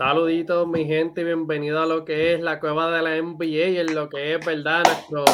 Saluditos, 0.00 0.66
mi 0.66 0.86
gente, 0.86 1.22
bienvenido 1.24 1.78
a 1.78 1.84
lo 1.84 2.06
que 2.06 2.32
es 2.32 2.40
la 2.40 2.58
cueva 2.58 2.90
de 2.90 3.02
la 3.02 3.20
NBA 3.20 3.68
y 3.68 3.76
en 3.80 3.94
lo 3.94 4.08
que 4.08 4.32
es, 4.32 4.46
¿verdad? 4.46 4.82
Nuestro 5.10 5.26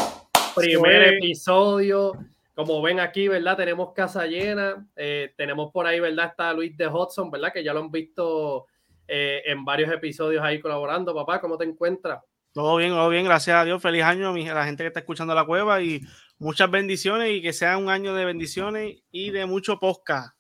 primer 0.57 1.15
episodio. 1.15 2.15
Como 2.53 2.83
ven 2.83 2.99
aquí, 2.99 3.29
¿verdad? 3.29 3.57
Tenemos 3.57 3.93
casa 3.93 4.27
llena. 4.27 4.85
Eh, 4.97 5.33
tenemos 5.37 5.71
por 5.71 5.87
ahí, 5.87 6.01
¿verdad? 6.01 6.31
Está 6.31 6.53
Luis 6.53 6.77
de 6.77 6.89
Hudson, 6.89 7.31
¿verdad? 7.31 7.53
Que 7.53 7.63
ya 7.63 7.73
lo 7.73 7.79
han 7.79 7.93
visto 7.93 8.67
eh, 9.07 9.41
en 9.45 9.65
varios 9.65 9.89
episodios 9.93 10.43
ahí 10.43 10.59
colaborando. 10.59 11.15
Papá, 11.15 11.41
¿cómo 11.41 11.57
te 11.57 11.65
encuentras? 11.65 12.25
Todo 12.53 12.75
bien, 12.79 12.91
todo 12.91 13.09
bien, 13.09 13.25
gracias 13.25 13.57
a 13.57 13.65
Dios. 13.65 13.81
Feliz 13.81 14.03
año 14.03 14.31
a 14.31 14.55
la 14.55 14.65
gente 14.65 14.83
que 14.83 14.89
está 14.89 14.99
escuchando 14.99 15.33
la 15.33 15.47
cueva 15.47 15.81
y 15.81 16.01
muchas 16.41 16.69
bendiciones 16.69 17.31
y 17.31 17.41
que 17.41 17.53
sea 17.53 17.79
un 17.79 17.89
año 17.89 18.15
de 18.17 18.25
bendiciones 18.25 18.97
y 19.13 19.31
de 19.31 19.47
mucho 19.47 19.79
podcast. 19.79 20.36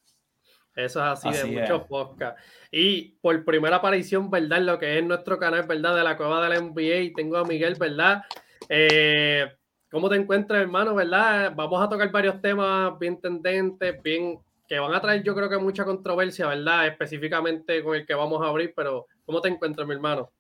Eso 0.76 1.00
es 1.00 1.24
así, 1.24 1.30
de 1.30 1.60
muchos 1.60 1.82
podcasts. 1.84 2.40
Y 2.70 3.16
por 3.22 3.44
primera 3.44 3.76
aparición, 3.76 4.30
¿verdad? 4.30 4.58
En 4.58 4.66
lo 4.66 4.78
que 4.78 4.98
es 4.98 5.04
nuestro 5.04 5.38
canal, 5.38 5.66
¿verdad? 5.66 5.96
De 5.96 6.04
la 6.04 6.16
cueva 6.18 6.46
de 6.46 6.50
la 6.50 6.60
NBA, 6.60 7.14
tengo 7.16 7.38
a 7.38 7.44
Miguel, 7.44 7.76
¿verdad? 7.80 8.22
Eh, 8.68 9.50
¿Cómo 9.90 10.10
te 10.10 10.16
encuentras, 10.16 10.60
hermano? 10.60 10.94
¿Verdad? 10.94 11.52
Vamos 11.56 11.82
a 11.82 11.88
tocar 11.88 12.10
varios 12.12 12.42
temas 12.42 12.98
bien 12.98 13.18
tendentes, 13.18 14.02
bien 14.02 14.38
que 14.68 14.78
van 14.78 14.94
a 14.94 15.00
traer, 15.00 15.22
yo 15.22 15.34
creo 15.34 15.48
que 15.48 15.58
mucha 15.58 15.84
controversia, 15.84 16.46
¿verdad? 16.48 16.88
Específicamente 16.88 17.82
con 17.82 17.96
el 17.96 18.04
que 18.04 18.14
vamos 18.14 18.42
a 18.42 18.48
abrir, 18.48 18.72
pero 18.76 19.06
¿cómo 19.24 19.40
te 19.40 19.48
encuentras, 19.48 19.86
mi 19.86 19.94
hermano? 19.94 20.30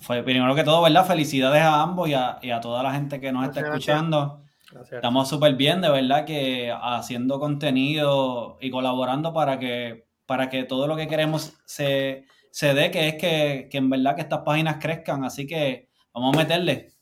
Fue 0.00 0.22
primero 0.22 0.54
que 0.54 0.64
todo, 0.64 0.82
¿verdad? 0.82 1.06
Felicidades 1.06 1.62
a 1.62 1.80
ambos 1.80 2.08
y 2.08 2.14
a, 2.14 2.60
toda 2.60 2.82
la 2.82 2.92
gente 2.92 3.20
que 3.20 3.32
nos 3.32 3.46
está 3.46 3.60
escuchando. 3.60 4.42
Estamos 4.90 5.28
súper 5.28 5.54
bien, 5.54 5.80
de 5.80 5.90
verdad, 5.90 6.24
que 6.24 6.72
haciendo 6.72 7.38
contenido 7.38 8.58
y 8.60 8.70
colaborando 8.70 9.32
para 9.32 9.58
que, 9.58 10.06
para 10.26 10.48
que 10.48 10.64
todo 10.64 10.86
lo 10.86 10.96
que 10.96 11.08
queremos 11.08 11.54
se, 11.64 12.26
se 12.50 12.72
dé, 12.72 12.90
que 12.90 13.08
es 13.08 13.14
que, 13.16 13.68
en 13.70 13.90
verdad 13.90 14.14
que 14.14 14.22
estas 14.22 14.40
páginas 14.40 14.78
crezcan. 14.80 15.24
Así 15.24 15.46
que 15.46 15.90
vamos 16.14 16.34
a 16.34 16.38
meterle. 16.38 16.92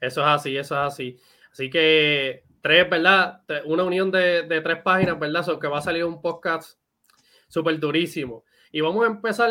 Eso 0.00 0.20
es 0.20 0.26
así, 0.26 0.56
eso 0.56 0.74
es 0.74 0.92
así. 0.92 1.16
Así 1.50 1.70
que 1.70 2.44
tres, 2.60 2.88
¿verdad? 2.90 3.42
Una 3.64 3.84
unión 3.84 4.10
de, 4.10 4.60
tres 4.62 4.82
páginas, 4.82 5.18
¿verdad? 5.18 5.44
So 5.44 5.58
que 5.58 5.66
va 5.66 5.78
a 5.78 5.82
salir 5.82 6.04
un 6.04 6.20
podcast 6.20 6.78
súper 7.48 7.78
durísimo. 7.80 8.44
Y 8.70 8.80
vamos 8.80 9.04
a 9.04 9.08
empezar 9.08 9.50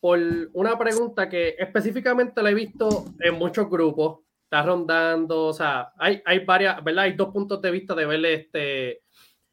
por 0.00 0.18
una 0.52 0.78
pregunta 0.78 1.28
que 1.28 1.54
específicamente 1.58 2.42
la 2.42 2.50
he 2.50 2.54
visto 2.54 3.04
en 3.20 3.34
muchos 3.34 3.68
grupos 3.68 4.20
está 4.48 4.62
rondando, 4.62 5.48
o 5.48 5.52
sea, 5.52 5.92
hay, 5.98 6.22
hay 6.24 6.38
varias, 6.38 6.82
¿verdad? 6.82 7.04
Hay 7.04 7.12
dos 7.12 7.28
puntos 7.28 7.60
de 7.60 7.70
vista 7.70 7.94
de 7.94 8.06
verle 8.06 8.32
este, 8.32 9.02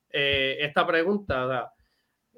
eh, 0.10 0.58
esta 0.62 0.88
pregunta, 0.88 1.74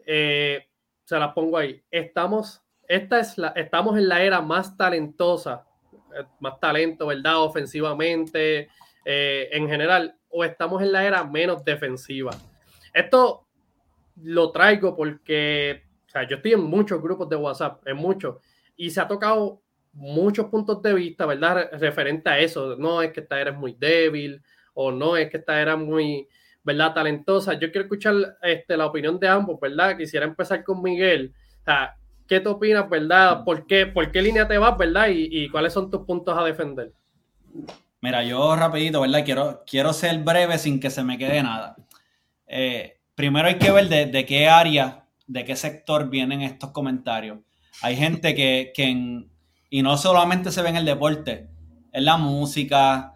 eh, 0.03 0.67
se 1.03 1.19
las 1.19 1.33
pongo 1.33 1.59
ahí. 1.59 1.79
Estamos, 1.91 2.63
esta 2.87 3.19
es 3.19 3.37
la, 3.37 3.49
estamos 3.49 3.95
en 3.95 4.09
la 4.09 4.23
era 4.23 4.41
más 4.41 4.75
talentosa, 4.75 5.67
eh, 6.15 6.23
más 6.39 6.59
talento, 6.59 7.05
¿verdad? 7.05 7.43
Ofensivamente, 7.43 8.69
en 9.05 9.69
general, 9.69 10.17
o 10.27 10.43
estamos 10.43 10.81
en 10.81 10.91
la 10.91 11.05
era 11.05 11.23
menos 11.23 11.63
defensiva. 11.63 12.31
Esto 12.91 13.47
lo 14.15 14.51
traigo 14.51 14.95
porque, 14.95 15.83
o 16.07 16.09
sea, 16.09 16.27
yo 16.27 16.37
estoy 16.37 16.53
en 16.53 16.63
muchos 16.63 16.99
grupos 17.03 17.29
de 17.29 17.35
WhatsApp, 17.35 17.87
en 17.87 17.97
muchos, 17.97 18.37
y 18.75 18.89
se 18.89 18.99
ha 18.99 19.07
tocado 19.07 19.61
muchos 19.97 20.45
puntos 20.45 20.81
de 20.83 20.93
vista, 20.93 21.25
¿verdad? 21.25 21.69
Referente 21.73 22.29
a 22.29 22.39
eso. 22.39 22.75
No 22.77 23.01
es 23.01 23.11
que 23.11 23.21
esta 23.21 23.41
era 23.41 23.51
muy 23.51 23.73
débil 23.73 24.41
o 24.73 24.91
no 24.91 25.17
es 25.17 25.29
que 25.29 25.37
esta 25.37 25.59
era 25.59 25.75
muy, 25.75 26.27
¿verdad? 26.63 26.93
Talentosa. 26.93 27.53
Yo 27.53 27.71
quiero 27.71 27.81
escuchar 27.81 28.37
este, 28.43 28.77
la 28.77 28.85
opinión 28.85 29.19
de 29.19 29.27
ambos, 29.27 29.59
¿verdad? 29.59 29.97
Quisiera 29.97 30.25
empezar 30.25 30.63
con 30.63 30.81
Miguel. 30.81 31.33
¿qué 32.27 32.39
te 32.39 32.47
opinas, 32.47 32.89
verdad? 32.89 33.43
¿Por 33.43 33.65
qué, 33.65 33.87
por 33.87 34.09
qué 34.11 34.21
línea 34.21 34.47
te 34.47 34.57
vas, 34.57 34.77
verdad? 34.77 35.07
Y, 35.09 35.49
cuáles 35.49 35.73
son 35.73 35.89
tus 35.89 36.05
puntos 36.05 36.37
a 36.37 36.43
defender. 36.43 36.93
Mira, 37.99 38.23
yo 38.23 38.55
rapidito, 38.55 39.01
¿verdad? 39.01 39.25
Quiero, 39.25 39.63
quiero 39.65 39.91
ser 39.91 40.19
breve 40.19 40.57
sin 40.59 40.79
que 40.79 40.89
se 40.89 41.03
me 41.03 41.17
quede 41.17 41.41
nada. 41.41 41.75
Eh, 42.45 42.99
primero 43.15 43.47
hay 43.47 43.55
que 43.55 43.71
ver 43.71 43.89
de, 43.89 44.25
qué 44.25 44.47
área, 44.47 45.05
de 45.25 45.43
qué 45.43 45.55
sector 45.55 46.09
vienen 46.09 46.41
estos 46.41 46.71
comentarios. 46.71 47.39
Hay 47.81 47.95
gente 47.95 48.35
que, 48.35 48.71
que 48.73 48.83
en, 48.83 49.31
y 49.69 49.81
no 49.81 49.97
solamente 49.97 50.51
se 50.51 50.61
ve 50.61 50.69
en 50.69 50.77
el 50.77 50.85
deporte, 50.85 51.49
en 51.91 52.05
la 52.05 52.17
música, 52.17 53.15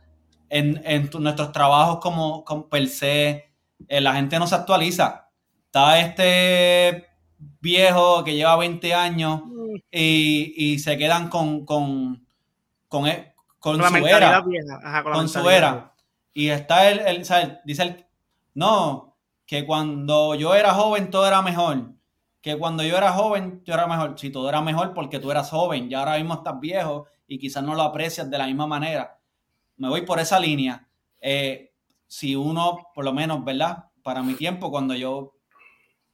en, 0.50 1.10
nuestros 1.20 1.52
trabajos 1.52 2.00
como, 2.00 2.44
como 2.44 2.68
per 2.68 2.88
se, 2.88 3.54
eh, 3.88 4.02
la 4.02 4.14
gente 4.14 4.38
no 4.38 4.48
se 4.48 4.56
actualiza. 4.56 5.30
Está 5.66 6.00
este 6.00 7.08
viejo 7.60 8.24
que 8.24 8.36
lleva 8.36 8.58
20 8.58 8.94
años 8.94 9.42
y, 9.90 10.78
se 10.80 10.98
quedan 10.98 11.30
con, 11.30 11.66
con, 11.66 12.26
con, 12.88 13.08
e, 13.08 13.34
con, 13.60 13.78
su 13.78 14.08
era. 14.08 14.44
con, 15.04 15.30
su 15.30 15.50
era. 15.50 15.94
Y 16.34 16.50
está 16.50 16.90
el, 16.90 17.00
el 17.00 17.24
dice 17.64 17.84
el, 17.84 18.06
no, 18.54 19.16
que 19.46 19.66
cuando 19.66 20.36
yo 20.36 20.54
era 20.56 20.74
joven 20.74 21.10
todo 21.10 21.28
era 21.28 21.42
mejor 21.42 21.92
que 22.42 22.58
cuando 22.58 22.84
yo 22.84 22.98
era 22.98 23.14
joven, 23.14 23.62
yo 23.64 23.74
era 23.74 23.88
mejor. 23.88 24.18
Si 24.18 24.32
todo 24.32 24.50
era 24.50 24.62
mejor 24.62 24.94
porque 24.94 25.20
tú 25.20 25.32
eras 25.32 25.50
joven, 25.50 25.90
ya 25.90 26.00
ahora 26.00 26.18
mismo 26.18 26.34
estás 26.34 26.60
viejo 26.60 27.08
y 27.28 27.38
quizás 27.38 27.64
no 27.64 27.76
lo 27.76 27.84
aprecias 27.84 28.30
de 28.30 28.38
la 28.38 28.48
misma 28.48 28.68
manera. 28.68 29.20
Me 29.78 29.88
voy 29.90 30.02
por 30.02 30.20
esa 30.20 30.40
línea. 30.40 30.88
Eh, 31.20 31.72
si 32.08 32.36
uno, 32.36 32.88
por 32.94 33.06
lo 33.06 33.14
menos, 33.14 33.46
¿verdad? 33.46 33.86
Para 34.02 34.24
mi 34.24 34.34
tiempo, 34.34 34.72
cuando 34.72 34.96
yo 34.96 35.38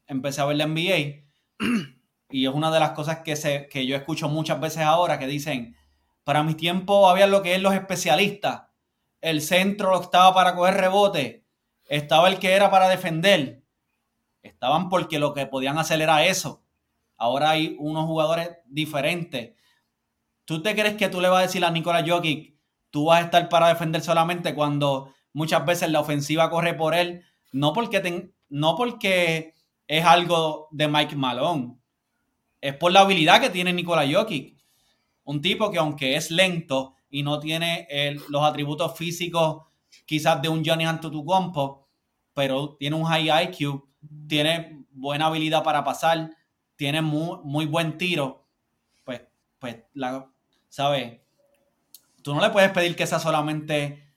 empecé 0.05 0.41
a 0.41 0.45
ver 0.45 0.57
la 0.57 0.67
NBA, 0.67 1.23
y 2.29 2.45
es 2.45 2.53
una 2.53 2.71
de 2.71 2.79
las 2.79 2.91
cosas 2.91 3.19
que, 3.19 3.35
se, 3.35 3.67
que 3.69 3.87
yo 3.87 3.95
escucho 3.95 4.27
muchas 4.27 4.59
veces 4.59 4.83
ahora, 4.83 5.17
que 5.17 5.27
dicen, 5.27 5.77
para 6.25 6.43
mi 6.43 6.55
tiempo 6.55 7.09
había 7.09 7.25
lo 7.25 7.41
que 7.41 7.55
es 7.55 7.61
los 7.61 7.73
especialistas. 7.73 8.63
El 9.21 9.41
centro 9.41 9.99
estaba 9.99 10.33
para 10.33 10.55
coger 10.55 10.75
rebote, 10.75 11.45
estaba 11.85 12.27
el 12.27 12.37
que 12.37 12.51
era 12.51 12.69
para 12.69 12.89
defender 12.89 13.63
Estaban 14.41 14.89
porque 14.89 15.19
lo 15.19 15.33
que 15.33 15.45
podían 15.45 15.77
hacer 15.77 16.01
era 16.01 16.25
eso. 16.25 16.63
Ahora 17.17 17.51
hay 17.51 17.75
unos 17.79 18.05
jugadores 18.05 18.51
diferentes. 18.65 19.55
¿Tú 20.45 20.61
te 20.61 20.75
crees 20.75 20.95
que 20.95 21.09
tú 21.09 21.19
le 21.19 21.29
vas 21.29 21.39
a 21.39 21.47
decir 21.47 21.65
a 21.65 21.71
Nikola 21.71 22.05
Jokic, 22.07 22.55
tú 22.89 23.05
vas 23.05 23.21
a 23.21 23.25
estar 23.25 23.49
para 23.49 23.67
defender 23.67 24.01
solamente 24.01 24.55
cuando 24.55 25.13
muchas 25.33 25.65
veces 25.65 25.89
la 25.89 25.99
ofensiva 25.99 26.49
corre 26.49 26.73
por 26.73 26.93
él? 26.93 27.23
No 27.51 27.73
porque, 27.73 28.31
no 28.49 28.75
porque 28.75 29.55
es 29.87 30.05
algo 30.05 30.67
de 30.71 30.87
Mike 30.87 31.15
Malone. 31.15 31.77
Es 32.61 32.75
por 32.75 32.91
la 32.91 33.01
habilidad 33.01 33.41
que 33.41 33.49
tiene 33.49 33.73
Nikola 33.73 34.07
Jokic. 34.09 34.57
Un 35.23 35.41
tipo 35.41 35.71
que 35.71 35.79
aunque 35.79 36.15
es 36.15 36.31
lento 36.31 36.95
y 37.09 37.23
no 37.23 37.39
tiene 37.39 37.87
los 38.29 38.43
atributos 38.43 38.95
físicos 38.97 39.63
quizás 40.05 40.41
de 40.41 40.49
un 40.49 40.63
Johnny 40.63 40.85
Antetokounmpo, 40.85 41.87
pero 42.33 42.75
tiene 42.77 42.95
un 42.95 43.05
high 43.05 43.29
IQ 43.43 43.86
tiene 44.27 44.85
buena 44.91 45.27
habilidad 45.27 45.63
para 45.63 45.83
pasar, 45.83 46.31
tiene 46.75 47.01
muy, 47.01 47.39
muy 47.43 47.65
buen 47.65 47.97
tiro, 47.97 48.47
pues, 49.03 49.21
pues, 49.59 49.77
la, 49.93 50.29
¿sabes? 50.69 51.19
Tú 52.21 52.35
no 52.35 52.41
le 52.41 52.49
puedes 52.49 52.71
pedir 52.71 52.95
que 52.95 53.07
sea 53.07 53.19
solamente 53.19 54.13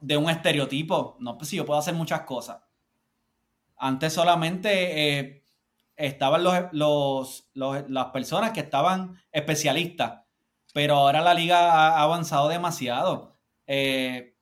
de 0.00 0.16
un 0.16 0.28
estereotipo. 0.28 1.16
No, 1.20 1.36
pues 1.38 1.50
sí, 1.50 1.56
yo 1.56 1.64
puedo 1.64 1.78
hacer 1.78 1.94
muchas 1.94 2.22
cosas. 2.22 2.62
Antes 3.76 4.12
solamente 4.12 5.18
eh, 5.18 5.44
estaban 5.96 6.42
los, 6.72 7.48
las 7.54 8.06
personas 8.06 8.50
que 8.52 8.60
estaban 8.60 9.18
especialistas, 9.32 10.22
pero 10.74 10.96
ahora 10.96 11.20
la 11.20 11.34
liga 11.34 11.72
ha 11.72 12.02
avanzado 12.02 12.48
demasiado. 12.48 13.36
Eh, 13.66 14.36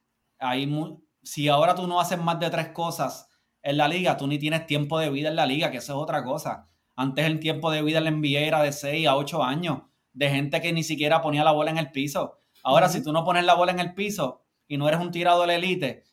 si 1.22 1.48
ahora 1.48 1.74
tú 1.74 1.86
no 1.86 2.00
haces 2.00 2.18
más 2.18 2.41
de 2.41 2.50
tres 2.50 2.68
cosas 2.68 3.28
en 3.62 3.76
la 3.76 3.88
liga, 3.88 4.16
tú 4.16 4.26
ni 4.26 4.38
tienes 4.38 4.66
tiempo 4.66 4.98
de 4.98 5.10
vida 5.10 5.28
en 5.28 5.36
la 5.36 5.46
liga, 5.46 5.70
que 5.70 5.78
eso 5.78 5.92
es 5.92 5.98
otra 5.98 6.24
cosa. 6.24 6.69
Antes 6.96 7.26
el 7.26 7.41
tiempo 7.41 7.70
de 7.70 7.82
vida 7.82 7.98
en 7.98 8.04
la 8.04 8.10
NBA 8.10 8.41
era 8.41 8.62
de 8.62 8.72
6 8.72 9.06
a 9.06 9.16
8 9.16 9.42
años, 9.44 9.83
de 10.12 10.30
gente 10.30 10.60
que 10.60 10.72
ni 10.72 10.83
siquiera 10.83 11.22
ponía 11.22 11.44
la 11.44 11.53
bola 11.53 11.71
en 11.71 11.78
el 11.78 11.91
piso. 11.91 12.41
Ahora, 12.62 12.88
si 12.88 13.03
tú 13.03 13.12
no 13.12 13.24
pones 13.24 13.44
la 13.44 13.54
bola 13.54 13.72
en 13.72 13.78
el 13.78 13.94
piso 13.94 14.42
y 14.66 14.77
no 14.77 14.88
eres 14.88 15.00
un 15.00 15.10
tirado 15.10 15.42
de 15.42 15.47
la 15.47 15.54
elite, 15.54 16.04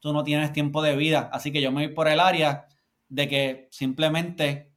tú 0.00 0.12
no 0.12 0.24
tienes 0.24 0.52
tiempo 0.52 0.82
de 0.82 0.96
vida. 0.96 1.28
Así 1.32 1.52
que 1.52 1.60
yo 1.60 1.72
me 1.72 1.86
voy 1.86 1.94
por 1.94 2.08
el 2.08 2.20
área 2.20 2.66
de 3.08 3.28
que 3.28 3.68
simplemente 3.70 4.72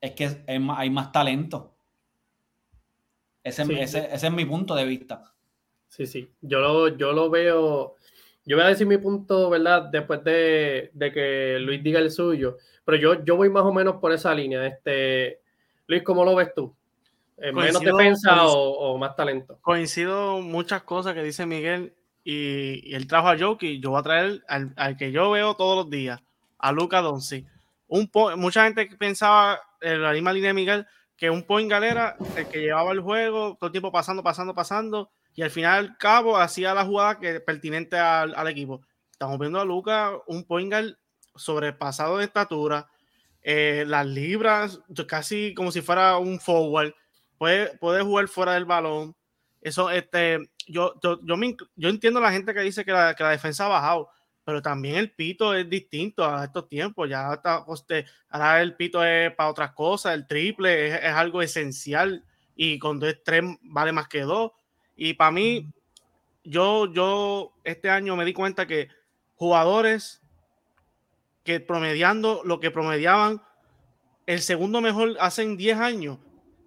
es 0.00 0.12
que 0.12 0.42
hay 0.46 0.90
más 0.90 1.12
talento. 1.12 1.76
Ese, 3.42 3.62
ese, 3.62 4.08
ese, 4.10 4.26
es 4.26 4.32
mi 4.32 4.46
punto 4.46 4.74
de 4.74 4.86
vista. 4.86 5.34
Sí, 5.88 6.06
sí. 6.06 6.30
Yo 6.40 6.60
lo, 6.60 6.88
yo 6.96 7.12
lo 7.12 7.28
veo 7.28 7.96
yo 8.46 8.56
voy 8.56 8.66
a 8.66 8.68
decir 8.68 8.86
mi 8.86 8.98
punto, 8.98 9.48
¿verdad? 9.50 9.82
Después 9.82 10.22
de, 10.24 10.90
que 11.12 11.58
Luis 11.60 11.82
diga 11.82 11.98
el 11.98 12.10
suyo. 12.10 12.58
Pero 12.84 12.98
yo, 12.98 13.24
yo 13.24 13.36
voy 13.36 13.48
más 13.48 13.64
o 13.64 13.72
menos 13.72 13.96
por 13.96 14.12
esa 14.12 14.34
línea. 14.34 14.66
Este, 14.66 15.40
Luis, 15.86 16.02
¿cómo 16.02 16.24
lo 16.24 16.34
ves 16.34 16.52
tú? 16.54 16.74
¿Menos 17.38 17.80
defensa 17.80 18.46
o, 18.46 18.96
más 18.98 19.16
talento? 19.16 19.58
Coincido 19.62 20.40
muchas 20.40 20.82
cosas 20.82 21.14
que 21.14 21.22
dice 21.22 21.46
Miguel 21.46 21.94
y, 22.22 22.94
él 22.94 23.06
trajo 23.06 23.28
a 23.28 23.38
Jokic. 23.38 23.82
Yo 23.82 23.90
voy 23.90 24.00
a 24.00 24.02
traer 24.02 24.44
al, 24.46 24.96
que 24.96 25.10
yo 25.10 25.30
veo 25.30 25.54
todos 25.54 25.76
los 25.76 25.90
días, 25.90 26.20
a 26.58 26.72
Luca 26.72 27.00
Donsi. 27.00 27.46
Un 27.88 28.10
mucha 28.36 28.64
gente 28.64 28.88
pensaba 28.98 29.60
en 29.80 30.02
la 30.02 30.12
misma 30.12 30.32
línea 30.32 30.48
de 30.48 30.54
Miguel 30.54 30.86
que 31.16 31.30
un 31.30 31.42
point 31.44 31.70
galera 31.70 32.16
el 32.36 32.48
que 32.48 32.60
llevaba 32.60 32.92
el 32.92 33.00
juego 33.00 33.56
todo 33.58 33.68
el 33.68 33.72
tiempo 33.72 33.92
pasando, 33.92 34.22
pasando, 34.22 34.54
pasando 34.54 35.10
y 35.34 35.42
al 35.42 35.50
final 35.50 35.78
al 35.78 35.96
cabo 35.98 36.36
hacía 36.36 36.74
la 36.74 36.84
jugada 36.84 37.18
que 37.18 37.40
pertinente 37.40 37.96
al, 37.96 38.34
al 38.34 38.48
equipo. 38.48 38.82
Estamos 39.10 39.38
viendo 39.38 39.60
a 39.60 39.64
Luca, 39.64 40.12
un 40.26 40.44
point 40.44 40.70
guard 40.70 40.96
sobrepasado 41.34 42.18
de 42.18 42.24
estatura, 42.24 42.88
eh, 43.42 43.84
las 43.86 44.06
libras, 44.06 44.80
casi 45.06 45.54
como 45.54 45.70
si 45.70 45.82
fuera 45.82 46.16
un 46.18 46.40
forward, 46.40 46.94
puede, 47.36 47.76
puede 47.78 48.02
jugar 48.02 48.28
fuera 48.28 48.54
del 48.54 48.64
balón. 48.64 49.14
Eso, 49.60 49.90
este, 49.90 50.38
yo, 50.66 50.94
yo, 51.02 51.20
yo, 51.22 51.36
yo 51.76 51.88
entiendo 51.88 52.20
a 52.20 52.22
la 52.22 52.32
gente 52.32 52.54
que 52.54 52.60
dice 52.60 52.84
que 52.84 52.92
la, 52.92 53.14
que 53.14 53.22
la, 53.22 53.30
defensa 53.30 53.66
ha 53.66 53.68
bajado, 53.68 54.08
pero 54.44 54.60
también 54.62 54.96
el 54.96 55.10
pito 55.10 55.54
es 55.54 55.68
distinto 55.68 56.24
a 56.24 56.44
estos 56.44 56.68
tiempos. 56.68 57.08
Ya 57.08 57.32
está, 57.32 57.64
usted, 57.66 58.04
ahora 58.28 58.60
el 58.62 58.76
pito 58.76 59.04
es 59.04 59.34
para 59.34 59.50
otras 59.50 59.72
cosas, 59.72 60.14
el 60.14 60.26
triple 60.26 60.88
es, 60.88 60.94
es 61.02 61.12
algo 61.12 61.42
esencial 61.42 62.24
y 62.54 62.78
cuando 62.78 63.08
es 63.08 63.22
tres 63.24 63.42
vale 63.62 63.92
más 63.92 64.08
que 64.08 64.20
dos. 64.20 64.52
Y 64.96 65.14
para 65.14 65.30
mí, 65.30 65.72
yo, 66.44 66.92
yo 66.92 67.54
este 67.64 67.90
año 67.90 68.16
me 68.16 68.24
di 68.24 68.32
cuenta 68.32 68.66
que 68.66 68.88
jugadores 69.36 70.20
que 71.42 71.60
promediando 71.60 72.42
lo 72.44 72.60
que 72.60 72.70
promediaban 72.70 73.42
el 74.26 74.40
segundo 74.40 74.80
mejor 74.80 75.16
hace 75.20 75.44
10 75.44 75.78
años 75.78 76.18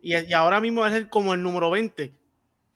y, 0.02 0.16
y, 0.16 0.34
ahora 0.34 0.62
mismo 0.62 0.86
es 0.86 0.94
el, 0.94 1.10
como 1.10 1.34
el 1.34 1.42
número 1.42 1.72
20. 1.72 2.14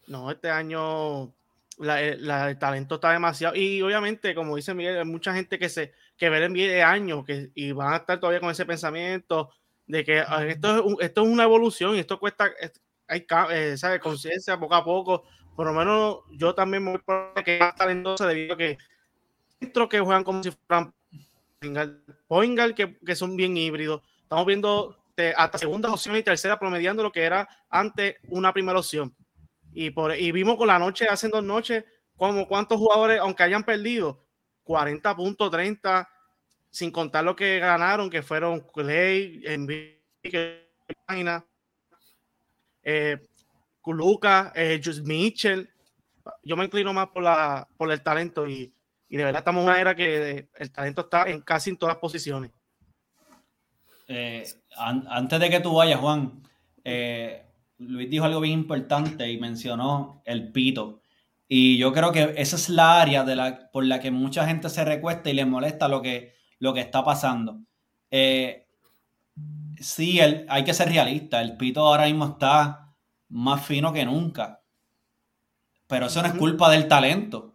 No, 0.07 0.31
este 0.31 0.49
año 0.49 1.33
la, 1.81 2.01
eh, 2.01 2.17
la, 2.17 2.49
el 2.49 2.57
talento 2.57 2.95
está 2.95 3.11
demasiado. 3.11 3.55
Y 3.55 3.81
obviamente, 3.81 4.33
como 4.35 4.55
dice 4.55 4.73
Miguel, 4.73 4.99
hay 4.99 5.05
mucha 5.05 5.33
gente 5.33 5.59
que 5.59 5.69
se 5.69 5.93
que 6.17 6.29
ve 6.29 6.45
el 6.45 6.53
de 6.53 6.83
años 6.83 7.25
que, 7.25 7.51
y 7.55 7.71
van 7.71 7.93
a 7.93 7.97
estar 7.97 8.19
todavía 8.19 8.39
con 8.39 8.51
ese 8.51 8.65
pensamiento 8.65 9.49
de 9.87 10.03
que 10.03 10.19
ah, 10.19 10.45
esto 10.45 10.75
es, 10.75 10.81
un, 10.81 10.97
esto 10.99 11.23
es 11.23 11.27
una 11.27 11.43
evolución 11.43 11.95
y 11.95 11.99
esto 11.99 12.19
cuesta, 12.19 12.51
hay 13.07 13.25
eh, 13.49 13.75
¿sabe? 13.75 13.99
conciencia 13.99 14.59
poco 14.59 14.75
a 14.75 14.83
poco. 14.83 15.23
Por 15.55 15.65
lo 15.65 15.73
menos 15.73 16.19
yo 16.31 16.53
también 16.53 16.83
me 16.83 16.91
voy 16.91 17.43
que 17.43 17.59
más 17.59 17.75
talentoso 17.75 18.27
debido 18.27 18.53
a 18.53 18.57
que 18.57 18.77
dentro 19.59 19.89
que 19.89 19.99
juegan 19.99 20.23
como 20.23 20.43
si 20.43 20.51
fueran 20.51 20.93
Poingal, 22.27 22.73
que, 22.73 22.97
que 22.99 23.15
son 23.15 23.35
bien 23.35 23.57
híbridos. 23.57 24.01
Estamos 24.23 24.45
viendo 24.45 24.97
hasta 25.35 25.57
segunda 25.57 25.91
opción 25.91 26.15
y 26.15 26.23
tercera 26.23 26.57
promediando 26.57 27.03
lo 27.03 27.11
que 27.11 27.23
era 27.23 27.47
antes 27.69 28.15
una 28.29 28.53
primera 28.53 28.79
opción. 28.79 29.13
Y, 29.73 29.91
por, 29.91 30.15
y 30.15 30.31
vimos 30.31 30.57
con 30.57 30.67
la 30.67 30.79
noche, 30.79 31.07
hace 31.07 31.29
dos 31.29 31.43
noches, 31.43 31.85
como 32.17 32.47
cuántos 32.47 32.77
jugadores, 32.77 33.19
aunque 33.19 33.43
hayan 33.43 33.63
perdido, 33.63 34.25
40 34.63 35.15
puntos, 35.15 35.51
30, 35.51 36.07
sin 36.69 36.91
contar 36.91 37.23
lo 37.23 37.35
que 37.35 37.59
ganaron, 37.59 38.09
que 38.09 38.21
fueron 38.21 38.59
Clay, 38.73 39.41
eh, 42.83 43.17
Lucas, 43.85 44.51
eh, 44.55 44.81
Mitchell. 45.03 45.69
Yo 46.43 46.55
me 46.55 46.65
inclino 46.65 46.93
más 46.93 47.07
por, 47.07 47.23
la, 47.23 47.67
por 47.77 47.91
el 47.91 48.01
talento 48.01 48.47
y, 48.47 48.73
y 49.09 49.17
de 49.17 49.25
verdad 49.25 49.39
estamos 49.39 49.63
en 49.63 49.69
una 49.69 49.81
era 49.81 49.95
que 49.95 50.49
el 50.55 50.71
talento 50.71 51.01
está 51.01 51.29
en 51.29 51.41
casi 51.41 51.71
en 51.71 51.77
todas 51.77 51.97
posiciones. 51.97 52.51
Eh, 54.07 54.45
an 54.77 55.05
antes 55.09 55.39
de 55.39 55.49
que 55.49 55.59
tú 55.59 55.73
vayas, 55.75 55.99
Juan, 55.99 56.41
eh, 56.83 57.45
Luis 57.87 58.09
dijo 58.09 58.25
algo 58.25 58.39
bien 58.39 58.59
importante 58.59 59.29
y 59.31 59.39
mencionó 59.39 60.21
el 60.25 60.51
pito. 60.51 61.01
Y 61.47 61.77
yo 61.77 61.91
creo 61.91 62.11
que 62.11 62.33
esa 62.37 62.55
es 62.55 62.69
la 62.69 63.01
área 63.01 63.23
de 63.23 63.35
la, 63.35 63.69
por 63.71 63.85
la 63.85 63.99
que 63.99 64.11
mucha 64.11 64.45
gente 64.45 64.69
se 64.69 64.85
recuesta 64.85 65.29
y 65.29 65.33
le 65.33 65.45
molesta 65.45 65.87
lo 65.87 66.01
que, 66.01 66.35
lo 66.59 66.73
que 66.73 66.81
está 66.81 67.03
pasando. 67.03 67.59
Eh, 68.09 68.67
sí, 69.79 70.19
el, 70.19 70.45
hay 70.47 70.63
que 70.63 70.73
ser 70.73 70.89
realista. 70.89 71.41
El 71.41 71.57
pito 71.57 71.85
ahora 71.85 72.05
mismo 72.05 72.25
está 72.25 72.93
más 73.29 73.65
fino 73.65 73.91
que 73.91 74.05
nunca. 74.05 74.61
Pero 75.87 76.05
eso 76.05 76.21
no 76.21 76.27
es 76.29 76.35
culpa 76.35 76.69
del 76.69 76.87
talento. 76.87 77.53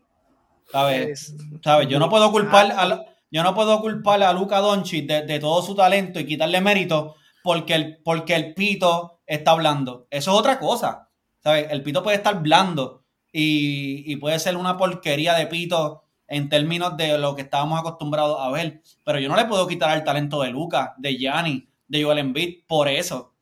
¿Sabes? 0.71 1.35
¿Sabes? 1.63 1.89
Yo 1.89 1.99
no 1.99 2.11
puedo 2.11 2.31
culpar 2.33 2.73
a, 2.73 3.05
yo 3.31 3.43
no 3.43 3.55
puedo 3.55 3.81
culpar 3.81 4.23
a 4.23 4.33
Luca 4.33 4.59
Doncic 4.59 5.07
de, 5.07 5.39
todo 5.39 5.63
su 5.63 5.75
talento 5.75 6.19
y 6.19 6.27
quitarle 6.27 6.61
mérito 6.61 7.15
porque 7.43 7.75
el, 7.75 7.99
porque 8.03 8.35
el 8.35 8.55
pito 8.55 9.16
está 9.27 9.53
hablando. 9.53 10.07
Eso 10.11 10.33
es 10.33 10.39
otra 10.39 10.59
cosa. 10.59 11.09
¿Sabes? 11.43 11.67
El 11.71 11.83
pito 11.83 12.03
puede 12.03 12.17
estar 12.17 12.41
blando 12.43 13.05
y, 13.33 14.03
y 14.11 14.17
puede 14.17 14.39
ser 14.39 14.57
una 14.57 14.77
porquería 14.77 15.35
de 15.35 15.47
pito 15.47 16.03
en 16.29 16.49
términos 16.49 16.97
de 16.97 17.19
lo 17.19 17.37
que 17.37 17.43
estábamos 17.43 17.79
acostumbrados 17.79 18.39
a 18.41 18.51
ver. 18.51 18.83
Pero 19.05 19.21
yo 19.21 19.29
no 19.29 19.37
le 19.37 19.45
puedo 19.45 19.67
quitar 19.67 19.97
el 19.97 20.05
talento 20.05 20.43
de 20.43 20.51
Luca, 20.51 20.95
de 20.99 21.17
Gianni, 21.17 21.69
de 21.89 22.03
Joel 22.03 22.19
Embiid 22.19 22.65
por 22.67 22.89
eso. 22.89 23.33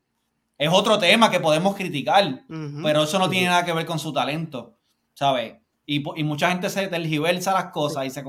Es 0.57 0.69
otro 0.71 0.97
tema 0.97 1.29
que 1.29 1.39
podemos 1.41 1.75
criticar, 1.75 2.43
pero 2.81 3.03
eso 3.03 3.19
no 3.19 3.29
tiene 3.29 3.47
nada 3.47 3.65
que 3.65 3.73
ver 3.73 3.85
con 3.85 3.99
su 3.99 4.13
talento, 4.13 4.77
¿sabes? 5.13 5.55
Y, 5.85 6.01
y 6.17 6.23
mucha 6.23 6.49
gente 6.49 6.69
se 6.69 6.87
tergiversa 6.87 7.51
las 7.51 7.65
cosas 7.71 8.05
y 8.05 8.09
se, 8.09 8.23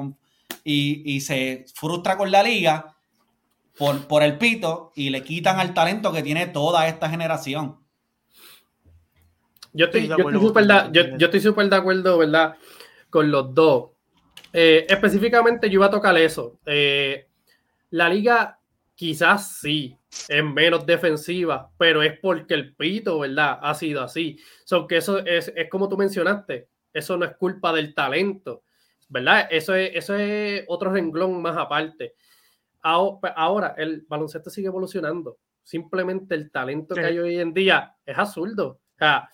y, 0.64 1.14
y 1.14 1.20
se 1.20 1.66
frustra 1.72 2.16
con 2.16 2.32
la 2.32 2.42
liga 2.42 2.95
por, 3.78 4.06
por 4.06 4.22
el 4.22 4.38
pito 4.38 4.92
y 4.94 5.10
le 5.10 5.22
quitan 5.22 5.60
al 5.60 5.74
talento 5.74 6.12
que 6.12 6.22
tiene 6.22 6.46
toda 6.46 6.88
esta 6.88 7.08
generación. 7.08 7.78
Yo 9.72 9.86
estoy, 9.86 10.08
yo 10.08 10.16
estoy 10.16 10.40
súper 10.40 10.66
de, 10.66 10.88
yo, 10.92 11.16
yo 11.18 11.26
estoy 11.26 11.68
de 11.68 11.76
acuerdo, 11.76 12.18
¿verdad? 12.18 12.56
Con 13.10 13.30
los 13.30 13.54
dos. 13.54 13.90
Eh, 14.52 14.86
específicamente 14.88 15.68
yo 15.68 15.74
iba 15.74 15.86
a 15.86 15.90
tocar 15.90 16.16
eso. 16.16 16.58
Eh, 16.64 17.26
la 17.90 18.08
liga 18.08 18.58
quizás 18.94 19.58
sí 19.60 19.98
es 20.28 20.42
menos 20.42 20.86
defensiva, 20.86 21.70
pero 21.76 22.02
es 22.02 22.18
porque 22.18 22.54
el 22.54 22.74
pito, 22.74 23.18
¿verdad? 23.18 23.58
Ha 23.60 23.74
sido 23.74 24.02
así. 24.02 24.38
So, 24.64 24.86
que 24.86 24.96
eso 24.96 25.18
es, 25.18 25.52
es 25.54 25.68
como 25.68 25.88
tú 25.88 25.98
mencionaste 25.98 26.68
eso 26.96 27.16
no 27.16 27.26
es 27.26 27.36
culpa 27.36 27.72
del 27.72 27.94
talento, 27.94 28.62
¿verdad? 29.08 29.48
Eso 29.50 29.74
es, 29.74 29.90
eso 29.94 30.14
es 30.16 30.64
otro 30.66 30.90
renglón 30.90 31.42
más 31.42 31.56
aparte. 31.56 32.14
Ahora, 32.86 33.74
el 33.76 34.04
baloncesto 34.08 34.50
sigue 34.50 34.68
evolucionando. 34.68 35.38
Simplemente 35.62 36.34
el 36.34 36.50
talento 36.50 36.94
que 36.94 37.04
hay 37.04 37.18
hoy 37.18 37.38
en 37.38 37.52
día 37.52 37.96
es 38.04 38.16
absurdo. 38.16 38.80
O 38.94 38.98
sea, 38.98 39.28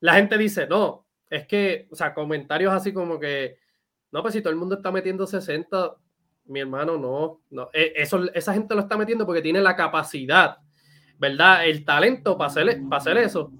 la 0.00 0.14
gente 0.14 0.36
dice, 0.36 0.66
no, 0.66 1.06
es 1.28 1.46
que, 1.46 1.88
o 1.90 1.96
sea, 1.96 2.14
comentarios 2.14 2.72
así 2.72 2.92
como 2.92 3.18
que, 3.18 3.58
no, 4.12 4.22
pues 4.22 4.34
si 4.34 4.42
todo 4.42 4.52
el 4.52 4.58
mundo 4.58 4.76
está 4.76 4.90
metiendo 4.90 5.26
60, 5.26 5.96
mi 6.46 6.60
hermano, 6.60 6.98
no, 6.98 7.42
no. 7.50 7.70
E, 7.72 7.92
eso, 7.96 8.24
esa 8.34 8.52
gente 8.52 8.74
lo 8.74 8.82
está 8.82 8.96
metiendo 8.96 9.24
porque 9.26 9.42
tiene 9.42 9.60
la 9.60 9.76
capacidad, 9.76 10.58
¿verdad? 11.18 11.66
El 11.66 11.84
talento 11.84 12.36
para 12.36 12.48
hacer, 12.48 12.80
para 12.88 13.00
hacer 13.00 13.16
eso. 13.18 13.50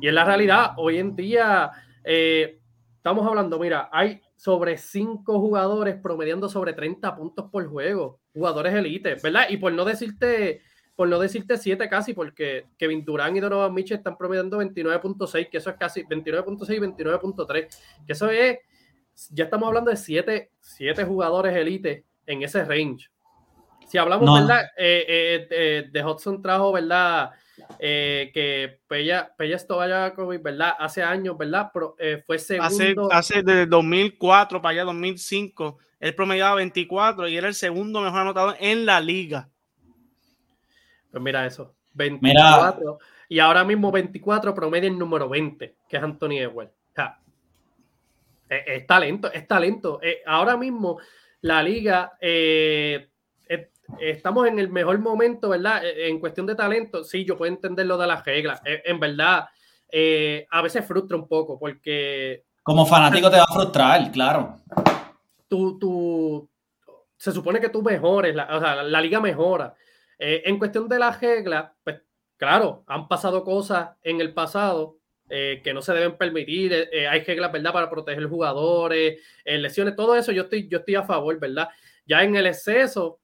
Y 0.00 0.08
en 0.08 0.14
la 0.14 0.24
realidad, 0.24 0.72
hoy 0.76 0.98
en 0.98 1.14
día, 1.14 1.70
eh, 2.04 2.60
Estamos 3.00 3.26
hablando, 3.26 3.58
mira, 3.58 3.88
hay 3.90 4.20
sobre 4.40 4.78
cinco 4.78 5.38
jugadores 5.38 5.96
promediando 6.02 6.48
sobre 6.48 6.72
30 6.72 7.14
puntos 7.14 7.50
por 7.50 7.68
juego, 7.68 8.20
jugadores 8.32 8.72
elite, 8.72 9.16
¿verdad? 9.22 9.44
Y 9.50 9.58
por 9.58 9.70
no 9.70 9.84
decirte, 9.84 10.62
por 10.96 11.08
no 11.08 11.18
decirte 11.18 11.58
siete 11.58 11.90
casi, 11.90 12.14
porque 12.14 12.68
Kevin 12.78 13.04
Durant 13.04 13.36
y 13.36 13.40
Donovan 13.40 13.74
Mitchell 13.74 13.98
están 13.98 14.16
promediando 14.16 14.56
29.6, 14.62 15.50
que 15.50 15.58
eso 15.58 15.68
es 15.68 15.76
casi 15.76 16.04
29.6 16.04 16.74
y 16.74 16.78
29.3, 16.78 17.68
que 18.06 18.12
eso 18.14 18.30
es, 18.30 18.56
ya 19.28 19.44
estamos 19.44 19.66
hablando 19.66 19.90
de 19.90 19.98
siete, 19.98 20.52
siete 20.58 21.04
jugadores 21.04 21.54
elite 21.54 22.06
en 22.24 22.42
ese 22.42 22.64
range. 22.64 23.10
Si 23.88 23.98
hablamos, 23.98 24.40
¿verdad? 24.40 24.62
Eh, 24.74 25.04
eh, 25.06 25.48
eh, 25.50 25.88
de 25.92 26.02
Hudson 26.02 26.40
trajo, 26.40 26.72
¿verdad? 26.72 27.32
Eh, 27.78 28.30
que 28.34 28.80
Pella, 28.86 29.32
Pella 29.36 29.58
Stojakovic, 29.58 30.42
¿verdad? 30.42 30.74
Hace 30.78 31.02
años, 31.02 31.36
¿verdad? 31.38 31.70
Pero, 31.72 31.96
eh, 31.98 32.22
fue 32.26 32.38
segundo. 32.38 33.10
Hace, 33.12 33.34
hace 33.36 33.42
desde 33.42 33.66
2004 33.66 34.60
para 34.60 34.72
allá 34.72 34.84
2005, 34.84 35.78
él 36.00 36.14
promediaba 36.14 36.56
24 36.56 37.28
y 37.28 37.36
era 37.36 37.48
el 37.48 37.54
segundo 37.54 38.00
mejor 38.00 38.20
anotado 38.20 38.54
en 38.58 38.86
la 38.86 39.00
liga. 39.00 39.48
Pues 41.10 41.22
mira 41.22 41.46
eso, 41.46 41.74
24. 41.94 42.98
Y 43.28 43.38
ahora 43.38 43.64
mismo 43.64 43.92
24 43.92 44.54
promedia 44.54 44.88
el 44.88 44.98
número 44.98 45.28
20, 45.28 45.76
que 45.88 45.96
es 45.96 46.02
Anthony 46.02 46.38
Edwards. 46.38 46.72
O 46.72 46.94
sea, 46.94 47.20
es, 48.48 48.86
talento, 48.86 49.32
es 49.32 49.46
talento. 49.46 50.00
Eh, 50.02 50.22
ahora 50.26 50.56
mismo 50.56 50.98
la 51.42 51.62
liga 51.62 52.16
eh, 52.20 53.09
estamos 53.98 54.46
en 54.46 54.58
el 54.58 54.70
mejor 54.70 54.98
momento, 54.98 55.48
¿verdad? 55.48 55.84
E, 55.84 56.08
en 56.08 56.20
cuestión 56.20 56.46
de 56.46 56.54
talento, 56.54 57.04
sí, 57.04 57.24
yo 57.24 57.36
puedo 57.36 57.52
entender 57.52 57.86
lo 57.86 57.98
de 57.98 58.06
las 58.06 58.24
reglas. 58.24 58.60
E, 58.64 58.82
en 58.84 59.00
verdad, 59.00 59.48
eh, 59.90 60.46
a 60.50 60.62
veces 60.62 60.84
frustra 60.84 61.16
un 61.16 61.26
poco 61.26 61.58
porque... 61.58 62.44
Como 62.62 62.86
fanático 62.86 63.30
te 63.30 63.38
va 63.38 63.44
a 63.44 63.54
frustrar, 63.54 64.12
claro. 64.12 64.56
Tú, 65.48 65.78
tú, 65.78 66.48
se 67.16 67.32
supone 67.32 67.60
que 67.60 67.70
tú 67.70 67.82
mejores, 67.82 68.34
la, 68.34 68.56
o 68.56 68.60
sea, 68.60 68.82
la 68.82 69.00
liga 69.00 69.20
mejora. 69.20 69.74
Eh, 70.18 70.42
en 70.44 70.58
cuestión 70.58 70.88
de 70.88 70.98
las 70.98 71.20
reglas, 71.20 71.70
pues 71.82 72.02
claro, 72.36 72.84
han 72.86 73.08
pasado 73.08 73.42
cosas 73.42 73.90
en 74.02 74.20
el 74.20 74.32
pasado 74.32 74.98
eh, 75.28 75.60
que 75.64 75.72
no 75.72 75.82
se 75.82 75.94
deben 75.94 76.16
permitir. 76.16 76.88
hay 77.10 77.20
reglas, 77.24 77.50
¿verdad? 77.50 77.72
Para 77.72 77.90
proteger 77.90 78.26
jugadores, 78.26 79.20
lesiones, 79.44 79.96
todo 79.96 80.14
eso 80.14 80.30
yo 80.32 80.42
estoy, 80.42 80.68
yo 80.68 80.78
estoy 80.78 80.94
a 80.94 81.02
favor, 81.02 81.38
¿verdad? 81.38 81.68
Ya 82.06 82.22
en 82.22 82.36
el 82.36 82.46
exceso, 82.46 83.20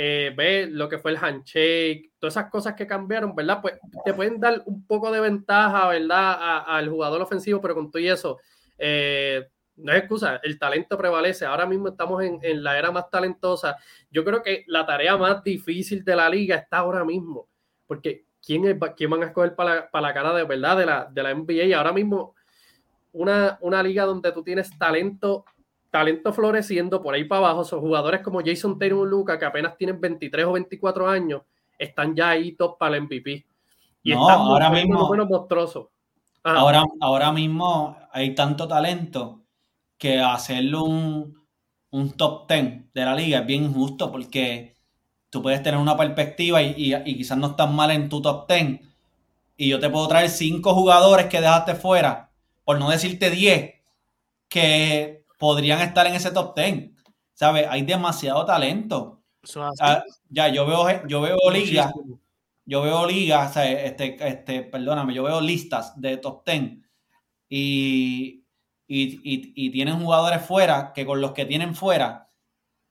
eh, 0.00 0.32
ve 0.36 0.68
lo 0.70 0.88
que 0.88 0.98
fue 0.98 1.10
el 1.10 1.16
handshake, 1.16 2.12
todas 2.20 2.34
esas 2.34 2.48
cosas 2.52 2.74
que 2.74 2.86
cambiaron, 2.86 3.34
¿verdad? 3.34 3.60
Pues 3.60 3.80
te 4.04 4.14
pueden 4.14 4.38
dar 4.38 4.62
un 4.64 4.86
poco 4.86 5.10
de 5.10 5.18
ventaja, 5.18 5.88
¿verdad? 5.88 6.62
Al 6.68 6.88
jugador 6.88 7.20
ofensivo, 7.20 7.60
pero 7.60 7.74
con 7.74 7.90
todo 7.90 8.00
y 8.00 8.08
eso, 8.08 8.38
eh, 8.78 9.48
no 9.74 9.90
es 9.90 9.98
excusa, 9.98 10.38
el 10.44 10.56
talento 10.56 10.96
prevalece. 10.96 11.46
Ahora 11.46 11.66
mismo 11.66 11.88
estamos 11.88 12.22
en, 12.22 12.38
en, 12.42 12.62
la 12.62 12.78
era 12.78 12.92
más 12.92 13.10
talentosa. 13.10 13.76
Yo 14.08 14.24
creo 14.24 14.40
que 14.40 14.62
la 14.68 14.86
tarea 14.86 15.16
más 15.16 15.42
difícil 15.42 16.04
de 16.04 16.14
la 16.14 16.30
liga 16.30 16.54
está 16.54 16.78
ahora 16.78 17.04
mismo, 17.04 17.48
porque 17.84 18.24
¿quién, 18.40 18.78
quién 18.96 19.10
van 19.10 19.24
a 19.24 19.26
escoger 19.26 19.56
para 19.56 19.74
la, 19.74 19.90
para 19.90 20.06
la 20.06 20.14
cara 20.14 20.32
de 20.32 20.44
verdad 20.44 20.76
de 20.76 20.86
la, 20.86 21.08
de 21.10 21.22
la 21.24 21.34
NBA? 21.34 21.76
Ahora 21.76 21.92
mismo, 21.92 22.36
una, 23.10 23.58
una 23.62 23.82
liga 23.82 24.04
donde 24.04 24.30
tú 24.30 24.44
tienes 24.44 24.70
talento 24.78 25.44
talento 25.98 26.32
floreciendo 26.32 27.02
por 27.02 27.14
ahí 27.14 27.24
para 27.24 27.40
abajo, 27.40 27.64
son 27.64 27.80
jugadores 27.80 28.20
como 28.20 28.40
Jason 28.44 28.78
Taylor 28.78 29.06
Luca, 29.06 29.36
que 29.36 29.44
apenas 29.44 29.76
tienen 29.76 30.00
23 30.00 30.46
o 30.46 30.52
24 30.52 31.08
años, 31.08 31.42
están 31.76 32.14
ya 32.14 32.30
ahí 32.30 32.52
top 32.52 32.78
para 32.78 32.96
el 32.96 33.02
MVP. 33.02 33.44
Y 34.04 34.12
no, 34.12 34.22
están 34.22 34.40
ahora 34.42 34.70
muy, 34.70 34.84
mismo, 34.84 35.08
buenos 35.08 35.28
monstruosos. 35.28 35.88
Ahora, 36.44 36.84
ahora 37.00 37.32
mismo 37.32 37.96
hay 38.12 38.32
tanto 38.34 38.68
talento 38.68 39.40
que 39.98 40.20
hacerlo 40.20 40.84
un, 40.84 41.36
un, 41.90 42.12
top 42.12 42.48
10 42.48 42.92
de 42.94 43.04
la 43.04 43.16
liga 43.16 43.40
es 43.40 43.46
bien 43.46 43.64
injusto 43.64 44.12
porque 44.12 44.76
tú 45.30 45.42
puedes 45.42 45.62
tener 45.64 45.80
una 45.80 45.96
perspectiva 45.96 46.62
y, 46.62 46.74
y, 46.76 46.94
y 46.94 47.16
quizás 47.16 47.36
no 47.36 47.48
estás 47.48 47.70
mal 47.70 47.90
en 47.90 48.08
tu 48.08 48.22
top 48.22 48.48
10 48.48 48.80
y 49.56 49.68
yo 49.68 49.80
te 49.80 49.90
puedo 49.90 50.06
traer 50.06 50.30
cinco 50.30 50.74
jugadores 50.74 51.26
que 51.26 51.40
dejaste 51.40 51.74
fuera, 51.74 52.30
por 52.64 52.78
no 52.78 52.88
decirte 52.88 53.30
10, 53.30 53.74
que 54.48 55.17
podrían 55.38 55.80
estar 55.80 56.06
en 56.06 56.14
ese 56.14 56.30
top 56.30 56.54
10. 56.54 56.90
¿Sabes? 57.32 57.66
Hay 57.70 57.82
demasiado 57.82 58.44
talento. 58.44 59.22
Ah, 59.80 60.02
ya, 60.28 60.48
yo 60.48 60.66
veo, 60.66 61.06
yo 61.06 61.20
veo 61.20 61.38
ligas, 61.50 61.92
yo 62.66 62.82
veo 62.82 63.06
ligas, 63.06 63.56
este, 63.56 64.16
este, 64.28 64.62
perdóname, 64.62 65.14
yo 65.14 65.22
veo 65.22 65.40
listas 65.40 65.98
de 65.98 66.16
top 66.18 66.44
10 66.44 66.78
y, 67.48 68.44
y, 68.86 69.22
y, 69.24 69.70
tienen 69.70 70.00
jugadores 70.00 70.42
fuera 70.42 70.92
que 70.92 71.06
con 71.06 71.20
los 71.20 71.32
que 71.32 71.46
tienen 71.46 71.74
fuera, 71.74 72.26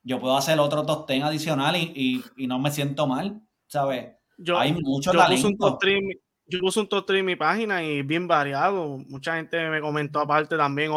yo 0.01 0.19
puedo 0.19 0.37
hacer 0.37 0.59
otro 0.59 0.85
top 0.85 1.07
10 1.07 1.25
adicional 1.25 1.75
y, 1.75 2.23
y 2.37 2.47
no 2.47 2.57
me 2.57 2.71
siento 2.71 3.05
mal, 3.05 3.41
¿sabes? 3.67 4.15
Yo, 4.37 4.57
Hay 4.57 4.73
mucho 4.73 5.11
yo 5.11 5.19
talento. 5.19 5.47
Puse 5.47 5.47
un 5.47 5.57
top 5.57 5.79
3, 5.79 6.01
yo 6.45 6.59
puse 6.59 6.79
un 6.79 6.87
top 6.87 7.05
3 7.05 7.19
en 7.19 7.25
mi 7.25 7.35
página 7.35 7.83
y 7.83 8.01
bien 8.03 8.27
variado. 8.27 8.97
Mucha 9.09 9.35
gente 9.35 9.69
me 9.69 9.81
comentó 9.81 10.19
aparte 10.19 10.55
también 10.55 10.91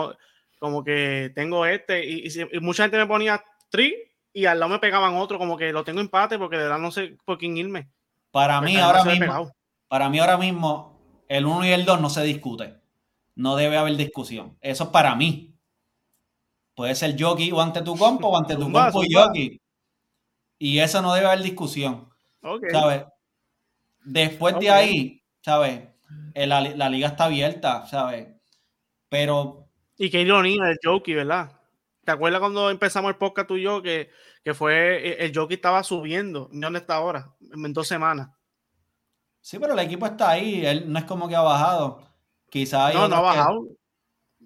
como 0.61 0.85
que 0.85 1.33
tengo 1.35 1.67
este, 1.67 2.07
y, 2.07 2.29
y, 2.29 2.57
y 2.57 2.61
mucha 2.61 2.85
gente 2.85 2.99
me 2.99 3.07
ponía 3.07 3.43
tri 3.71 3.95
y 4.33 4.45
al 4.45 4.61
lado 4.61 4.71
me 4.71 4.79
pegaban 4.79 5.17
otro, 5.17 5.39
como 5.39 5.57
que 5.57 5.73
lo 5.73 5.83
tengo 5.83 6.01
empate 6.01 6.39
porque 6.39 6.57
de 6.57 6.65
verdad 6.65 6.79
no 6.79 6.93
sé 6.93 7.17
por 7.25 7.39
quién 7.39 7.57
irme. 7.57 7.91
Para 8.31 8.61
mí, 8.61 8.77
ahora 8.77 9.05
mismo, 9.05 9.53
para 9.89 10.09
mí 10.09 10.19
ahora 10.21 10.37
mismo, 10.37 11.01
el 11.29 11.47
1 11.47 11.67
y 11.67 11.71
el 11.71 11.85
2 11.85 12.01
no 12.01 12.11
se 12.11 12.23
discute. 12.23 12.77
No 13.35 13.57
debe 13.57 13.77
haber 13.77 13.97
discusión. 13.97 14.57
Eso 14.61 14.85
es 14.85 14.91
para 14.91 15.17
mí. 15.17 15.57
Puede 16.75 16.95
ser 16.95 17.21
jockey 17.21 17.51
o 17.51 17.61
ante 17.61 17.83
tu 17.83 17.97
compo 17.97 18.29
o 18.29 18.39
ante 18.39 18.55
tu 18.55 18.71
compo 18.71 19.03
y 19.03 19.13
jockey. 19.13 19.61
Y 20.59 20.79
eso 20.79 21.03
no 21.03 21.15
debe 21.15 21.27
haber 21.27 21.43
discusión. 21.43 22.09
Okay. 22.43 22.71
¿Sabes? 22.71 23.05
Después 24.05 24.55
okay. 24.55 24.69
de 24.69 24.73
ahí, 24.73 25.23
¿sabes? 25.43 25.89
La, 26.35 26.61
la, 26.61 26.89
liga 26.89 27.09
está 27.09 27.25
abierta, 27.25 27.87
¿sabes? 27.87 28.29
Pero 29.09 29.70
y 30.01 30.09
qué 30.09 30.23
ironía 30.23 30.71
el 30.71 30.79
Jockey, 30.83 31.13
¿verdad? 31.13 31.53
¿Te 32.07 32.13
acuerdas 32.13 32.41
cuando 32.41 32.71
empezamos 32.71 33.11
el 33.11 33.19
podcast 33.19 33.47
tú 33.47 33.59
y 33.59 33.63
yo 33.65 33.83
que, 33.83 34.09
que 34.43 34.55
fue 34.55 35.23
el 35.23 35.31
Jockey 35.37 35.57
estaba 35.57 35.83
subiendo? 35.83 36.49
¿Dónde 36.53 36.79
está 36.79 36.95
ahora? 36.95 37.35
En 37.53 37.71
dos 37.75 37.87
semanas. 37.87 38.31
Sí, 39.43 39.59
pero 39.59 39.75
el 39.75 39.79
equipo 39.81 40.07
está 40.07 40.31
ahí. 40.31 40.65
Él 40.65 40.91
no 40.91 40.99
es 40.99 41.05
como 41.05 41.29
que 41.29 41.37
ha 41.37 41.43
bajado. 41.43 42.03
Quizás 42.49 42.95
No, 42.95 43.09
no 43.09 43.17
ha 43.17 43.21
bajado. 43.21 43.65
Que... 43.65 43.75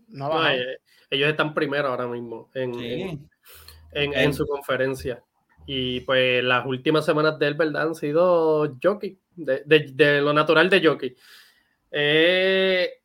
No 0.08 0.26
ha 0.26 0.28
bajado. 0.30 0.56
No, 0.56 0.62
ellos 1.10 1.30
están 1.30 1.54
primero 1.54 1.86
ahora 1.86 2.08
mismo 2.08 2.50
en, 2.52 2.74
sí. 2.74 2.92
en, 3.02 3.28
en, 3.92 4.14
en, 4.14 4.34
su 4.34 4.48
conferencia. 4.48 5.22
Y 5.66 6.00
pues 6.00 6.42
las 6.42 6.66
últimas 6.66 7.04
semanas 7.04 7.38
de 7.38 7.46
él, 7.46 7.54
¿verdad? 7.54 7.82
Han 7.82 7.94
sido 7.94 8.76
jockey, 8.82 9.20
de, 9.36 9.62
de, 9.64 9.92
de 9.92 10.20
lo 10.20 10.32
natural 10.32 10.68
de 10.68 10.84
jockey. 10.84 11.16
Eh, 11.92 13.03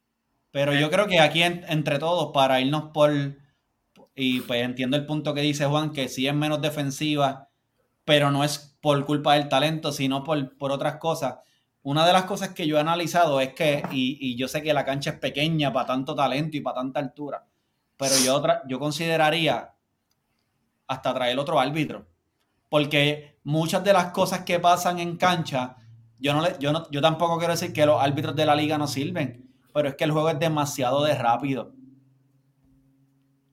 pero 0.59 0.73
yo 0.73 0.91
creo 0.91 1.07
que 1.07 1.21
aquí 1.21 1.41
en, 1.41 1.63
entre 1.69 1.99
todos, 1.99 2.33
para 2.33 2.59
irnos 2.59 2.91
por. 2.93 3.13
Y 4.13 4.41
pues 4.41 4.61
entiendo 4.61 4.97
el 4.97 5.05
punto 5.05 5.33
que 5.33 5.39
dice 5.39 5.65
Juan, 5.65 5.93
que 5.93 6.09
sí 6.09 6.27
es 6.27 6.33
menos 6.33 6.61
defensiva, 6.61 7.47
pero 8.03 8.29
no 8.29 8.43
es 8.43 8.77
por 8.81 9.05
culpa 9.05 9.35
del 9.35 9.47
talento, 9.47 9.93
sino 9.93 10.21
por, 10.21 10.57
por 10.57 10.73
otras 10.73 10.97
cosas. 10.97 11.35
Una 11.81 12.05
de 12.05 12.11
las 12.11 12.25
cosas 12.25 12.49
que 12.49 12.67
yo 12.67 12.75
he 12.75 12.81
analizado 12.81 13.39
es 13.39 13.53
que, 13.53 13.83
y, 13.89 14.17
y, 14.19 14.35
yo 14.35 14.49
sé 14.49 14.61
que 14.61 14.73
la 14.73 14.83
cancha 14.83 15.11
es 15.11 15.19
pequeña 15.19 15.71
para 15.71 15.85
tanto 15.85 16.13
talento 16.13 16.57
y 16.57 16.59
para 16.59 16.75
tanta 16.75 16.99
altura, 16.99 17.47
pero 17.95 18.15
yo, 18.25 18.43
yo 18.67 18.79
consideraría 18.79 19.75
hasta 20.87 21.13
traer 21.13 21.39
otro 21.39 21.57
árbitro. 21.57 22.05
Porque 22.67 23.39
muchas 23.45 23.81
de 23.85 23.93
las 23.93 24.07
cosas 24.07 24.41
que 24.41 24.59
pasan 24.59 24.99
en 24.99 25.15
cancha, 25.15 25.77
yo, 26.19 26.33
no 26.33 26.41
le, 26.41 26.57
yo, 26.59 26.73
no, 26.73 26.91
yo 26.91 26.99
tampoco 26.99 27.37
quiero 27.37 27.53
decir 27.53 27.71
que 27.71 27.85
los 27.85 28.01
árbitros 28.01 28.35
de 28.35 28.45
la 28.45 28.57
liga 28.57 28.77
no 28.77 28.87
sirven 28.87 29.48
pero 29.73 29.89
es 29.89 29.95
que 29.95 30.03
el 30.03 30.11
juego 30.11 30.29
es 30.29 30.39
demasiado 30.39 31.03
de 31.03 31.15
rápido. 31.15 31.73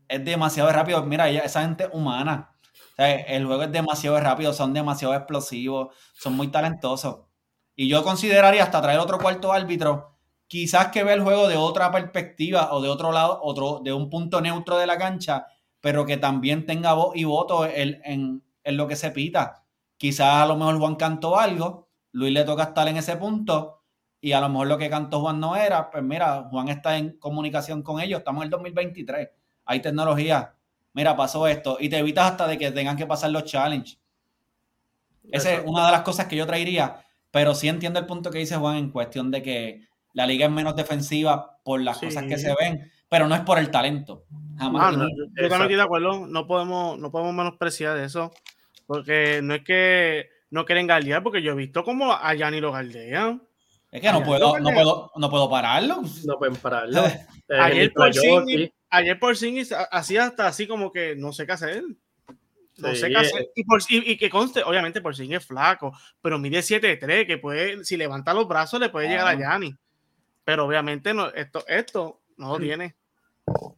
Es 0.08 0.25
demasiado 0.25 0.70
rápido. 0.70 1.02
Mira, 1.04 1.28
esa 1.28 1.62
gente 1.62 1.88
humana. 1.92 2.52
El 2.96 3.46
juego 3.46 3.64
es 3.64 3.73
demasiado 3.73 4.18
rápido, 4.20 4.52
son 4.52 4.73
demasiado 4.73 5.14
explosivos, 5.14 5.94
son 6.14 6.35
muy 6.35 6.49
talentosos. 6.49 7.26
Y 7.75 7.88
yo 7.88 8.02
consideraría 8.02 8.62
hasta 8.62 8.80
traer 8.80 8.99
otro 9.00 9.18
cuarto 9.18 9.52
árbitro, 9.52 10.16
quizás 10.46 10.88
que 10.88 11.04
ve 11.04 11.12
el 11.12 11.23
juego 11.23 11.46
de 11.49 11.56
otra 11.56 11.90
perspectiva 11.90 12.73
o 12.73 12.80
de 12.80 12.88
otro 12.88 13.12
lado, 13.12 13.38
otro, 13.42 13.80
de 13.85 13.92
un 13.92 14.08
punto 14.08 14.40
neutro 14.40 14.78
de 14.78 14.87
la 14.87 14.96
cancha, 14.96 15.46
pero 15.80 16.06
que 16.06 16.16
también 16.16 16.64
tenga 16.64 16.94
voz 16.94 17.14
y 17.14 17.25
voto 17.25 17.66
en, 17.66 18.00
en, 18.04 18.44
en 18.64 18.76
lo 18.78 18.88
que 18.88 18.96
se 18.96 19.11
pita. 19.11 19.66
Quizás 19.99 20.42
a 20.42 20.46
lo 20.46 20.56
mejor 20.56 20.78
Juan 20.78 20.96
cantó 20.96 21.38
algo, 21.38 21.88
Luis 22.12 22.32
le 22.32 22.44
toca 22.44 22.62
estar 22.64 22.88
en 22.88 22.96
ese 22.96 23.16
punto, 23.16 23.75
y 24.26 24.33
a 24.33 24.40
lo 24.40 24.49
mejor 24.49 24.66
lo 24.66 24.76
que 24.76 24.90
cantó 24.90 25.21
Juan 25.21 25.38
no 25.38 25.54
era, 25.54 25.88
pues 25.88 26.02
mira, 26.02 26.49
Juan 26.50 26.68
está 26.68 26.97
en 26.97 27.16
comunicación 27.16 27.85
con 27.85 28.00
ellos, 28.00 28.18
estamos 28.18 28.40
en 28.40 28.47
el 28.47 28.50
2023, 28.50 29.28
hay 29.66 29.80
tecnología, 29.80 30.52
mira, 30.95 31.16
pasó 31.16 31.47
esto, 31.47 31.76
y 31.78 31.88
te 31.88 31.99
evitas 31.99 32.33
hasta 32.33 32.49
de 32.49 32.59
que 32.59 32.73
tengan 32.73 32.97
que 32.97 33.06
pasar 33.06 33.30
los 33.30 33.45
challenges. 33.45 34.00
Esa 35.30 35.54
es 35.54 35.62
una 35.64 35.87
de 35.87 35.92
las 35.92 36.00
cosas 36.00 36.26
que 36.26 36.35
yo 36.35 36.45
traería, 36.45 37.04
pero 37.30 37.54
sí 37.54 37.68
entiendo 37.68 38.00
el 38.00 38.06
punto 38.06 38.33
que 38.33 38.40
dice 38.40 38.56
Juan 38.56 38.78
en 38.78 38.90
cuestión 38.90 39.30
de 39.30 39.42
que 39.45 39.87
la 40.12 40.26
liga 40.26 40.47
es 40.47 40.50
menos 40.50 40.75
defensiva 40.75 41.61
por 41.62 41.80
las 41.80 42.00
sí. 42.00 42.06
cosas 42.06 42.25
que 42.25 42.37
se 42.37 42.52
ven, 42.61 42.90
pero 43.09 43.28
no 43.28 43.37
es 43.37 43.42
por 43.42 43.61
el 43.61 43.71
talento. 43.71 44.25
Jamás. 44.59 44.92
Ah, 44.92 44.97
no, 44.97 45.09
yo, 45.09 45.26
yo 45.40 45.49
también 45.49 45.62
estoy 45.62 45.76
de 45.76 45.83
acuerdo, 45.83 46.26
no 46.26 46.49
podemos, 46.49 46.99
no 46.99 47.12
podemos 47.12 47.33
menospreciar 47.33 47.97
eso, 47.99 48.33
porque 48.88 49.38
no 49.40 49.54
es 49.54 49.62
que 49.62 50.30
no 50.50 50.64
quieren 50.64 50.88
galdear, 50.88 51.23
porque 51.23 51.42
yo 51.42 51.52
he 51.52 51.54
visto 51.54 51.85
como 51.85 52.12
a 52.12 52.35
Yanni 52.35 52.61
lo 52.61 52.73
galdean. 52.73 53.45
Es 53.96 54.02
que 54.02 54.12
no 54.12 54.22
puedo, 54.22 54.58
no 54.58 54.70
puedo, 54.72 55.12
no 55.16 55.30
puedo 55.30 55.48
pararlo. 55.48 56.02
No 56.26 56.38
pueden 56.38 56.56
pararlo. 56.56 57.02
Eh, 57.48 57.60
ayer, 57.60 57.92
por 57.92 58.12
Singh, 58.12 58.72
ayer 58.90 59.20
por 59.20 59.36
Singh 59.36 59.64
hacía 59.92 60.24
hasta 60.24 60.48
así 60.48 60.66
como 60.66 60.90
que 60.90 61.14
no 61.14 61.32
sé 61.32 61.46
qué 61.46 61.52
hacer. 61.52 61.84
No 62.78 62.90
sí, 62.90 62.96
sé 62.96 63.08
qué 63.08 63.18
hacer. 63.18 63.52
Y, 63.54 63.62
por, 63.62 63.80
y, 63.88 64.10
y, 64.10 64.16
que 64.16 64.28
conste, 64.28 64.64
obviamente 64.64 65.00
por 65.00 65.14
Singh 65.14 65.34
es 65.34 65.46
flaco, 65.46 65.96
pero 66.20 66.40
mide 66.40 66.58
7'3, 66.58 67.24
que 67.24 67.38
puede, 67.38 67.84
si 67.84 67.96
levanta 67.96 68.34
los 68.34 68.48
brazos, 68.48 68.80
le 68.80 68.88
puede 68.88 69.06
ah. 69.06 69.10
llegar 69.10 69.28
a 69.28 69.38
Yanni. 69.38 69.76
Pero 70.44 70.66
obviamente 70.66 71.14
no, 71.14 71.28
esto, 71.28 71.64
esto 71.68 72.20
no 72.36 72.54
lo 72.54 72.58
tiene. 72.58 72.96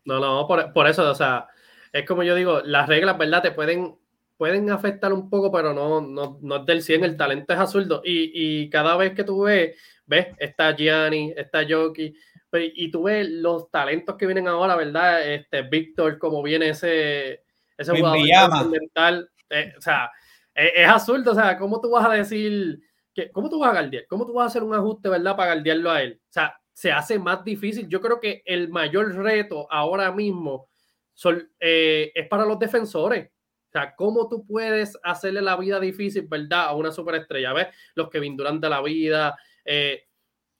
No, 0.06 0.18
no, 0.18 0.46
por, 0.48 0.72
por 0.72 0.88
eso, 0.88 1.10
o 1.10 1.14
sea, 1.14 1.46
es 1.92 2.06
como 2.06 2.22
yo 2.22 2.34
digo, 2.34 2.62
las 2.64 2.88
reglas, 2.88 3.18
¿verdad? 3.18 3.42
Te 3.42 3.50
pueden 3.50 3.98
pueden 4.38 4.70
afectar 4.70 5.12
un 5.12 5.28
poco, 5.28 5.52
pero 5.52 5.74
no, 5.74 6.00
no, 6.00 6.38
no 6.40 6.56
es 6.56 6.64
del 6.64 6.82
100, 6.82 7.04
el 7.04 7.16
talento 7.18 7.52
es 7.52 7.58
azuldo. 7.58 8.00
Y, 8.02 8.30
y 8.32 8.70
cada 8.70 8.96
vez 8.96 9.12
que 9.12 9.24
tú 9.24 9.42
ves, 9.42 9.76
ves, 10.08 10.26
está 10.38 10.74
Gianni, 10.74 11.32
está 11.36 11.64
Jockey, 11.68 12.14
pues, 12.50 12.72
y 12.74 12.90
tú 12.90 13.04
ves 13.04 13.28
los 13.28 13.70
talentos 13.70 14.16
que 14.16 14.26
vienen 14.26 14.48
ahora, 14.48 14.74
¿verdad? 14.74 15.22
Este, 15.30 15.62
Víctor, 15.62 16.18
como 16.18 16.42
viene 16.42 16.70
ese, 16.70 17.44
ese 17.76 17.96
jugador 17.96 18.68
mental, 18.68 19.30
eh, 19.50 19.74
o 19.76 19.80
sea, 19.80 20.10
es, 20.54 20.72
es, 20.74 20.88
absurdo, 20.88 21.32
o 21.32 21.34
sea, 21.34 21.56
¿cómo 21.58 21.80
tú 21.80 21.90
vas 21.90 22.06
a 22.06 22.14
decir, 22.14 22.80
que, 23.14 23.30
cómo 23.30 23.48
tú 23.48 23.58
vas 23.60 23.70
a 23.70 23.80
guardiar? 23.80 24.06
¿Cómo 24.08 24.26
tú 24.26 24.32
vas 24.32 24.44
a 24.44 24.46
hacer 24.48 24.62
un 24.62 24.74
ajuste, 24.74 25.08
¿verdad? 25.08 25.36
Para 25.36 25.54
guardiarlo 25.54 25.90
a 25.90 26.02
él. 26.02 26.20
O 26.22 26.32
sea, 26.32 26.58
se 26.72 26.92
hace 26.92 27.18
más 27.18 27.44
difícil. 27.44 27.88
Yo 27.88 28.00
creo 28.00 28.20
que 28.20 28.42
el 28.46 28.68
mayor 28.68 29.14
reto 29.14 29.66
ahora 29.70 30.12
mismo 30.12 30.68
son, 31.12 31.50
eh, 31.58 32.12
es 32.14 32.28
para 32.28 32.44
los 32.44 32.58
defensores. 32.58 33.30
O 33.68 33.70
sea, 33.72 33.94
¿cómo 33.96 34.28
tú 34.28 34.46
puedes 34.46 34.96
hacerle 35.02 35.42
la 35.42 35.56
vida 35.56 35.78
difícil, 35.80 36.26
verdad, 36.28 36.66
a 36.66 36.74
una 36.74 36.92
superestrella? 36.92 37.52
¿Ves? 37.52 37.66
Los 37.94 38.08
que 38.08 38.20
vienen 38.20 38.60
de 38.60 38.70
la 38.70 38.80
vida, 38.80 39.36
eh, 39.64 40.04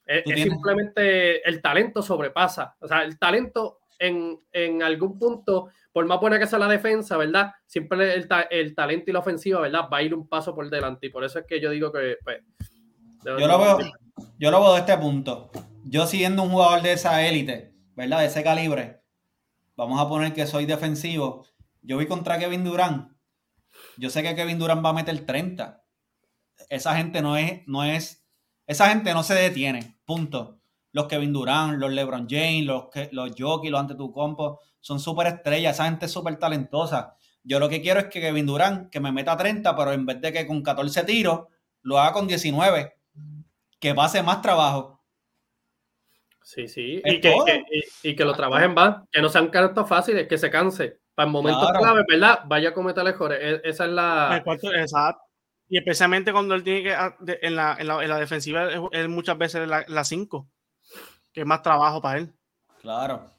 es, 0.04 0.22
es 0.26 0.42
simplemente 0.42 1.48
el 1.48 1.60
talento 1.60 2.02
sobrepasa. 2.02 2.76
O 2.80 2.88
sea, 2.88 3.02
el 3.02 3.18
talento 3.18 3.80
en, 3.98 4.38
en, 4.52 4.82
algún 4.82 5.18
punto, 5.18 5.68
por 5.92 6.06
más 6.06 6.20
buena 6.20 6.38
que 6.38 6.46
sea 6.46 6.58
la 6.58 6.68
defensa, 6.68 7.16
¿verdad? 7.16 7.52
Siempre 7.66 8.14
el, 8.14 8.28
ta 8.28 8.42
el, 8.42 8.74
talento 8.74 9.10
y 9.10 9.12
la 9.12 9.18
ofensiva, 9.18 9.60
¿verdad? 9.60 9.88
Va 9.92 9.98
a 9.98 10.02
ir 10.02 10.14
un 10.14 10.28
paso 10.28 10.54
por 10.54 10.70
delante. 10.70 11.06
Y 11.06 11.10
por 11.10 11.24
eso 11.24 11.40
es 11.40 11.46
que 11.46 11.60
yo 11.60 11.70
digo 11.70 11.92
que, 11.92 12.16
pues, 12.22 12.42
Yo 13.24 13.46
lo 13.46 13.58
veo, 13.58 13.78
yo 14.38 14.50
lo 14.50 14.60
veo 14.60 14.74
de 14.74 14.80
este 14.80 14.96
punto. 14.96 15.50
Yo 15.84 16.06
siendo 16.06 16.42
un 16.42 16.50
jugador 16.50 16.82
de 16.82 16.92
esa 16.92 17.26
élite, 17.26 17.74
¿verdad? 17.94 18.20
De 18.20 18.26
ese 18.26 18.42
calibre, 18.42 19.02
vamos 19.76 20.00
a 20.00 20.08
poner 20.08 20.32
que 20.32 20.46
soy 20.46 20.66
defensivo. 20.66 21.46
Yo 21.82 21.96
voy 21.96 22.06
contra 22.06 22.38
Kevin 22.38 22.64
Durant. 22.64 23.12
Yo 23.96 24.10
sé 24.10 24.22
que 24.22 24.34
Kevin 24.34 24.58
Durant 24.58 24.84
va 24.84 24.90
a 24.90 24.94
meter 24.94 25.24
30. 25.24 25.82
Esa 26.68 26.96
gente 26.96 27.22
no 27.22 27.36
es, 27.36 27.62
no 27.66 27.84
es, 27.84 28.27
esa 28.68 28.90
gente 28.90 29.14
no 29.14 29.22
se 29.22 29.34
detiene. 29.34 29.98
Punto. 30.04 30.60
Los 30.92 31.06
Kevin 31.06 31.32
Durant, 31.32 31.78
los 31.78 31.90
LeBron 31.90 32.26
James, 32.28 32.64
los, 32.64 32.84
los 33.12 33.32
Jockey, 33.36 33.70
los 33.70 33.80
Antetokounmpo, 33.80 34.60
son 34.78 35.00
súper 35.00 35.26
estrellas. 35.26 35.74
Esa 35.74 35.86
gente 35.86 36.06
es 36.06 36.12
súper 36.12 36.36
talentosa. 36.36 37.16
Yo 37.42 37.58
lo 37.58 37.68
que 37.68 37.80
quiero 37.80 37.98
es 38.00 38.06
que 38.06 38.20
Kevin 38.20 38.44
Durant, 38.44 38.90
que 38.90 39.00
me 39.00 39.10
meta 39.10 39.36
30, 39.36 39.74
pero 39.74 39.92
en 39.92 40.04
vez 40.04 40.20
de 40.20 40.32
que 40.32 40.46
con 40.46 40.62
14 40.62 41.04
tiros, 41.04 41.46
lo 41.82 41.98
haga 41.98 42.12
con 42.12 42.26
19. 42.26 42.94
Que 43.80 43.94
pase 43.94 44.22
más 44.22 44.42
trabajo. 44.42 45.02
Sí, 46.42 46.68
sí. 46.68 47.00
Y 47.04 47.20
que, 47.20 47.34
y, 48.02 48.16
que, 48.16 48.24
lo 48.24 48.34
trabajen 48.34 48.74
más, 48.74 48.96
que 49.10 49.22
no 49.22 49.30
sean 49.30 49.48
cartas 49.48 49.88
fáciles, 49.88 50.28
que 50.28 50.36
se 50.36 50.50
canse. 50.50 51.00
Para 51.14 51.26
el 51.26 51.32
momento 51.32 51.66
clave, 51.78 52.02
¿verdad? 52.06 52.40
Vaya 52.46 52.68
a 52.70 52.74
cometer 52.74 53.06
errores. 53.06 53.38
E, 53.40 53.68
esa 53.68 53.86
es 53.86 53.90
la. 53.92 54.42
Exacto. 54.44 55.27
Y 55.68 55.78
especialmente 55.78 56.32
cuando 56.32 56.54
él 56.54 56.62
tiene 56.62 56.82
que. 56.82 56.94
Ah, 56.94 57.16
en 57.20 57.54
la, 57.56 57.76
en 57.78 57.86
la, 57.86 58.02
en 58.02 58.08
la 58.08 58.18
defensiva, 58.18 58.68
él 58.92 59.08
muchas 59.08 59.36
veces 59.36 59.68
la 59.68 60.04
5. 60.04 60.48
Que 61.32 61.40
es 61.40 61.46
más 61.46 61.62
trabajo 61.62 62.00
para 62.00 62.20
él. 62.20 62.32
Claro. 62.80 63.30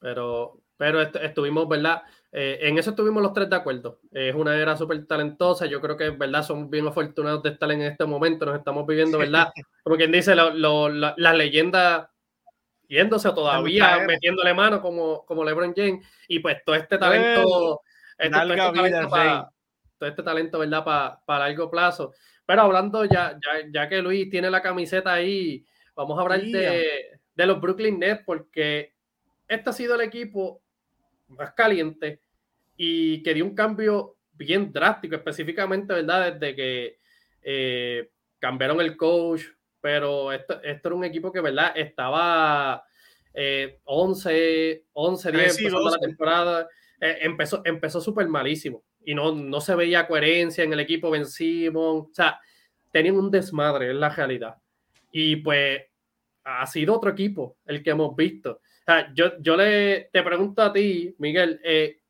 Pero, 0.00 0.60
pero 0.76 1.00
estuvimos, 1.00 1.68
¿verdad? 1.68 2.02
Eh, 2.30 2.58
en 2.62 2.78
eso 2.78 2.90
estuvimos 2.90 3.22
los 3.22 3.32
tres 3.32 3.48
de 3.48 3.56
acuerdo. 3.56 4.00
es 4.10 4.34
una 4.34 4.56
era 4.56 4.76
súper 4.76 5.06
talentosa. 5.06 5.66
Yo 5.66 5.80
creo 5.80 5.96
que, 5.96 6.10
¿verdad? 6.10 6.42
Son 6.42 6.68
bien 6.68 6.86
afortunados 6.86 7.42
de 7.42 7.50
estar 7.50 7.70
en 7.70 7.82
este 7.82 8.04
momento. 8.04 8.44
Nos 8.44 8.58
estamos 8.58 8.86
viviendo, 8.86 9.18
¿verdad? 9.18 9.50
Como 9.82 9.96
quien 9.96 10.12
dice, 10.12 10.34
las 10.34 11.36
leyendas 11.36 12.08
yéndose 12.88 13.30
todavía 13.32 13.98
metiéndole 14.06 14.54
mano 14.54 14.80
como, 14.80 15.24
como 15.26 15.44
LeBron 15.44 15.74
James. 15.76 16.06
Y 16.26 16.40
pues 16.40 16.64
todo 16.64 16.74
este 16.74 16.98
talento, 16.98 17.82
este, 18.18 18.30
todo, 18.30 18.52
este 18.52 18.72
talento 18.72 19.08
para, 19.08 19.50
todo 19.98 20.08
este 20.08 20.22
talento, 20.22 20.58
¿verdad? 20.58 20.84
Para, 20.84 21.48
largo 21.48 21.70
plazo. 21.70 22.14
Pero 22.46 22.62
hablando 22.62 23.04
ya, 23.04 23.32
ya, 23.32 23.68
ya, 23.70 23.88
que 23.88 24.00
Luis 24.00 24.30
tiene 24.30 24.50
la 24.50 24.62
camiseta 24.62 25.12
ahí, 25.12 25.64
vamos 25.94 26.18
a 26.18 26.22
hablar 26.22 26.40
de, 26.40 27.20
de 27.34 27.46
los 27.46 27.60
Brooklyn 27.60 27.98
Nets, 27.98 28.22
porque 28.24 28.94
este 29.46 29.70
ha 29.70 29.72
sido 29.72 29.94
el 29.94 30.00
equipo 30.02 30.62
más 31.28 31.52
caliente 31.52 32.20
y 32.76 33.22
que 33.22 33.34
dio 33.34 33.44
un 33.44 33.54
cambio 33.54 34.16
bien 34.32 34.72
drástico, 34.72 35.16
específicamente, 35.16 35.92
¿verdad? 35.92 36.32
Desde 36.34 36.54
que 36.54 36.98
eh, 37.42 38.10
cambiaron 38.38 38.80
el 38.80 38.96
coach, 38.96 39.42
pero 39.80 40.32
esto, 40.32 40.62
esto, 40.62 40.88
era 40.88 40.96
un 40.96 41.04
equipo 41.04 41.32
que, 41.32 41.40
¿verdad? 41.40 41.72
Estaba 41.74 42.84
11, 43.84 44.84
11, 44.92 45.32
10 45.32 45.58
empezando 45.58 45.90
la 45.90 45.98
temporada. 45.98 46.68
Eh, 47.00 47.18
empezó 47.20 47.62
empezó 47.64 48.00
súper 48.00 48.26
malísimo 48.26 48.82
y 49.10 49.14
no, 49.14 49.34
no 49.34 49.60
se 49.60 49.74
veía 49.74 50.06
coherencia 50.06 50.64
en 50.64 50.72
el 50.72 50.80
equipo 50.80 51.10
Ben. 51.10 51.24
O 51.74 52.10
sea, 52.12 52.40
tenían 52.90 53.16
un 53.16 53.30
desmadre, 53.30 53.90
en 53.90 54.00
la 54.00 54.08
realidad. 54.08 54.56
Y 55.10 55.36
pues 55.36 55.82
ha 56.44 56.66
sido 56.66 56.94
otro 56.94 57.10
equipo 57.10 57.56
el 57.66 57.82
que 57.82 57.90
hemos 57.90 58.14
visto 58.16 58.60
yo, 59.14 59.38
yo 59.40 59.56
le 59.56 60.08
te 60.12 60.22
pregunto 60.22 60.62
a 60.62 60.72
ti, 60.72 61.14
Miguel, 61.18 61.60
eh, 61.64 62.00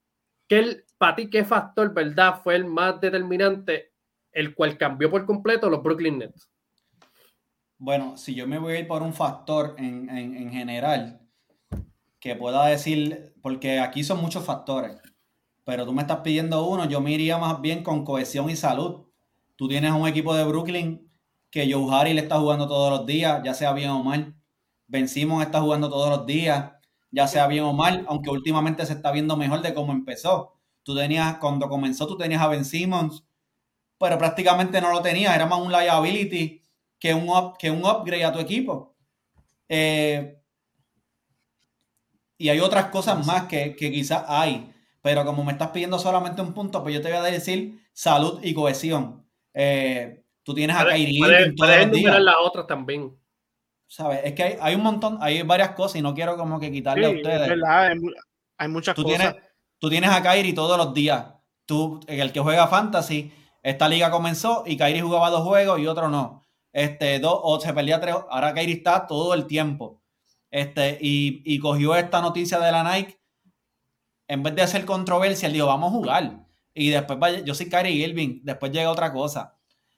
¿qué, 0.46 0.84
para 0.96 1.16
ti 1.16 1.30
qué 1.30 1.44
factor, 1.44 1.92
verdad, 1.92 2.40
fue 2.42 2.56
el 2.56 2.64
más 2.64 3.00
determinante, 3.00 3.92
el 4.32 4.54
cual 4.54 4.78
cambió 4.78 5.10
por 5.10 5.26
completo 5.26 5.68
los 5.68 5.82
Brooklyn 5.82 6.18
Nets? 6.18 6.50
Bueno, 7.78 8.16
si 8.16 8.34
yo 8.34 8.46
me 8.46 8.58
voy 8.58 8.74
a 8.74 8.78
ir 8.80 8.88
por 8.88 9.02
un 9.02 9.14
factor 9.14 9.74
en, 9.78 10.50
general, 10.50 11.20
que 12.20 12.34
pueda 12.34 12.66
decir, 12.66 13.34
porque 13.40 13.78
aquí 13.78 14.02
son 14.02 14.20
muchos 14.20 14.44
factores, 14.44 15.00
pero 15.68 15.84
tú 15.84 15.92
me 15.92 16.00
estás 16.00 16.20
pidiendo 16.20 16.66
uno, 16.66 16.86
yo 16.86 17.02
me 17.02 17.12
iría 17.12 17.36
más 17.36 17.60
bien 17.60 17.82
con 17.82 18.02
cohesión 18.02 18.48
y 18.48 18.56
salud. 18.56 19.04
Tú 19.54 19.68
tienes 19.68 19.92
un 19.92 20.08
equipo 20.08 20.34
de 20.34 20.42
Brooklyn 20.44 21.12
que 21.50 21.70
Joe 21.70 21.94
Harry 21.94 22.14
le 22.14 22.22
está 22.22 22.38
jugando 22.38 22.66
todos 22.66 22.90
los 22.90 23.04
días, 23.04 23.42
ya 23.44 23.52
sea 23.52 23.74
bien 23.74 23.90
o 23.90 24.02
mal. 24.02 24.34
Vencimos 24.86 25.42
está 25.44 25.60
jugando 25.60 25.90
todos 25.90 26.08
los 26.08 26.24
días, 26.24 26.72
ya 27.10 27.28
sea 27.28 27.46
bien 27.48 27.64
o 27.64 27.74
mal, 27.74 28.06
aunque 28.08 28.30
últimamente 28.30 28.86
se 28.86 28.94
está 28.94 29.12
viendo 29.12 29.36
mejor 29.36 29.60
de 29.60 29.74
cómo 29.74 29.92
empezó. 29.92 30.58
Tú 30.82 30.96
tenías, 30.96 31.36
cuando 31.36 31.68
comenzó, 31.68 32.06
tú 32.06 32.16
tenías 32.16 32.40
a 32.40 32.48
Ben 32.48 32.64
Simmons, 32.64 33.26
pero 33.98 34.16
prácticamente 34.16 34.80
no 34.80 34.90
lo 34.90 35.02
tenías, 35.02 35.34
era 35.34 35.44
más 35.44 35.60
un 35.60 35.70
liability 35.70 36.64
que 36.98 37.12
un, 37.12 37.30
que 37.58 37.70
un 37.70 37.84
upgrade 37.84 38.24
a 38.24 38.32
tu 38.32 38.38
equipo. 38.38 38.96
Eh, 39.68 40.40
y 42.38 42.48
hay 42.48 42.58
otras 42.58 42.86
cosas 42.86 43.26
más 43.26 43.44
que, 43.48 43.76
quizás 43.76 44.24
hay, 44.28 44.72
pero 45.00 45.24
como 45.24 45.44
me 45.44 45.52
estás 45.52 45.70
pidiendo 45.70 45.98
solamente 45.98 46.42
un 46.42 46.52
punto, 46.52 46.82
pues 46.82 46.94
yo 46.94 47.00
te 47.00 47.08
voy 47.08 47.18
a 47.18 47.22
decir 47.22 47.80
salud 47.92 48.40
y 48.42 48.54
cohesión. 48.54 49.26
Eh, 49.54 50.24
tú 50.42 50.54
tienes 50.54 50.76
a 50.76 50.84
Kyrie 50.84 51.18
puedes, 51.56 52.22
las 52.22 52.34
otras 52.42 52.66
también. 52.66 53.16
¿Sabes? 53.86 54.20
Es 54.24 54.34
que 54.34 54.58
hay, 54.60 54.74
un 54.74 54.82
montón, 54.82 55.18
hay 55.20 55.42
varias 55.42 55.70
cosas 55.70 55.96
y 55.96 56.02
no 56.02 56.14
quiero 56.14 56.36
como 56.36 56.60
que 56.60 56.70
quitarle 56.70 57.06
a 57.06 57.10
ustedes. 57.10 57.42
Es 57.42 57.48
verdad, 57.48 57.88
hay, 58.58 58.68
muchas 58.68 58.94
tú 58.94 59.02
cosas. 59.02 59.18
Tienes, 59.18 59.36
tú 59.78 59.88
tienes 59.88 60.10
a 60.10 60.22
Kairi 60.22 60.52
todos 60.52 60.76
los 60.76 60.92
días. 60.92 61.26
Tú, 61.64 62.00
el 62.06 62.32
que 62.32 62.40
juega 62.40 62.66
Fantasy, 62.66 63.32
esta 63.62 63.88
liga 63.88 64.10
comenzó 64.10 64.62
y 64.66 64.76
Kairi 64.76 65.00
jugaba 65.00 65.30
dos 65.30 65.42
juegos 65.42 65.80
y 65.80 65.86
otro 65.86 66.08
no. 66.08 66.42
Este, 66.72 67.18
dos, 67.18 67.40
o 67.42 67.60
se 67.60 67.72
perdía 67.72 68.00
tres. 68.00 68.16
Ahora 68.28 68.52
Kairi 68.52 68.72
está 68.72 69.06
todo 69.06 69.32
el 69.32 69.46
tiempo. 69.46 70.02
Este, 70.50 70.98
y, 71.00 71.42
y 71.44 71.58
cogió 71.58 71.94
esta 71.94 72.20
noticia 72.20 72.58
de 72.58 72.72
la 72.72 72.84
Nike. 72.84 73.17
En 74.28 74.42
vez 74.42 74.54
de 74.54 74.62
hacer 74.62 74.84
controversia, 74.84 75.48
él 75.48 75.54
dijo, 75.54 75.66
vamos 75.66 75.90
a 75.90 75.96
jugar. 75.96 76.46
Y 76.74 76.90
después, 76.90 77.18
vaya, 77.18 77.40
yo 77.40 77.54
soy 77.54 77.68
Kyrie 77.68 78.06
Irving. 78.06 78.40
Después 78.44 78.70
llega 78.70 78.90
otra 78.90 79.12
cosa. 79.12 79.56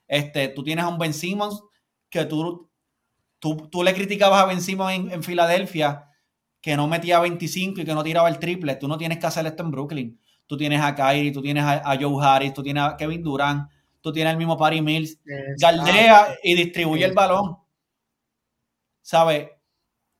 Este, 0.09 0.49
tú 0.49 0.65
tienes 0.65 0.85
a 0.85 0.89
un 0.89 0.99
Ben 0.99 1.13
Simmons 1.13 1.63
que 2.09 2.25
tú 2.25 2.71
Tú, 3.41 3.83
le 3.83 3.95
criticabas 3.95 4.43
a 4.43 4.47
Ben 4.47 4.61
Simmons 4.61 5.13
en, 5.13 5.23
Filadelfia 5.23 6.07
que 6.61 6.77
no 6.77 6.87
metía 6.87 7.21
25 7.21 7.81
y 7.81 7.85
que 7.87 7.95
no 7.95 8.05
tiraba 8.05 8.29
el 8.29 8.39
triple. 8.39 8.77
Tú 8.77 8.87
no 8.87 8.99
tienes 8.99 9.19
que 9.19 9.27
hacer 9.27 9.47
esto 9.47 9.63
en 9.63 9.71
Brooklyn. 9.71 10.21
Tú 10.47 10.59
tienes 10.59 10.83
a 10.83 10.95
Kyrie, 10.95 11.33
tú 11.33 11.41
tienes 11.41 11.65
a, 11.65 11.97
Joe 11.99 12.23
Harris, 12.23 12.53
tú 12.53 12.63
tienes 12.63 12.83
a 12.83 12.97
Kevin 12.99 13.23
Durant, 13.23 13.71
tú 14.03 14.13
tienes 14.13 14.33
al 14.33 14.37
mismo 14.37 14.59
Patty 14.59 14.83
Mills. 14.83 15.19
Galdea 15.59 16.37
y 16.43 16.55
distribuye 16.55 17.07
el 17.07 17.15
balón. 17.15 17.57
¿Sabes? 19.01 19.49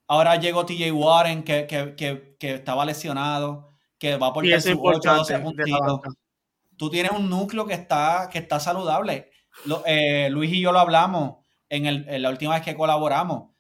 Ahora 0.07 0.37
llegó 0.37 0.65
TJ 0.65 0.91
Warren 0.93 1.43
que, 1.43 2.37
estaba 2.41 2.87
lesionado, 2.87 3.70
que 4.01 4.17
va 4.17 4.33
por 4.33 4.45
su 4.61 4.81
8 4.83 5.15
12 5.15 5.39
puntitos. 5.41 6.01
Tú 6.77 6.89
tienes 6.89 7.13
un 7.13 7.29
núcleo 7.29 7.67
que 7.67 7.75
está, 7.75 8.31
que 8.33 8.39
está 8.39 8.59
saludable. 8.59 9.31
Eh, 9.85 10.31
Luis 10.31 10.51
y 10.53 10.61
yo 10.61 10.73
lo 10.73 10.79
hablamos 10.79 11.45
en, 11.69 12.23
la 12.23 12.31
última 12.31 12.55
vez 12.55 12.65
que 12.65 12.75
colaboramos. 12.75 13.51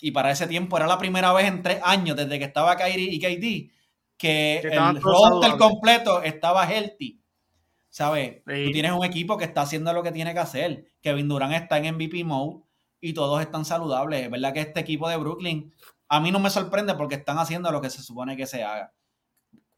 Y 0.00 0.10
para 0.10 0.32
ese 0.32 0.48
tiempo 0.48 0.76
era 0.76 0.88
la 0.88 0.98
primera 0.98 1.32
vez 1.32 1.46
en 1.46 1.62
tres 1.62 1.80
años, 1.84 2.16
desde 2.16 2.40
que 2.40 2.44
estaba 2.44 2.76
Kyrie 2.76 3.12
y 3.12 3.20
KD, 3.20 3.72
que, 4.18 4.58
el 4.58 5.00
roster 5.00 5.56
completo 5.56 6.22
estaba 6.24 6.66
healthy. 6.66 7.22
¿Sabes? 7.88 8.42
Tú 8.44 8.72
tienes 8.72 8.90
un 8.90 9.04
equipo 9.04 9.36
que 9.36 9.44
está 9.44 9.62
haciendo 9.62 9.92
lo 9.92 10.02
que 10.02 10.10
tiene 10.10 10.32
que 10.32 10.40
hacer. 10.40 10.86
Kevin 11.00 11.28
Durant 11.28 11.54
está 11.54 11.78
en 11.78 11.94
MVP 11.94 12.24
mode 12.24 12.64
y 13.00 13.12
todos 13.12 13.40
están 13.40 13.64
saludables. 13.64 14.24
Es 14.24 14.30
verdad 14.30 14.52
que 14.52 14.60
este 14.60 14.80
equipo 14.80 15.08
de 15.08 15.18
Brooklyn, 15.18 15.72
a 16.08 16.18
mí 16.18 16.32
no 16.32 16.40
me 16.40 16.50
sorprende 16.50 16.94
porque 16.94 17.14
están 17.14 17.38
haciendo 17.38 17.70
lo 17.70 17.80
que 17.80 17.90
se 17.90 18.02
supone 18.02 18.36
que 18.36 18.46
se 18.46 18.64
haga. 18.64 18.92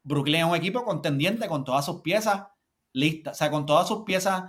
Brooklyn 0.05 0.41
es 0.41 0.45
un 0.45 0.55
equipo 0.55 0.85
contendiente 0.85 1.47
con 1.47 1.65
todas 1.65 1.85
sus 1.85 2.01
piezas 2.01 2.47
listas, 2.93 3.35
o 3.35 3.37
sea, 3.37 3.51
con 3.51 3.65
todas 3.65 3.87
sus 3.87 4.03
piezas 4.03 4.43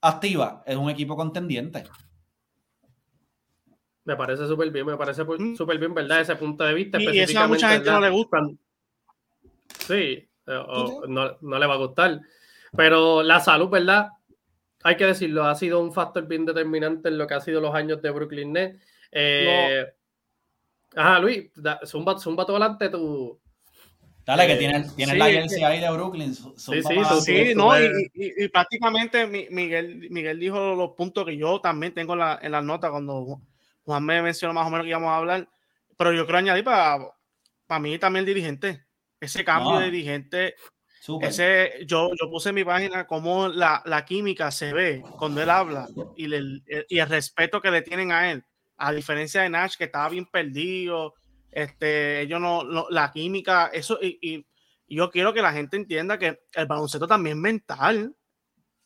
activas. 0.00 0.62
Es 0.66 0.76
un 0.76 0.90
equipo 0.90 1.16
contendiente. 1.16 1.84
Me 4.04 4.16
parece 4.16 4.46
súper 4.46 4.70
bien, 4.70 4.84
me 4.84 4.96
parece 4.96 5.24
mm. 5.24 5.56
súper 5.56 5.78
bien, 5.78 5.94
¿verdad? 5.94 6.20
Ese 6.20 6.36
punto 6.36 6.64
de 6.64 6.74
vista. 6.74 7.00
Y 7.00 7.20
eso 7.20 7.40
a 7.40 7.46
mucha 7.46 7.70
gente 7.70 7.90
no 7.90 8.00
le 8.00 8.10
gusta. 8.10 8.38
Sí, 9.78 10.28
no, 10.46 11.38
no, 11.40 11.58
le 11.58 11.66
va 11.66 11.74
a 11.74 11.78
gustar. 11.78 12.20
Pero 12.76 13.22
la 13.22 13.40
salud, 13.40 13.68
¿verdad? 13.68 14.10
Hay 14.82 14.96
que 14.96 15.06
decirlo, 15.06 15.44
ha 15.44 15.54
sido 15.54 15.80
un 15.80 15.92
factor 15.92 16.26
bien 16.26 16.44
determinante 16.44 17.08
en 17.08 17.18
lo 17.18 17.26
que 17.26 17.34
ha 17.34 17.40
sido 17.40 17.60
los 17.60 17.74
años 17.74 18.02
de 18.02 18.10
Brooklyn 18.10 18.52
Nets. 18.52 18.80
Eh, 19.10 19.86
Ajá, 20.94 21.18
Luis, 21.18 21.50
zumba, 21.84 22.18
zumba 22.18 22.44
todo 22.44 22.56
adelante 22.56 22.88
tú. 22.88 23.40
Dale, 24.26 24.48
que 24.48 24.56
tiene, 24.56 24.84
tiene 24.96 25.14
la 25.14 25.26
agencia 25.26 25.68
ahí 25.68 25.80
de 25.80 25.88
Brooklyn. 25.88 26.34
Sí, 26.34 26.82
sí, 26.82 26.96
sí, 27.20 27.54
no, 27.54 27.80
y, 27.80 28.10
y, 28.12 28.48
prácticamente 28.48 29.24
Miguel, 29.24 30.08
Miguel 30.10 30.40
dijo 30.40 30.74
los 30.74 30.90
puntos 30.96 31.24
que 31.24 31.36
yo 31.36 31.60
también 31.60 31.94
tengo 31.94 32.14
en 32.14 32.18
la, 32.18 32.38
en 32.42 32.50
las 32.50 32.64
notas 32.64 32.90
cuando 32.90 33.40
Juan 33.84 34.04
me 34.04 34.20
mencionó 34.20 34.52
más 34.52 34.66
o 34.66 34.70
menos 34.70 34.82
que 34.82 34.90
íbamos 34.90 35.10
a 35.10 35.18
hablar, 35.18 35.48
pero 35.96 36.12
yo 36.12 36.24
quiero 36.24 36.38
añadir 36.38 36.64
para, 36.64 37.08
para 37.68 37.78
mí 37.78 37.96
también 38.00 38.22
el 38.22 38.26
dirigente. 38.26 38.84
Ese 39.20 39.44
cambio 39.44 39.78
de 39.78 39.90
dirigente 39.90 40.56
Ese, 41.22 41.86
yo, 41.86 42.10
yo 42.20 42.28
puse 42.28 42.48
en 42.48 42.56
mi 42.56 42.64
página 42.64 43.06
cómo 43.06 43.46
la, 43.46 43.80
la, 43.86 44.04
química 44.04 44.50
se 44.50 44.72
ve 44.74 45.02
cuando 45.18 45.40
él 45.40 45.48
habla 45.48 45.88
y, 46.16 46.24
el, 46.24 46.64
y 46.88 46.98
el 46.98 47.08
respeto 47.08 47.62
que 47.62 47.70
le 47.70 47.82
tienen 47.82 48.10
a 48.10 48.32
él. 48.32 48.44
A 48.76 48.92
diferencia 48.92 49.42
de 49.42 49.50
Nash, 49.50 49.76
que 49.76 49.84
estaba 49.84 50.08
bien 50.08 50.26
perdido, 50.26 51.14
este, 51.56 52.20
ellos 52.20 52.38
no, 52.38 52.86
la 52.90 53.10
química, 53.10 53.68
eso, 53.68 53.98
y, 54.02 54.18
y, 54.20 54.46
yo 54.94 55.10
quiero 55.10 55.32
que 55.32 55.40
la 55.40 55.54
gente 55.54 55.78
entienda 55.78 56.18
que 56.18 56.38
el 56.52 56.66
baloncesto 56.66 57.06
también 57.08 57.38
es 57.38 57.42
mental. 57.42 58.14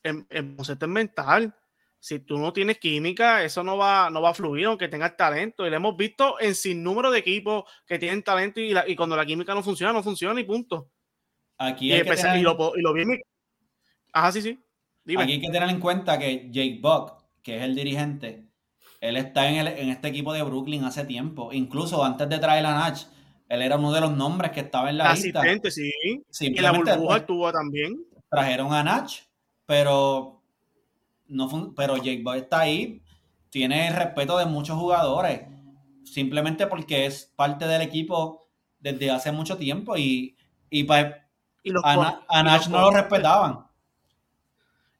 El, 0.01 0.25
el, 0.29 0.43
baloncesto 0.43 0.85
es 0.85 0.91
mental. 0.91 1.53
Si 1.99 2.19
tú 2.19 2.39
no 2.39 2.53
tienes 2.53 2.79
química, 2.79 3.43
eso 3.43 3.61
no 3.61 3.75
va, 3.75 4.09
no 4.09 4.21
va 4.21 4.29
a 4.29 4.33
fluir, 4.33 4.67
aunque 4.67 4.87
tengas 4.87 5.17
talento. 5.17 5.67
Y 5.67 5.69
lo 5.69 5.75
hemos 5.75 5.97
visto 5.97 6.39
en 6.39 6.55
sin 6.55 6.81
número 6.81 7.11
de 7.11 7.19
equipos 7.19 7.65
que 7.85 7.99
tienen 7.99 8.23
talento 8.23 8.61
y, 8.61 8.73
y 8.87 8.95
cuando 8.95 9.17
la 9.17 9.25
química 9.25 9.53
no 9.53 9.61
funciona, 9.61 9.91
no 9.91 10.01
funciona 10.01 10.39
y 10.39 10.45
punto. 10.45 10.89
Aquí 11.57 11.91
hay 11.91 12.03
que 12.03 12.15
tener... 12.15 12.37
y, 12.37 12.41
lo, 12.41 12.73
y 12.73 12.81
lo 12.81 12.93
vi 12.93 13.03
Ajá, 14.13 14.31
sí, 14.31 14.41
sí. 14.41 14.57
Dime. 15.03 15.23
Aquí 15.23 15.33
hay 15.33 15.41
que 15.41 15.51
tener 15.51 15.69
en 15.69 15.79
cuenta 15.81 16.17
que 16.17 16.49
Jake 16.49 16.79
Buck, 16.81 17.21
que 17.43 17.57
es 17.57 17.63
el 17.63 17.75
dirigente, 17.75 18.47
él 19.01 19.17
está 19.17 19.49
en, 19.49 19.55
el, 19.55 19.67
en 19.67 19.89
este 19.89 20.07
equipo 20.07 20.31
de 20.31 20.43
Brooklyn 20.43 20.85
hace 20.85 21.03
tiempo. 21.03 21.51
Incluso 21.51 22.03
antes 22.05 22.29
de 22.29 22.37
traer 22.37 22.65
a 22.65 22.75
Natch, 22.75 23.03
él 23.49 23.61
era 23.63 23.77
uno 23.77 23.91
de 23.91 23.99
los 23.99 24.15
nombres 24.15 24.51
que 24.51 24.61
estaba 24.61 24.89
en 24.89 24.99
la 24.99 25.09
Asistente, 25.09 25.69
lista. 25.69 25.71
sí. 26.29 26.47
Y 26.47 26.59
la 26.59 26.71
burbuja 26.71 26.97
pues, 26.97 27.21
estuvo 27.21 27.51
también. 27.51 28.05
Trajeron 28.29 28.71
a 28.73 28.83
Natch, 28.83 29.23
pero, 29.65 30.41
no 31.27 31.73
pero 31.75 31.97
Jake 31.97 32.21
Buck 32.23 32.35
está 32.35 32.61
ahí. 32.61 33.01
Tiene 33.49 33.87
el 33.87 33.95
respeto 33.95 34.37
de 34.37 34.45
muchos 34.45 34.77
jugadores. 34.77 35.41
Simplemente 36.05 36.67
porque 36.67 37.07
es 37.07 37.33
parte 37.35 37.65
del 37.67 37.81
equipo 37.81 38.47
desde 38.79 39.11
hace 39.11 39.31
mucho 39.31 39.57
tiempo 39.57 39.97
y, 39.97 40.37
y 40.69 40.83
pues 40.83 41.07
y 41.63 41.71
a, 41.83 42.43
Nash 42.43 42.67
no 42.69 42.81
lo 42.81 42.91
respetaban. 42.91 43.65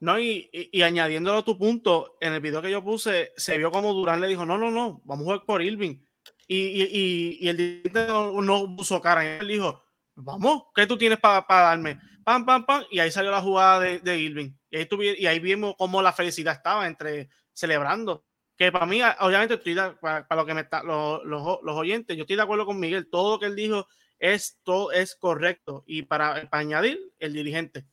No, 0.02 0.20
y, 0.20 0.50
y, 0.52 0.82
añadiéndolo 0.82 1.38
a 1.38 1.46
tu 1.46 1.58
punto, 1.58 2.18
en 2.20 2.34
el 2.34 2.42
video 2.42 2.62
que 2.62 2.72
yo 2.72 2.84
puse, 2.84 3.32
se 3.38 3.58
vio 3.58 3.72
como 3.72 3.94
Durán 3.94 4.20
le 4.20 4.28
dijo, 4.28 4.46
no, 4.46 4.58
no, 4.58 4.72
no, 4.72 5.00
vamos 5.06 5.22
a 5.22 5.26
jugar 5.26 5.46
por 5.46 5.62
Irving. 5.62 6.00
Y, 6.48 7.38
y 7.40 7.48
el 7.48 7.56
dirigente 7.56 8.08
no, 8.08 8.76
puso 8.76 9.00
cara. 9.00 9.38
Él 9.38 9.48
dijo, 9.48 9.84
vamos, 10.16 10.64
¿qué 10.76 10.88
tú 10.88 10.98
tienes 10.98 11.20
para 11.20 11.46
darme? 11.48 12.00
Pam, 12.26 12.46
pam, 12.46 12.66
pam. 12.66 12.84
Y 12.90 13.00
ahí 13.00 13.12
salió 13.12 13.32
la 13.32 13.42
jugada 13.42 13.80
de, 13.80 14.00
de 14.00 14.20
Irving. 14.20 14.52
Y 14.72 14.78
ahí, 14.78 14.88
y 15.20 15.26
ahí 15.28 15.40
vimos 15.40 15.76
cómo 15.78 16.02
la 16.02 16.14
felicidad 16.14 16.56
estaba 16.56 16.88
entre 16.88 17.30
celebrando. 17.54 18.26
Que 18.58 18.72
para 18.72 18.86
mí, 18.88 19.02
obviamente, 19.20 19.54
estoy 19.54 19.76
para, 20.02 20.26
lo 20.36 20.46
que 20.46 20.54
me 20.54 20.62
está, 20.62 20.84
los, 20.84 21.24
los, 21.26 21.60
los 21.62 21.76
oyentes, 21.76 22.18
yo 22.18 22.24
estoy 22.24 22.36
de 22.36 22.42
acuerdo 22.42 22.66
con 22.66 22.80
Miguel. 22.80 23.08
Todo 23.10 23.34
lo 23.34 23.40
que 23.40 23.46
él 23.46 23.56
dijo 23.56 23.88
esto 24.22 24.92
es 24.92 25.16
correcto. 25.16 25.84
Y 25.86 26.04
para, 26.04 26.48
añadir, 26.52 27.00
el 27.20 27.34
dirigente 27.34 27.86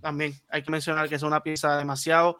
también 0.00 0.34
hay 0.48 0.62
que 0.62 0.70
mencionar 0.70 1.08
que 1.08 1.14
es 1.14 1.22
una 1.22 1.42
pieza 1.42 1.76
demasiado 1.76 2.38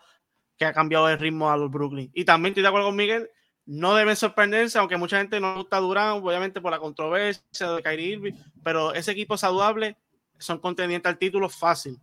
que 0.56 0.64
ha 0.64 0.72
cambiado 0.72 1.08
el 1.08 1.18
ritmo 1.18 1.50
a 1.50 1.56
los 1.56 1.70
Brooklyn. 1.70 2.10
Y 2.14 2.24
también 2.24 2.52
estoy 2.52 2.62
de 2.62 2.68
acuerdo 2.68 2.88
con 2.88 2.96
Miguel, 2.96 3.30
no 3.66 3.94
deben 3.94 4.16
sorprenderse, 4.16 4.78
aunque 4.78 4.96
mucha 4.96 5.18
gente 5.18 5.40
no 5.40 5.60
está 5.60 5.78
Durán, 5.78 6.22
obviamente 6.22 6.60
por 6.60 6.70
la 6.70 6.78
controversia 6.78 7.72
de 7.72 7.82
Kyrie 7.82 8.12
Irving, 8.12 8.32
pero 8.62 8.94
ese 8.94 9.12
equipo 9.12 9.36
saludable 9.36 9.96
son 10.38 10.58
contendientes 10.58 11.10
al 11.10 11.18
título 11.18 11.48
fácil. 11.48 11.98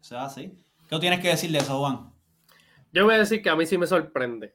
O 0.00 0.04
sea, 0.04 0.28
sí. 0.28 0.52
¿Qué 0.88 0.98
tienes 0.98 1.20
que 1.20 1.28
decir 1.28 1.50
de 1.50 1.58
eso, 1.58 1.78
Juan? 1.78 2.12
Yo 2.92 3.04
voy 3.04 3.14
a 3.14 3.18
decir 3.18 3.42
que 3.42 3.50
a 3.50 3.56
mí 3.56 3.66
sí 3.66 3.78
me 3.78 3.86
sorprende. 3.86 4.54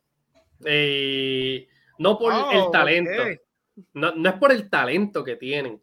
Eh, 0.63 1.67
no 1.97 2.17
por 2.17 2.33
el 2.33 2.59
oh, 2.59 2.71
talento. 2.71 3.23
No, 3.93 4.13
no, 4.15 4.29
es 4.29 4.35
por 4.35 4.51
el 4.51 4.69
talento 4.69 5.23
que 5.23 5.35
tienen. 5.35 5.81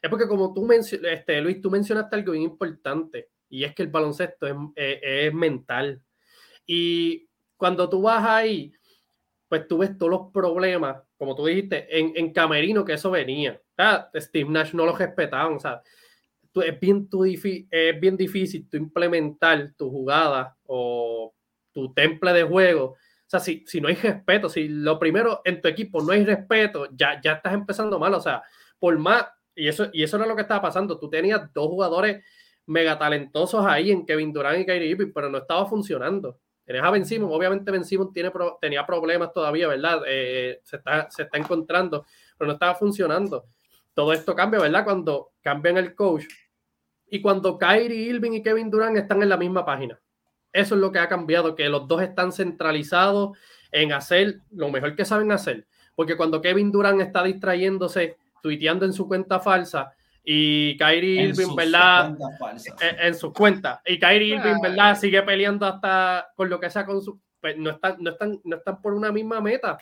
Es 0.00 0.08
porque 0.10 0.28
como 0.28 0.54
tú 0.54 0.64
mencionaste, 0.64 1.12
este, 1.12 1.40
Luis, 1.40 1.60
tú 1.60 1.70
mencionaste 1.70 2.16
algo 2.16 2.32
bien 2.32 2.44
importante 2.44 3.30
y 3.48 3.64
es 3.64 3.74
que 3.74 3.82
el 3.82 3.88
baloncesto 3.88 4.46
es, 4.74 5.34
mental. 5.34 6.02
Y 6.66 7.28
cuando 7.56 7.88
tú 7.88 8.02
vas 8.02 8.24
ahí, 8.24 8.72
pues 9.48 9.68
tú 9.68 9.78
ves 9.78 9.96
todos 9.96 10.10
los 10.10 10.32
problemas, 10.32 11.02
como 11.16 11.34
tú 11.34 11.46
dijiste, 11.46 11.98
en, 11.98 12.12
en 12.16 12.32
Camerino 12.32 12.84
que 12.84 12.94
eso 12.94 13.10
venía. 13.10 13.60
Steve 14.16 14.50
Nash 14.50 14.72
no 14.74 14.86
lo 14.86 14.96
respetaban, 14.96 15.54
o 15.54 15.60
sea, 15.60 15.82
es, 16.62 16.80
bien, 16.80 17.08
es 17.70 18.00
bien 18.00 18.16
difícil 18.16 18.68
tú 18.68 18.76
implementar 18.76 19.72
tu 19.76 19.90
jugada 19.90 20.56
o 20.64 21.34
tu 21.72 21.92
temple 21.92 22.32
de 22.32 22.44
juego. 22.44 22.84
O 22.84 23.28
sea, 23.28 23.40
si, 23.40 23.64
si 23.66 23.80
no 23.80 23.88
hay 23.88 23.94
respeto, 23.94 24.48
si 24.48 24.68
lo 24.68 24.98
primero 24.98 25.42
en 25.44 25.60
tu 25.60 25.68
equipo 25.68 26.02
no 26.02 26.12
hay 26.12 26.24
respeto, 26.24 26.88
ya, 26.92 27.20
ya 27.20 27.34
estás 27.34 27.52
empezando 27.52 27.98
mal. 27.98 28.14
O 28.14 28.20
sea, 28.20 28.42
por 28.78 28.96
más 28.98 29.26
y 29.54 29.68
eso, 29.68 29.88
y 29.92 30.02
eso 30.02 30.16
era 30.16 30.26
lo 30.26 30.36
que 30.36 30.42
estaba 30.42 30.62
pasando. 30.62 30.98
Tú 30.98 31.08
tenías 31.08 31.52
dos 31.52 31.66
jugadores 31.66 32.24
mega 32.66 32.98
talentosos 32.98 33.64
ahí 33.64 33.90
en 33.90 34.04
Kevin 34.04 34.32
Durant 34.32 34.60
y 34.60 34.66
Kyrie 34.66 34.88
Irving, 34.88 35.12
pero 35.14 35.30
no 35.30 35.38
estaba 35.38 35.66
funcionando. 35.66 36.38
Tenías 36.64 36.84
a 36.84 36.90
Ben 36.90 37.04
obviamente 37.22 37.70
Ben 37.70 37.84
tiene, 38.12 38.32
tenía 38.60 38.84
problemas 38.84 39.32
todavía, 39.32 39.68
¿verdad? 39.68 40.02
Eh, 40.06 40.60
se, 40.64 40.76
está, 40.76 41.08
se 41.10 41.22
está 41.22 41.38
encontrando, 41.38 42.04
pero 42.36 42.48
no 42.48 42.54
estaba 42.54 42.74
funcionando. 42.74 43.46
Todo 43.94 44.12
esto 44.12 44.34
cambia, 44.34 44.60
¿verdad? 44.60 44.84
Cuando 44.84 45.30
cambian 45.40 45.76
el 45.76 45.94
coach 45.94 46.24
y 47.08 47.22
cuando 47.22 47.56
Kyrie 47.56 48.10
Irving 48.10 48.32
y 48.32 48.42
Kevin 48.42 48.68
Durant 48.68 48.96
están 48.96 49.22
en 49.22 49.28
la 49.28 49.36
misma 49.36 49.64
página. 49.64 50.00
Eso 50.52 50.74
es 50.74 50.80
lo 50.80 50.90
que 50.90 50.98
ha 50.98 51.08
cambiado, 51.08 51.54
que 51.54 51.68
los 51.68 51.86
dos 51.86 52.02
están 52.02 52.32
centralizados 52.32 53.38
en 53.70 53.92
hacer 53.92 54.40
lo 54.50 54.70
mejor 54.70 54.96
que 54.96 55.04
saben 55.04 55.30
hacer. 55.30 55.66
Porque 55.94 56.16
cuando 56.16 56.40
Kevin 56.40 56.72
Durant 56.72 57.00
está 57.00 57.22
distrayéndose 57.22 58.16
tuiteando 58.42 58.84
en 58.84 58.92
su 58.92 59.06
cuenta 59.06 59.38
falsa 59.38 59.94
y 60.28 60.76
Kyrie 60.76 61.28
Irving, 61.28 61.54
¿verdad? 61.54 62.16
Eh, 62.80 62.96
en, 63.00 63.14
su 63.14 63.32
cuenta. 63.32 63.80
Y 63.86 63.96
Kyrie 63.96 64.34
Irving, 64.34 64.60
¿verdad? 64.60 64.98
Sigue 64.98 65.22
peleando 65.22 65.64
hasta 65.64 66.32
con 66.34 66.50
lo 66.50 66.58
que 66.58 66.68
sea 66.68 66.84
con 66.84 67.00
su. 67.00 67.20
Pues, 67.40 67.56
no, 67.56 67.70
están, 67.70 67.98
no, 68.00 68.10
están, 68.10 68.40
no 68.42 68.56
están 68.56 68.82
por 68.82 68.92
una 68.94 69.12
misma 69.12 69.40
meta. 69.40 69.78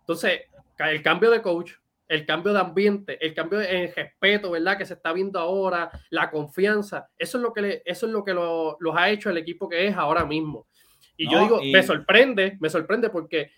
Entonces, 0.00 0.42
el 0.78 1.02
cambio 1.02 1.30
de 1.30 1.40
coach, 1.40 1.72
el 2.06 2.26
cambio 2.26 2.52
de 2.52 2.60
ambiente, 2.60 3.24
el 3.24 3.32
cambio 3.32 3.62
en 3.62 3.90
respeto, 3.94 4.50
¿verdad? 4.50 4.76
Que 4.76 4.84
se 4.84 4.92
está 4.92 5.14
viendo 5.14 5.38
ahora, 5.40 5.90
la 6.10 6.30
confianza, 6.30 7.08
eso 7.18 7.38
es 7.38 7.42
lo 7.42 7.54
que, 7.54 7.62
le, 7.62 7.82
eso 7.86 8.04
es 8.04 8.12
lo 8.12 8.22
que 8.22 8.34
los 8.34 8.94
ha 8.94 9.08
hecho 9.08 9.30
el 9.30 9.38
equipo 9.38 9.70
que 9.70 9.86
es 9.86 9.96
ahora 9.96 10.26
mismo. 10.26 10.66
Y 11.16 11.30
yo 11.30 11.40
digo, 11.40 11.60
me 11.62 11.82
sorprende, 11.82 12.58
me 12.60 12.68
sorprende 12.68 13.08
porque 13.08 13.52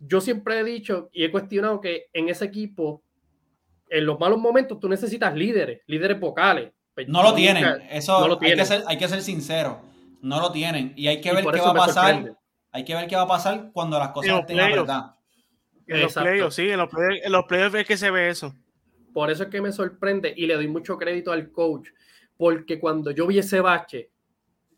yo 0.00 0.20
siempre 0.20 0.60
he 0.60 0.64
dicho 0.64 1.08
y 1.12 1.24
he 1.24 1.30
cuestionado 1.30 1.80
que 1.80 2.10
en 2.12 2.28
ese 2.28 2.44
equipo 2.44 3.02
en 3.90 4.06
los 4.06 4.18
malos 4.18 4.38
momentos 4.38 4.78
tú 4.80 4.88
necesitas 4.88 5.34
líderes, 5.34 5.82
líderes 5.86 6.18
vocales. 6.18 6.72
No 7.06 7.22
lo 7.22 7.34
tienen, 7.34 7.64
eso 7.90 8.20
no 8.20 8.28
lo 8.28 8.38
Hay, 8.40 8.56
que 8.56 8.64
ser, 8.64 8.82
hay, 8.86 8.98
que 8.98 9.08
ser, 9.08 9.22
sincero, 9.22 9.80
no 10.20 10.40
lo 10.40 10.50
tienen 10.50 10.92
y 10.96 11.06
hay 11.06 11.20
que 11.20 11.32
ver 11.32 11.44
qué 11.44 11.60
va 11.60 11.70
a 11.70 11.74
pasar. 11.74 12.36
Hay 12.72 12.84
que 12.84 12.94
ver 12.94 13.06
qué 13.06 13.16
va 13.16 13.22
a 13.22 13.28
pasar 13.28 13.70
cuando 13.72 13.98
las 13.98 14.08
cosas 14.08 14.40
estén 14.40 14.56
la 14.56 14.68
verdad. 14.68 15.14
En 15.86 16.02
los 16.02 16.12
playoffs, 16.12 16.56
sí, 16.56 16.68
en 16.68 16.78
los 16.78 16.88
playoffs, 16.88 17.24
en 17.24 17.32
los 17.32 17.44
playoffs 17.44 17.74
es 17.76 17.86
que 17.86 17.96
se 17.96 18.10
ve 18.10 18.28
eso. 18.28 18.54
Por 19.14 19.30
eso 19.30 19.44
es 19.44 19.48
que 19.48 19.62
me 19.62 19.72
sorprende 19.72 20.32
y 20.36 20.46
le 20.46 20.54
doy 20.54 20.68
mucho 20.68 20.98
crédito 20.98 21.32
al 21.32 21.50
coach, 21.50 21.88
porque 22.36 22.78
cuando 22.78 23.10
yo 23.10 23.26
vi 23.26 23.38
ese 23.38 23.60
bache, 23.60 24.10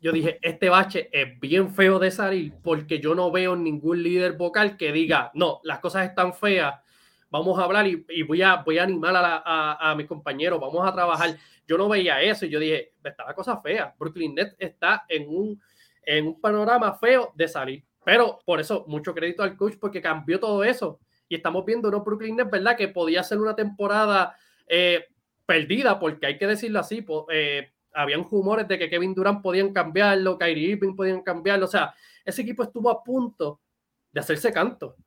yo 0.01 0.11
dije, 0.11 0.39
este 0.41 0.69
bache 0.69 1.09
es 1.11 1.39
bien 1.39 1.73
feo 1.73 1.99
de 1.99 2.09
salir 2.09 2.53
porque 2.63 2.99
yo 2.99 3.13
no 3.13 3.29
veo 3.31 3.55
ningún 3.55 4.01
líder 4.01 4.33
vocal 4.33 4.75
que 4.75 4.91
diga, 4.91 5.29
no, 5.35 5.59
las 5.63 5.79
cosas 5.79 6.09
están 6.09 6.33
feas, 6.33 6.79
vamos 7.31 7.57
a 7.57 7.63
hablar 7.63 7.87
y, 7.87 8.23
voy, 8.23 8.41
a, 8.41 8.57
voy 8.57 8.77
a 8.77 8.83
animar 8.83 9.13
a, 9.15 9.95
mis 9.97 10.05
compañeros, 10.05 10.59
vamos 10.59 10.87
a 10.87 10.93
trabajar. 10.93 11.37
Yo 11.65 11.77
no 11.77 11.87
veía 11.87 12.21
eso 12.21 12.45
y 12.45 12.49
yo 12.49 12.59
dije, 12.59 12.93
está 13.03 13.25
la 13.25 13.33
cosa 13.33 13.59
fea. 13.61 13.95
Brooklyn 13.97 14.35
Nets 14.35 14.55
está 14.59 15.05
en 15.07 15.29
un, 15.29 15.59
en 16.03 16.27
un 16.27 16.41
panorama 16.41 16.93
feo 16.93 17.31
de 17.33 17.47
salir. 17.47 17.83
Pero 18.03 18.39
por 18.45 18.59
eso, 18.59 18.83
mucho 18.87 19.15
crédito 19.15 19.43
al 19.43 19.55
coach 19.55 19.75
porque 19.79 20.01
cambió 20.01 20.39
todo 20.39 20.63
eso. 20.63 20.99
Y 21.29 21.35
estamos 21.35 21.63
viendo 21.65 21.87
unos 21.87 22.03
Brooklyn 22.03 22.35
Nets, 22.35 22.51
¿verdad? 22.51 22.75
Que 22.75 22.89
podía 22.89 23.23
ser 23.23 23.37
una 23.39 23.55
temporada 23.55 24.35
eh, 24.67 25.05
perdida, 25.45 25.97
porque 25.99 26.25
hay 26.25 26.37
que 26.37 26.47
decirlo 26.47 26.79
así. 26.79 27.05
Eh, 27.31 27.71
habían 27.93 28.25
rumores 28.29 28.67
de 28.67 28.77
que 28.77 28.89
Kevin 28.89 29.13
Durant 29.13 29.41
podían 29.41 29.71
cambiarlo, 29.71 30.37
Kyrie 30.37 30.71
Irving 30.71 30.95
podían 30.95 31.21
cambiarlo. 31.21 31.65
O 31.65 31.69
sea, 31.69 31.93
ese 32.25 32.41
equipo 32.41 32.63
estuvo 32.63 32.89
a 32.89 33.01
punto 33.01 33.61
de 34.11 34.19
hacerse 34.19 34.51
canto 34.51 34.97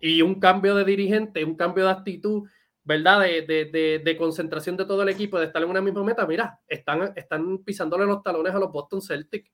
y 0.00 0.22
un 0.22 0.38
cambio 0.40 0.74
de 0.74 0.84
dirigente, 0.84 1.44
un 1.44 1.56
cambio 1.56 1.84
de 1.84 1.90
actitud, 1.90 2.48
¿verdad? 2.84 3.20
De, 3.20 3.42
de, 3.42 4.00
de, 4.02 4.16
concentración 4.16 4.76
de 4.76 4.86
todo 4.86 5.02
el 5.02 5.08
equipo, 5.08 5.38
de 5.38 5.46
estar 5.46 5.62
en 5.62 5.68
una 5.68 5.82
misma 5.82 6.04
meta, 6.04 6.26
mira, 6.26 6.58
están, 6.66 7.12
están 7.16 7.58
pisándole 7.58 8.06
los 8.06 8.22
talones 8.22 8.54
a 8.54 8.58
los 8.58 8.72
Boston 8.72 9.02
Celtics. 9.02 9.50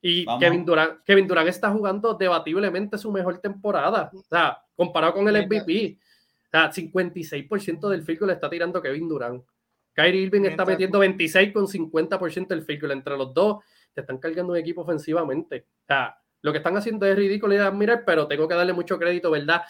Y 0.00 0.26
Kevin 0.38 0.66
Durant, 0.66 1.02
Kevin 1.02 1.26
Durant 1.26 1.48
está 1.48 1.70
jugando 1.70 2.12
debatiblemente 2.12 2.98
su 2.98 3.10
mejor 3.10 3.38
temporada. 3.38 4.10
O 4.14 4.22
sea, 4.22 4.58
comparado 4.76 5.14
con 5.14 5.26
el 5.26 5.46
MVP. 5.46 5.98
O 6.44 6.50
sea, 6.50 6.70
56% 6.70 7.88
del 7.88 8.02
field 8.02 8.26
le 8.26 8.34
está 8.34 8.50
tirando 8.50 8.82
Kevin 8.82 9.08
Durant. 9.08 9.42
Kyrie 9.94 10.22
Irving 10.22 10.44
está 10.44 10.66
metiendo 10.66 10.98
26 10.98 11.52
con 11.52 11.66
50% 11.66 12.48
del 12.48 12.64
field 12.64 12.90
Entre 12.92 13.16
los 13.16 13.32
dos, 13.32 13.64
te 13.94 14.02
están 14.02 14.18
cargando 14.18 14.52
un 14.52 14.58
equipo 14.58 14.82
ofensivamente. 14.82 15.68
O 15.82 15.86
sea, 15.86 16.18
lo 16.44 16.52
que 16.52 16.58
están 16.58 16.76
haciendo 16.76 17.06
es 17.06 17.16
ridículo 17.16 17.54
y 17.54 17.56
admirar, 17.56 18.04
pero 18.04 18.28
tengo 18.28 18.46
que 18.46 18.54
darle 18.54 18.74
mucho 18.74 18.98
crédito, 18.98 19.30
¿verdad? 19.30 19.62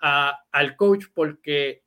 al 0.00 0.76
coach 0.76 1.06
porque 1.14 1.82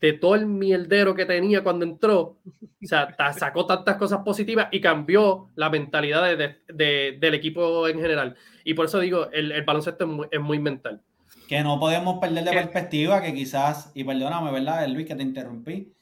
de 0.00 0.12
todo 0.12 0.34
el 0.34 0.46
mierdero 0.46 1.14
que 1.14 1.24
tenía 1.24 1.62
cuando 1.62 1.84
entró. 1.84 2.40
O 2.82 2.86
sea, 2.86 3.14
sacó 3.32 3.66
tantas 3.66 3.96
cosas 3.96 4.20
positivas 4.24 4.68
y 4.72 4.80
cambió 4.80 5.50
la 5.54 5.70
mentalidad 5.70 6.36
del 6.36 7.34
equipo 7.34 7.86
en 7.86 8.00
general. 8.00 8.34
Y 8.64 8.74
por 8.74 8.86
eso 8.86 8.98
digo, 8.98 9.30
el, 9.30 9.52
el 9.52 9.62
baloncesto 9.62 10.26
es 10.32 10.40
muy, 10.40 10.58
mental. 10.58 11.00
Que 11.46 11.62
no 11.62 11.78
podemos 11.78 12.18
perder 12.18 12.44
de 12.44 12.52
perspectiva 12.52 13.22
que 13.22 13.32
quizás, 13.32 13.92
y 13.94 14.02
perdóname, 14.02 14.50
¿verdad, 14.50 14.88
Luis, 14.88 15.06
que 15.06 15.14
te 15.14 15.22
interrumpí? 15.22 15.92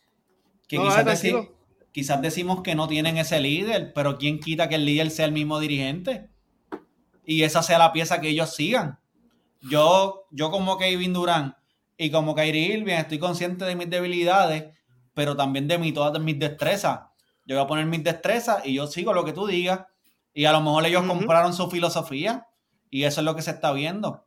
Que 0.67 0.79
quizás, 0.79 1.23
quizás 1.93 2.23
decimos 2.23 2.63
que 2.63 2.75
no 2.75 2.89
tienen 2.89 3.19
ese 3.19 3.41
líder, 3.41 3.93
pero 3.95 4.17
¿quién 4.17 4.41
quita 4.41 4.71
que 4.71 4.77
el 4.77 4.87
líder 4.87 5.11
sea 5.11 5.27
el 5.27 5.33
mismo 5.33 5.61
dirigente? 5.61 6.31
Y 7.29 7.43
esa 7.43 7.63
sea 7.63 7.77
la 7.77 7.93
pieza 7.93 8.23
que 8.23 8.31
ellos 8.31 8.57
sigan. 8.57 8.99
Yo, 9.61 10.25
yo 10.31 10.51
como 10.51 10.79
Kevin 10.79 11.13
Durán 11.13 11.57
y 11.99 12.11
como 12.11 12.35
Kyrie 12.35 12.79
Irving 12.79 12.95
estoy 12.95 13.19
consciente 13.19 13.67
de 13.67 13.77
mis 13.77 13.91
debilidades, 13.91 14.75
pero 15.13 15.37
también 15.37 15.69
de 15.69 15.77
mi, 15.77 15.93
todas 15.93 16.19
mis 16.23 16.39
destrezas. 16.39 17.01
Yo 17.45 17.57
voy 17.57 17.65
a 17.65 17.67
poner 17.67 17.85
mis 17.85 18.03
destrezas 18.03 18.65
y 18.65 18.73
yo 18.73 18.87
sigo 18.87 19.13
lo 19.13 19.27
que 19.27 19.35
tú 19.35 19.47
digas. 19.47 19.85
Y 20.33 20.47
a 20.47 20.53
lo 20.53 20.63
mejor 20.63 20.87
ellos 20.87 21.05
compraron 21.05 21.53
su 21.53 21.69
filosofía 21.69 22.47
y 22.89 23.05
eso 23.05 23.21
es 23.21 23.27
lo 23.27 23.37
que 23.37 23.43
se 23.43 23.51
está 23.51 23.75
viendo. 23.75 24.25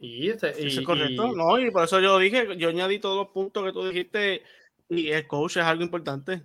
Y, 0.00 0.30
eso 0.30 0.46
es 0.46 0.80
correcto, 0.80 1.34
no, 1.34 1.58
y 1.58 1.70
por 1.70 1.84
eso 1.84 2.00
yo 2.00 2.18
dije, 2.18 2.56
yo 2.56 2.70
añadí 2.70 3.00
todos 3.00 3.18
los 3.18 3.34
puntos 3.34 3.64
que 3.64 3.72
tú 3.72 3.86
dijiste 3.86 4.42
y 4.88 5.08
el 5.08 5.26
coach 5.26 5.58
es 5.58 5.64
algo 5.64 5.84
importante. 5.84 6.42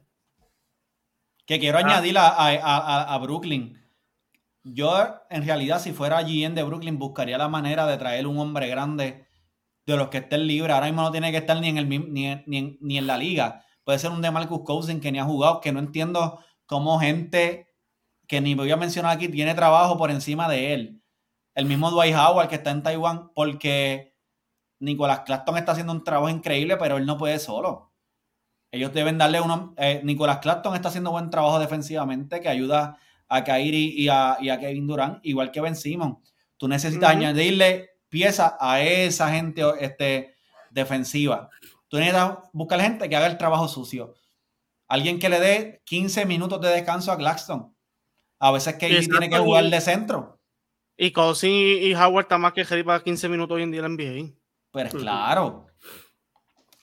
Que 1.46 1.58
quiero 1.58 1.78
ah. 1.78 1.86
añadir 1.86 2.16
a, 2.18 3.18
Brooklyn. 3.22 3.79
Yo, 4.64 5.22
en 5.30 5.46
realidad, 5.46 5.80
si 5.80 5.94
fuera 5.94 6.22
GM 6.22 6.54
de 6.54 6.64
Brooklyn, 6.64 7.00
buscaría 7.00 7.38
la 7.38 7.48
manera 7.48 7.88
de 7.88 7.98
traer 7.98 8.28
un 8.28 8.38
hombre 8.38 8.68
grande 8.68 9.26
de 9.86 9.98
los 9.98 10.10
que 10.10 10.20
estén 10.20 10.48
libres. 10.48 10.74
Ahora 10.74 10.88
mismo 10.88 11.02
no 11.02 11.12
tiene 11.12 11.32
que 11.32 11.38
estar 11.38 11.60
ni 11.60 11.70
en, 11.70 11.78
el, 11.78 11.90
ni, 11.90 12.78
ni, 12.80 12.98
en 12.98 13.08
la 13.08 13.18
liga. 13.18 13.64
Puede 13.84 14.00
ser 14.00 14.12
un 14.12 14.22
de 14.22 14.32
Marcus 14.32 14.62
Cousins 14.64 15.02
que 15.02 15.12
ni 15.12 15.20
ha 15.20 15.24
jugado, 15.24 15.62
que 15.62 15.72
no 15.72 15.80
entiendo 15.80 16.40
cómo 16.66 17.00
gente 17.00 17.68
que 18.28 18.42
ni 18.42 18.54
voy 18.54 18.70
a 18.72 18.78
mencionar 18.78 19.16
aquí 19.16 19.28
tiene 19.28 19.56
trabajo 19.56 19.98
por 19.98 20.12
encima 20.12 20.48
de 20.48 20.74
él. 20.74 21.04
El 21.56 21.66
mismo 21.66 21.90
Dwight 21.90 22.16
Howard 22.16 22.48
que 22.50 22.56
está 22.56 22.72
en 22.72 22.84
Taiwán, 22.84 23.32
porque 23.34 24.16
Nicolás 24.80 25.22
Claxton 25.22 25.58
está 25.58 25.72
haciendo 25.72 25.94
un 25.94 26.04
trabajo 26.04 26.30
increíble, 26.30 26.78
pero 26.78 26.98
él 26.98 27.06
no 27.06 27.18
puede 27.18 27.40
solo. 27.40 27.92
Ellos 28.72 28.94
deben 28.94 29.18
darle 29.18 29.42
uno. 29.42 29.74
Eh, 29.78 30.02
Nicolás 30.04 30.40
Claxton 30.40 30.76
está 30.76 30.90
haciendo 30.90 31.12
buen 31.12 31.32
trabajo 31.32 31.60
defensivamente, 31.60 32.40
que 32.40 32.50
ayuda 32.50 33.00
a 33.30 33.44
Kairi 33.44 33.94
y 33.96 34.10
a, 34.10 34.38
Kevin 34.60 34.88
Durant, 34.88 35.26
igual 35.26 35.52
que 35.52 35.62
Ben 35.62 35.76
Simon. 35.76 36.20
Tú 36.58 36.68
necesitas 36.68 37.12
añadirle 37.12 37.92
pieza 38.10 38.58
a 38.60 38.82
esa 38.82 39.32
gente 39.32 39.64
este, 39.80 40.36
defensiva. 40.72 41.50
Tú 41.88 41.98
necesitas 41.98 42.40
buscar 42.52 42.82
gente 42.82 43.08
que 43.08 43.16
haga 43.16 43.28
el 43.28 43.38
trabajo 43.38 43.68
sucio. 43.68 44.16
Alguien 44.88 45.20
que 45.20 45.30
le 45.30 45.40
dé 45.40 45.82
15 45.86 46.26
minutos 46.26 46.60
de 46.60 46.70
descanso 46.70 47.12
a 47.12 47.18
Claxton. 47.18 47.74
A 48.40 48.52
veces 48.52 48.76
que 48.76 48.88
tiene 48.88 49.30
que 49.30 49.38
jugar 49.38 49.66
de 49.66 49.82
centro. 49.82 50.40
Y 50.98 51.12
Cousin 51.12 51.52
y, 51.52 51.94
Howard 51.94 52.26
está 52.26 52.38
más 52.38 52.54
que 52.54 52.64
ready 52.64 52.84
para 52.84 53.04
15 53.04 53.30
minutos 53.30 53.56
hoy 53.56 53.64
en 53.64 53.72
día 53.72 53.86
en 53.86 53.96
la 53.96 54.04
NBA. 54.04 54.34
Pues 54.72 54.94
claro. 54.94 55.68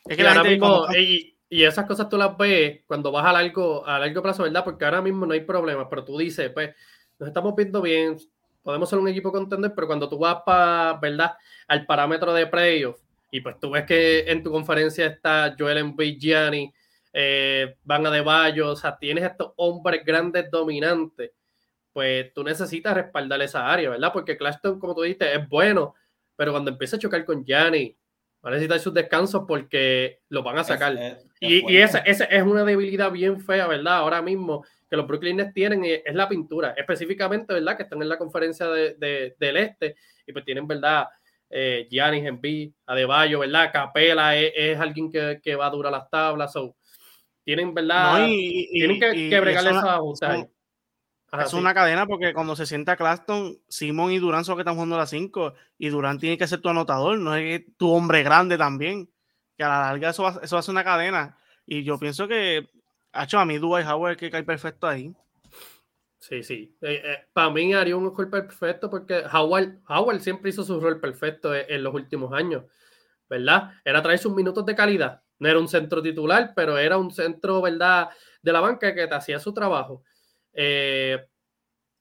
Es 0.06 0.16
que 0.16 0.22
la 0.22 0.42
gente 0.42 1.35
y, 1.48 1.62
esas 1.64 1.86
cosas 1.86 2.08
tú 2.08 2.16
las 2.16 2.36
ves 2.36 2.80
cuando 2.86 3.12
vas 3.12 3.26
a 3.26 3.32
largo, 3.32 3.86
a 3.86 3.98
largo 3.98 4.22
plazo, 4.22 4.42
¿verdad? 4.42 4.64
Porque 4.64 4.84
ahora 4.84 5.02
mismo 5.02 5.26
no 5.26 5.32
hay 5.32 5.40
problemas, 5.40 5.86
pero 5.88 6.04
tú 6.04 6.18
dices, 6.18 6.50
pues, 6.52 6.74
nos 7.18 7.28
estamos 7.28 7.54
viendo 7.54 7.80
bien, 7.80 8.16
podemos 8.62 8.88
ser 8.88 8.98
un 8.98 9.08
equipo 9.08 9.32
contender, 9.32 9.72
pero 9.74 9.86
cuando 9.86 10.08
tú 10.08 10.18
vas 10.18 10.38
para, 10.44 10.98
¿verdad? 11.00 11.36
Al 11.68 11.86
parámetro 11.86 12.32
de 12.34 12.46
playoff, 12.46 13.00
y 13.30 13.40
pues 13.40 13.58
tú 13.60 13.70
ves 13.70 13.84
que 13.84 14.20
en 14.30 14.42
tu 14.42 14.50
conferencia 14.50 15.06
está 15.06 15.54
Joel 15.58 15.78
Embiid, 15.78 16.18
Gianni, 16.18 16.72
eh, 17.12 17.76
Van 17.84 18.06
a 18.06 18.10
de 18.10 18.20
Bayo, 18.20 18.70
o 18.70 18.76
sea, 18.76 18.98
tienes 18.98 19.24
estos 19.24 19.52
hombres 19.56 20.04
grandes 20.04 20.50
dominantes, 20.50 21.32
pues 21.92 22.32
tú 22.34 22.44
necesitas 22.44 22.94
respaldar 22.94 23.40
esa 23.40 23.72
área, 23.72 23.90
¿verdad? 23.90 24.12
Porque 24.12 24.36
Clashton, 24.36 24.78
como 24.78 24.94
tú 24.94 25.02
dijiste, 25.02 25.34
es 25.34 25.48
bueno, 25.48 25.94
pero 26.36 26.52
cuando 26.52 26.70
empieza 26.70 26.96
a 26.96 26.98
chocar 26.98 27.24
con 27.24 27.44
Gianni, 27.44 27.96
va 28.44 28.50
a 28.50 28.52
necesitar 28.52 28.80
sus 28.80 28.92
descansos 28.92 29.44
porque 29.48 30.20
lo 30.28 30.42
van 30.42 30.58
a 30.58 30.64
sacar. 30.64 30.94
Y, 31.40 31.72
y 31.72 31.76
esa, 31.78 31.98
esa, 31.98 32.24
es 32.24 32.42
una 32.42 32.64
debilidad 32.64 33.10
bien 33.10 33.40
fea, 33.40 33.66
¿verdad? 33.66 33.98
Ahora 33.98 34.22
mismo, 34.22 34.64
que 34.88 34.96
los 34.96 35.06
Brooklyn 35.06 35.36
Nets 35.36 35.52
tienen 35.52 35.84
es 35.84 36.14
la 36.14 36.28
pintura, 36.28 36.74
específicamente, 36.76 37.52
¿verdad? 37.52 37.76
Que 37.76 37.82
están 37.82 38.00
en 38.02 38.08
la 38.08 38.18
conferencia 38.18 38.68
de, 38.68 39.34
del 39.38 39.56
este 39.56 39.96
y 40.26 40.32
pues 40.32 40.44
tienen, 40.44 40.66
¿verdad? 40.66 41.08
Eh, 41.50 41.86
Giannis, 41.90 42.24
Embiid, 42.24 42.72
Adebayo, 42.86 43.40
¿verdad? 43.40 43.70
Capela 43.72 44.36
es, 44.36 44.78
alguien 44.78 45.10
que, 45.10 45.40
que, 45.42 45.54
va 45.54 45.66
a 45.66 45.70
durar 45.70 45.92
las 45.92 46.08
tablas, 46.10 46.52
so, 46.52 46.76
tienen, 47.44 47.72
¿verdad? 47.74 48.26
tienen 48.26 48.98
que, 48.98 49.30
que 49.30 49.40
bregarle 49.40 49.70
esa 49.70 49.94
ajustes 49.94 50.46
Es 51.44 51.52
una 51.52 51.74
cadena 51.74 52.06
porque 52.06 52.34
cuando 52.34 52.56
se 52.56 52.66
sienta 52.66 52.96
Claston, 52.96 53.58
Simon 53.68 54.10
y 54.10 54.18
Durán 54.18 54.44
son 54.44 54.52
los 54.52 54.58
que 54.58 54.62
están 54.62 54.74
jugando 54.74 54.96
a 54.96 55.00
las 55.00 55.10
5 55.10 55.54
y 55.78 55.88
Durán 55.88 56.18
tiene 56.18 56.36
que 56.36 56.48
ser 56.48 56.60
tu 56.60 56.68
anotador, 56.68 57.18
no 57.18 57.36
es 57.36 57.62
tu 57.76 57.92
hombre 57.92 58.22
grande 58.24 58.58
también. 58.58 59.08
Que 59.56 59.64
a 59.64 59.68
la 59.68 59.80
larga 59.80 60.10
eso 60.10 60.22
va, 60.22 60.40
eso 60.42 60.56
va 60.56 60.62
una 60.68 60.84
cadena. 60.84 61.38
Y 61.64 61.82
yo 61.82 61.98
pienso 61.98 62.28
que 62.28 62.68
hecho, 63.24 63.38
a 63.38 63.44
mí 63.44 63.58
Dwight 63.58 63.86
Howard 63.86 64.16
que 64.16 64.30
cae 64.30 64.44
perfecto 64.44 64.86
ahí. 64.86 65.14
Sí, 66.18 66.42
sí. 66.42 66.76
Eh, 66.80 67.02
eh, 67.04 67.18
para 67.32 67.50
mí 67.50 67.72
haría 67.72 67.96
un 67.96 68.14
rol 68.14 68.30
perfecto 68.30 68.90
porque 68.90 69.22
Howard, 69.32 69.78
Howard 69.88 70.20
siempre 70.20 70.50
hizo 70.50 70.64
su 70.64 70.80
rol 70.80 71.00
perfecto 71.00 71.54
en, 71.54 71.82
los 71.82 71.94
últimos 71.94 72.32
años, 72.32 72.64
¿verdad? 73.28 73.72
Era 73.84 74.02
traer 74.02 74.18
sus 74.18 74.34
minutos 74.34 74.66
de 74.66 74.74
calidad. 74.74 75.22
No 75.38 75.48
era 75.48 75.58
un 75.58 75.68
centro 75.68 76.02
titular, 76.02 76.52
pero 76.56 76.78
era 76.78 76.98
un 76.98 77.10
centro, 77.10 77.60
¿verdad? 77.62 78.08
De 78.42 78.52
la 78.52 78.60
banca 78.60 78.94
que 78.94 79.06
te 79.06 79.14
hacía 79.14 79.38
su 79.38 79.52
trabajo. 79.52 80.02
Eh, 80.52 81.26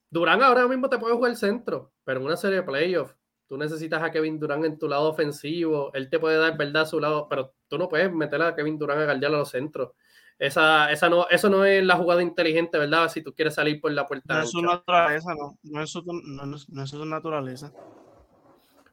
Durán 0.09 0.41
ahora 0.41 0.67
mismo 0.67 0.89
te 0.89 0.97
puede 0.97 1.13
jugar 1.13 1.35
centro, 1.35 1.93
pero 2.03 2.19
en 2.19 2.25
una 2.25 2.37
serie 2.37 2.57
de 2.57 2.63
playoffs 2.63 3.15
tú 3.47 3.57
necesitas 3.57 4.01
a 4.01 4.11
Kevin 4.11 4.39
Durán 4.39 4.65
en 4.65 4.77
tu 4.77 4.87
lado 4.87 5.09
ofensivo. 5.09 5.91
Él 5.93 6.09
te 6.09 6.19
puede 6.19 6.37
dar, 6.37 6.57
¿verdad? 6.57 6.85
su 6.85 6.99
lado, 6.99 7.27
pero 7.29 7.53
tú 7.67 7.77
no 7.77 7.89
puedes 7.89 8.11
meter 8.11 8.41
a 8.41 8.55
Kevin 8.55 8.77
Durán 8.77 8.99
a 8.99 9.05
guardiar 9.05 9.33
a 9.33 9.37
los 9.37 9.49
centros. 9.49 9.91
Esa, 10.37 10.91
esa 10.91 11.07
no, 11.07 11.27
eso 11.29 11.49
no 11.49 11.63
es 11.63 11.83
la 11.83 11.95
jugada 11.95 12.21
inteligente, 12.21 12.77
¿verdad? 12.77 13.09
Si 13.09 13.21
tú 13.21 13.33
quieres 13.33 13.55
salir 13.55 13.79
por 13.79 13.91
la 13.91 14.05
puerta. 14.05 14.33
No 14.33 14.41
es 14.41 14.51
su 14.51 14.61
naturaleza, 14.61 15.33
no. 15.33 15.57
No 15.63 15.81
es 15.81 15.89
su, 15.89 16.03
no, 16.03 16.83
es 16.83 16.89
su 16.89 17.05
naturaleza. 17.05 17.71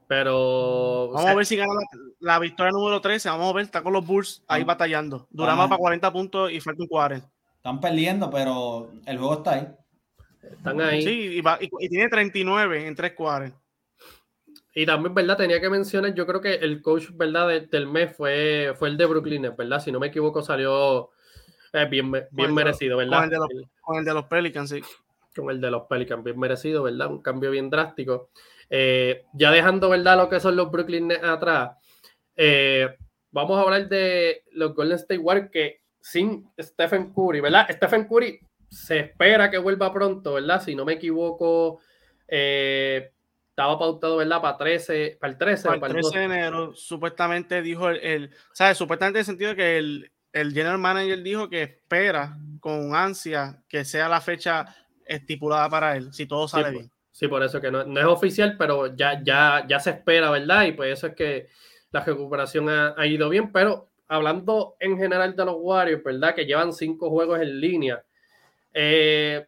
Pero. 0.06 1.10
Vamos 1.12 1.30
a 1.30 1.34
ver 1.34 1.46
si 1.46 1.56
gana 1.56 1.72
la, 2.20 2.38
victoria 2.38 2.70
número 2.70 3.00
13. 3.00 3.28
Vamos 3.28 3.50
a 3.50 3.54
ver, 3.54 3.64
está 3.64 3.82
con 3.82 3.92
los 3.92 4.06
Bulls 4.06 4.44
ahí 4.46 4.62
batallando. 4.62 5.26
Duramos 5.30 5.68
para 5.68 5.78
40 5.78 6.12
puntos 6.12 6.52
y 6.52 6.60
falta 6.60 6.82
un 6.82 6.88
40. 6.88 7.28
Están 7.56 7.80
perdiendo, 7.80 8.30
pero 8.30 8.90
el 9.06 9.18
juego 9.18 9.34
está 9.34 9.52
ahí. 9.54 9.68
Están 10.42 10.80
ahí. 10.80 11.02
Sí, 11.02 11.40
y, 11.80 11.88
tiene 11.88 12.08
39 12.08 12.86
en 12.86 12.94
3 12.94 13.12
cuadres. 13.14 13.52
Y 14.74 14.86
también, 14.86 15.14
¿verdad? 15.14 15.36
Tenía 15.36 15.60
que 15.60 15.68
mencionar, 15.68 16.14
yo 16.14 16.26
creo 16.26 16.40
que 16.40 16.54
el 16.54 16.80
coach, 16.80 17.08
¿verdad? 17.12 17.62
del 17.62 17.86
mes 17.86 18.16
fue, 18.16 18.72
fue 18.78 18.88
el 18.88 18.96
de 18.96 19.06
Brooklyn, 19.06 19.54
¿verdad? 19.56 19.80
Si 19.80 19.92
no 19.92 20.00
me 20.00 20.06
equivoco, 20.06 20.42
salió 20.42 21.10
bien, 21.90 22.12
bien 22.30 22.54
merecido, 22.54 22.96
¿verdad? 22.96 23.30
Con 23.80 23.98
el, 23.98 24.04
de 24.04 24.14
los, 24.14 24.24
Pelicans, 24.24 24.70
sí. 24.70 24.80
Con 25.34 25.50
el 25.50 25.60
de 25.60 25.70
los 25.70 25.82
Pelicans, 25.88 26.24
bien 26.24 26.38
merecido, 26.38 26.82
¿verdad? 26.84 27.08
Un 27.08 27.20
cambio 27.20 27.50
bien 27.50 27.68
drástico. 27.68 28.30
Eh, 28.70 29.26
ya 29.34 29.50
dejando, 29.50 29.90
¿verdad? 29.90 30.16
Lo 30.16 30.28
que 30.30 30.40
son 30.40 30.56
los 30.56 30.70
Brooklyn 30.70 31.08
Nets 31.08 31.24
atrás, 31.24 31.76
eh, 32.36 32.96
vamos 33.30 33.58
a 33.58 33.62
hablar 33.62 33.88
de 33.88 34.44
los 34.52 34.74
Golden 34.74 34.96
State 34.96 35.18
Warriors 35.18 35.50
que 35.50 35.82
sin 36.00 36.50
Stephen 36.58 37.12
Curry, 37.12 37.40
¿verdad? 37.40 37.66
Stephen 37.70 38.06
Curry 38.06 38.40
se 38.70 39.00
espera 39.00 39.50
que 39.50 39.58
vuelva 39.58 39.92
pronto, 39.92 40.34
¿verdad? 40.34 40.62
Si 40.62 40.74
no 40.74 40.84
me 40.84 40.94
equivoco, 40.94 41.80
eh, 42.26 43.12
estaba 43.62 43.78
pautado, 43.78 44.16
¿verdad? 44.16 44.40
Para 44.40 44.56
13, 44.56 45.18
para 45.20 45.32
el 45.32 45.38
13. 45.38 45.68
Para 45.68 45.86
el 45.86 45.92
13 45.92 46.18
de 46.18 46.24
enero, 46.24 46.74
supuestamente 46.74 47.62
dijo 47.62 47.88
el, 47.88 47.96
el 47.98 48.30
¿sabes? 48.52 48.76
Supuestamente 48.76 49.18
en 49.18 49.20
el 49.20 49.26
sentido 49.26 49.50
de 49.50 49.56
que 49.56 49.78
el, 49.78 50.12
el 50.32 50.52
general 50.52 50.78
manager 50.78 51.22
dijo 51.22 51.48
que 51.48 51.62
espera 51.62 52.36
con 52.60 52.94
ansia 52.94 53.62
que 53.68 53.84
sea 53.84 54.08
la 54.08 54.20
fecha 54.20 54.66
estipulada 55.06 55.68
para 55.68 55.96
él, 55.96 56.12
si 56.12 56.26
todo 56.26 56.48
sale 56.48 56.70
bien. 56.70 56.90
Sí, 57.12 57.28
por 57.28 57.42
eso 57.42 57.60
que 57.60 57.70
no, 57.70 57.82
es 57.82 58.06
oficial, 58.06 58.56
pero 58.58 58.96
ya, 58.96 59.22
ya, 59.22 59.64
ya 59.68 59.78
se 59.78 59.90
espera, 59.90 60.30
¿verdad? 60.30 60.64
Y 60.64 60.72
pues 60.72 60.98
eso 60.98 61.08
es 61.08 61.14
que 61.14 61.48
la 61.92 62.00
recuperación 62.00 62.68
ha, 62.68 63.06
ido 63.06 63.28
bien, 63.28 63.52
pero 63.52 63.90
hablando 64.08 64.76
en 64.80 64.96
general 64.96 65.36
de 65.36 65.44
los 65.44 65.56
Warriors, 65.58 66.02
¿verdad? 66.02 66.34
Que 66.34 66.46
llevan 66.46 66.72
cinco 66.72 67.10
juegos 67.10 67.40
en 67.40 67.60
línea. 67.60 68.02
Eh, 68.72 69.46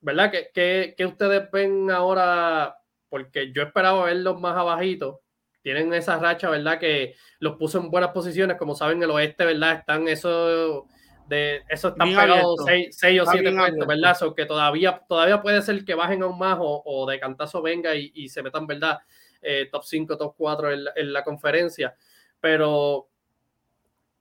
¿Verdad? 0.00 0.30
¿Qué, 0.54 0.94
qué, 0.96 1.06
ustedes 1.06 1.50
ven 1.50 1.90
ahora? 1.90 2.77
Porque 3.08 3.52
yo 3.52 3.62
esperaba 3.62 4.04
verlos 4.04 4.40
más 4.40 4.56
abajitos 4.56 5.16
tienen 5.62 5.92
esa 5.92 6.18
racha, 6.18 6.48
¿verdad? 6.48 6.78
Que 6.78 7.14
los 7.40 7.56
puso 7.56 7.78
en 7.78 7.90
buenas 7.90 8.10
posiciones, 8.12 8.56
como 8.56 8.74
saben, 8.74 9.02
el 9.02 9.10
oeste, 9.10 9.44
¿verdad? 9.44 9.74
Están 9.80 10.08
eso 10.08 10.86
de 11.28 11.62
eso 11.68 11.88
están 11.88 12.08
pegados 12.08 12.64
6 12.90 13.20
o 13.20 13.26
7 13.26 13.52
puestos, 13.52 13.86
¿verdad? 13.86 14.16
So 14.16 14.34
que 14.34 14.46
todavía, 14.46 15.02
todavía 15.06 15.42
puede 15.42 15.60
ser 15.60 15.84
que 15.84 15.94
bajen 15.94 16.22
aún 16.22 16.38
más 16.38 16.56
o, 16.58 17.06
de 17.08 17.20
cantazo 17.20 17.60
venga 17.60 17.94
y, 17.94 18.28
se 18.28 18.42
metan, 18.42 18.66
¿verdad? 18.66 18.98
Eh, 19.42 19.68
top 19.70 19.84
5, 19.84 20.16
top 20.16 20.34
4 20.36 20.72
en, 20.72 21.12
la 21.12 21.22
conferencia. 21.22 21.94
Pero 22.40 23.08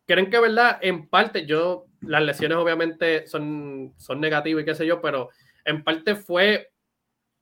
creen 0.06 0.30
que, 0.30 0.39
¿verdad? 0.39 0.80
En 0.82 1.08
parte, 1.08 1.45
yo, 1.45 1.86
las 2.02 2.23
lesiones 2.23 2.58
obviamente 2.58 3.26
son, 3.26 3.93
son 3.97 4.19
negativas 4.19 4.63
y 4.63 4.65
qué 4.65 4.76
sé 4.76 4.86
yo, 4.86 5.02
pero 5.02 5.30
en 5.63 5.84
parte 5.84 6.15
fue, 6.15 6.73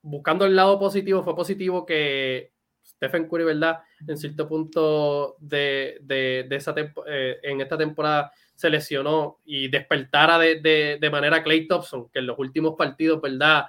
buscando 0.06 0.44
el 0.44 0.54
lado 0.54 0.78
positivo, 0.78 1.22
fue 1.22 1.34
positivo 1.34 1.84
que 1.84 2.52
Stephen 2.84 3.28
Curry, 3.28 3.44
¿verdad? 3.44 3.80
En 4.06 4.16
cierto 4.16 4.48
punto 4.48 5.36
de, 5.40 5.98
de, 6.02 6.46
esa 6.50 6.74
eh, 7.06 7.38
en 7.42 7.60
esta 7.60 7.76
temporada 7.76 8.32
se 8.54 8.70
lesionó 8.70 9.40
y 9.44 9.68
despertara 9.68 10.38
de, 10.38 10.98
de, 11.00 11.10
manera 11.10 11.42
Clay 11.42 11.66
Thompson, 11.66 12.08
que 12.10 12.20
en 12.20 12.26
los 12.26 12.38
últimos 12.38 12.74
partidos, 12.76 13.20
¿verdad? 13.20 13.66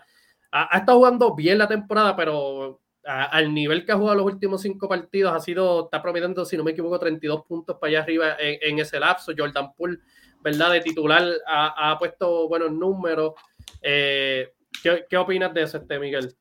Ha, 0.52 0.76
ha 0.76 0.80
estado 0.80 1.00
jugando 1.00 1.36
bien 1.36 1.58
la 1.58 1.68
temporada, 1.68 2.16
pero 2.16 2.80
al 3.04 3.54
nivel 3.54 3.86
que 3.86 3.94
ha 3.94 3.98
jugado 3.98 4.18
los 4.18 4.26
últimos 4.26 4.62
cinco 4.62 4.88
partidos, 4.88 5.34
ha 5.34 5.40
sido, 5.40 5.86
está 5.86 6.02
promediando, 6.02 6.46
si 6.46 6.58
no 6.58 6.64
me 6.64 6.72
equivoco, 6.72 7.00
32 7.00 7.46
puntos 7.46 7.78
para 7.80 7.90
allá 7.90 8.02
arriba 8.02 8.36
en, 8.38 8.80
ese 8.80 9.00
lapso. 9.00 9.32
Jordan 9.36 9.74
Poole, 9.74 10.00
¿verdad? 10.42 10.74
De 10.74 10.82
titular 10.82 11.24
ha, 11.48 11.96
puesto 11.98 12.48
buenos 12.50 12.72
números. 12.72 13.34
Eh, 13.82 14.54
¿qué, 14.84 15.18
opinas 15.18 15.54
de 15.54 15.64
eso, 15.64 15.78
este, 15.78 16.00
Miguel? 16.00 16.36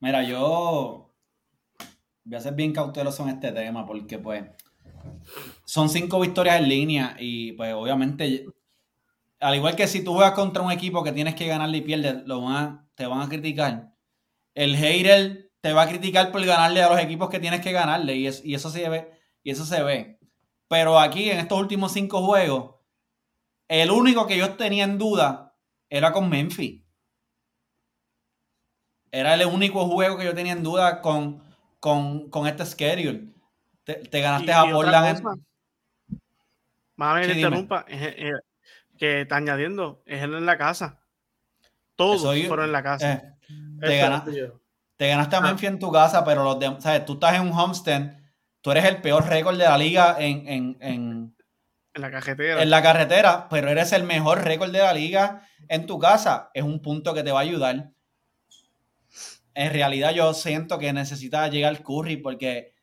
Mira, 0.00 0.22
yo 0.22 1.12
voy 2.24 2.36
a 2.36 2.40
ser 2.40 2.54
bien 2.54 2.72
cauteloso 2.72 3.22
en 3.24 3.30
este 3.30 3.52
tema 3.52 3.86
porque, 3.86 4.18
pues, 4.18 4.44
son 5.64 5.88
cinco 5.88 6.20
victorias 6.20 6.60
en 6.60 6.68
línea 6.68 7.16
y, 7.18 7.52
pues, 7.52 7.74
obviamente, 7.74 8.46
al 9.40 9.54
igual 9.54 9.76
que 9.76 9.86
si 9.86 10.04
tú 10.04 10.14
juegas 10.14 10.32
contra 10.32 10.62
un 10.62 10.72
equipo 10.72 11.02
que 11.02 11.12
tienes 11.12 11.34
que 11.34 11.46
ganarle 11.46 11.78
y 11.78 11.82
pierdes, 11.82 12.26
lo 12.26 12.42
van 12.42 12.90
te 13.00 13.06
van 13.06 13.22
a 13.22 13.28
criticar. 13.30 13.94
El 14.54 14.76
hater 14.76 15.50
te 15.62 15.72
va 15.72 15.82
a 15.82 15.88
criticar 15.88 16.30
por 16.30 16.44
ganarle 16.44 16.82
a 16.82 16.90
los 16.90 17.00
equipos 17.00 17.30
que 17.30 17.40
tienes 17.40 17.62
que 17.62 17.72
ganarle 17.72 18.14
y, 18.16 18.26
eso 18.26 18.70
se 18.70 18.88
ve, 18.90 19.10
y 19.42 19.50
eso 19.50 19.64
se 19.64 19.82
ve. 19.82 20.18
Pero 20.68 20.98
aquí 21.00 21.30
en 21.30 21.38
estos 21.38 21.58
últimos 21.58 21.92
cinco 21.92 22.22
juegos, 22.22 22.76
el 23.68 23.90
único 23.90 24.26
que 24.26 24.36
yo 24.36 24.54
tenía 24.56 24.84
en 24.84 24.98
duda 24.98 25.56
era 25.88 26.12
con 26.12 26.28
Memphis. 26.28 26.79
Era 29.12 29.34
el 29.34 29.46
único 29.46 29.86
juego 29.86 30.16
que 30.16 30.24
yo 30.24 30.34
tenía 30.34 30.52
en 30.52 30.62
duda 30.62 31.00
con, 31.00 31.42
con, 31.80 32.46
este 32.46 32.64
schedule. 32.64 33.28
Te, 33.84 34.20
ganaste 34.20 34.52
a 34.52 34.70
Portland. 34.70 35.38
Más 36.96 37.26
sí, 37.26 37.32
interrumpa, 37.32 37.86
que 39.00 39.22
está 39.22 39.36
añadiendo, 39.36 40.02
es 40.04 40.22
él 40.22 40.34
en 40.34 40.46
la 40.46 40.58
casa. 40.58 41.00
Todos 41.96 42.22
fueron 42.46 42.66
en 42.66 42.72
la 42.72 42.82
casa. 42.82 43.12
Eh, 43.12 43.22
te, 43.80 43.96
ganaste, 43.96 44.52
te 44.96 45.08
ganaste 45.08 45.36
a 45.36 45.38
ah. 45.38 45.42
Memphis 45.42 45.68
en 45.70 45.78
tu 45.78 45.90
casa, 45.90 46.24
pero 46.24 46.44
los 46.44 46.58
de, 46.60 46.76
¿sabes? 46.80 47.04
tú 47.06 47.14
estás 47.14 47.34
en 47.34 47.42
un 47.42 47.52
Homestead, 47.52 48.18
tú 48.60 48.70
eres 48.70 48.84
el 48.84 49.00
peor 49.00 49.26
récord 49.26 49.56
de 49.56 49.64
la 49.64 49.78
liga 49.78 50.16
en, 50.18 50.46
en, 50.46 50.76
en, 50.80 51.36
la 51.94 52.10
carretera. 52.10 52.62
En 52.62 52.70
la 52.70 52.82
carretera, 52.82 53.48
pero 53.48 53.68
eres 53.68 53.92
el 53.92 54.04
mejor 54.04 54.44
récord 54.44 54.70
de 54.70 54.78
la 54.78 54.92
liga 54.92 55.48
en 55.68 55.86
tu 55.86 55.98
casa. 55.98 56.50
Es 56.54 56.62
un 56.62 56.80
punto 56.82 57.14
que 57.14 57.22
te 57.22 57.32
va 57.32 57.40
a 57.40 57.42
ayudar. 57.42 57.90
En 59.54 59.72
realidad 59.72 60.12
yo 60.12 60.32
siento 60.34 60.78
que 60.78 60.92
necesita 60.92 61.48
llegar 61.48 61.82
Curry 61.82 62.16
porque 62.18 62.74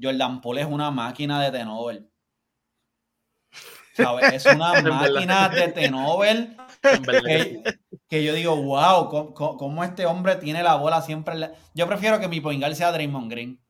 Jordan 0.00 0.40
Poole 0.40 0.62
es 0.62 0.66
una 0.66 0.90
máquina 0.90 1.42
de 1.42 1.50
Tenover. 1.50 2.04
Es 4.32 4.46
una 4.46 4.72
máquina 4.82 5.48
de 5.48 5.68
Tenover 5.68 6.56
que, 8.08 8.24
yo 8.24 8.34
digo, 8.34 8.56
wow, 8.56 9.34
¿cómo, 9.34 9.84
este 9.84 10.06
hombre 10.06 10.36
tiene 10.36 10.62
la 10.62 10.76
bola 10.76 11.00
siempre? 11.02 11.50
Yo 11.74 11.86
prefiero 11.86 12.20
que 12.20 12.28
mi 12.28 12.40
poingal 12.40 12.74
sea 12.74 12.92
Draymond 12.92 13.30
Green. 13.30 13.60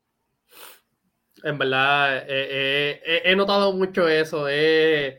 En 1.43 1.57
verdad, 1.57 2.17
eh, 2.17 2.23
eh, 2.27 3.01
eh, 3.05 3.21
he 3.25 3.35
notado 3.35 3.71
mucho 3.73 4.07
eso. 4.07 4.47
Es 4.47 5.15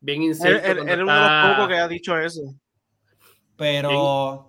bien 0.00 0.22
incierto. 0.22 0.66
Él, 0.66 0.80
uno 0.80 0.90
de 0.90 0.96
los 0.96 1.50
pocos 1.50 1.68
que 1.68 1.78
ha 1.78 1.88
dicho 1.88 2.16
eso. 2.16 2.54
Pero 3.56 4.47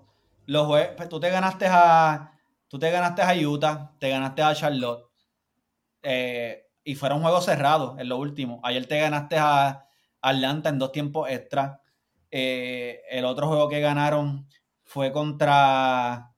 los 0.50 0.68
pues, 0.68 1.10
tú 1.10 1.20
te 1.20 1.30
ganaste 1.30 1.68
a 1.70 2.32
tú 2.68 2.80
te 2.80 2.90
ganaste 2.90 3.22
a 3.22 3.34
Utah, 3.48 3.92
te 4.00 4.10
ganaste 4.10 4.42
a 4.42 4.56
Charlotte. 4.56 5.06
y 6.84 6.96
fueron 6.96 7.22
juegos 7.22 7.46
cerrados 7.46 8.00
en 8.00 8.10
lo 8.10 8.18
último. 8.18 8.60
Ayer 8.64 8.88
te 8.88 9.00
ganaste 9.00 9.38
a 9.38 9.86
Atlanta 10.22 10.70
en 10.70 10.80
dos 10.80 10.92
tiempos 10.92 11.30
extra. 11.30 11.82
Eh, 12.32 13.02
el 13.10 13.26
otro 13.26 13.48
juego 13.48 13.70
que 13.70 13.80
ganaron 13.80 14.48
fue 14.84 15.12
contra, 15.12 16.34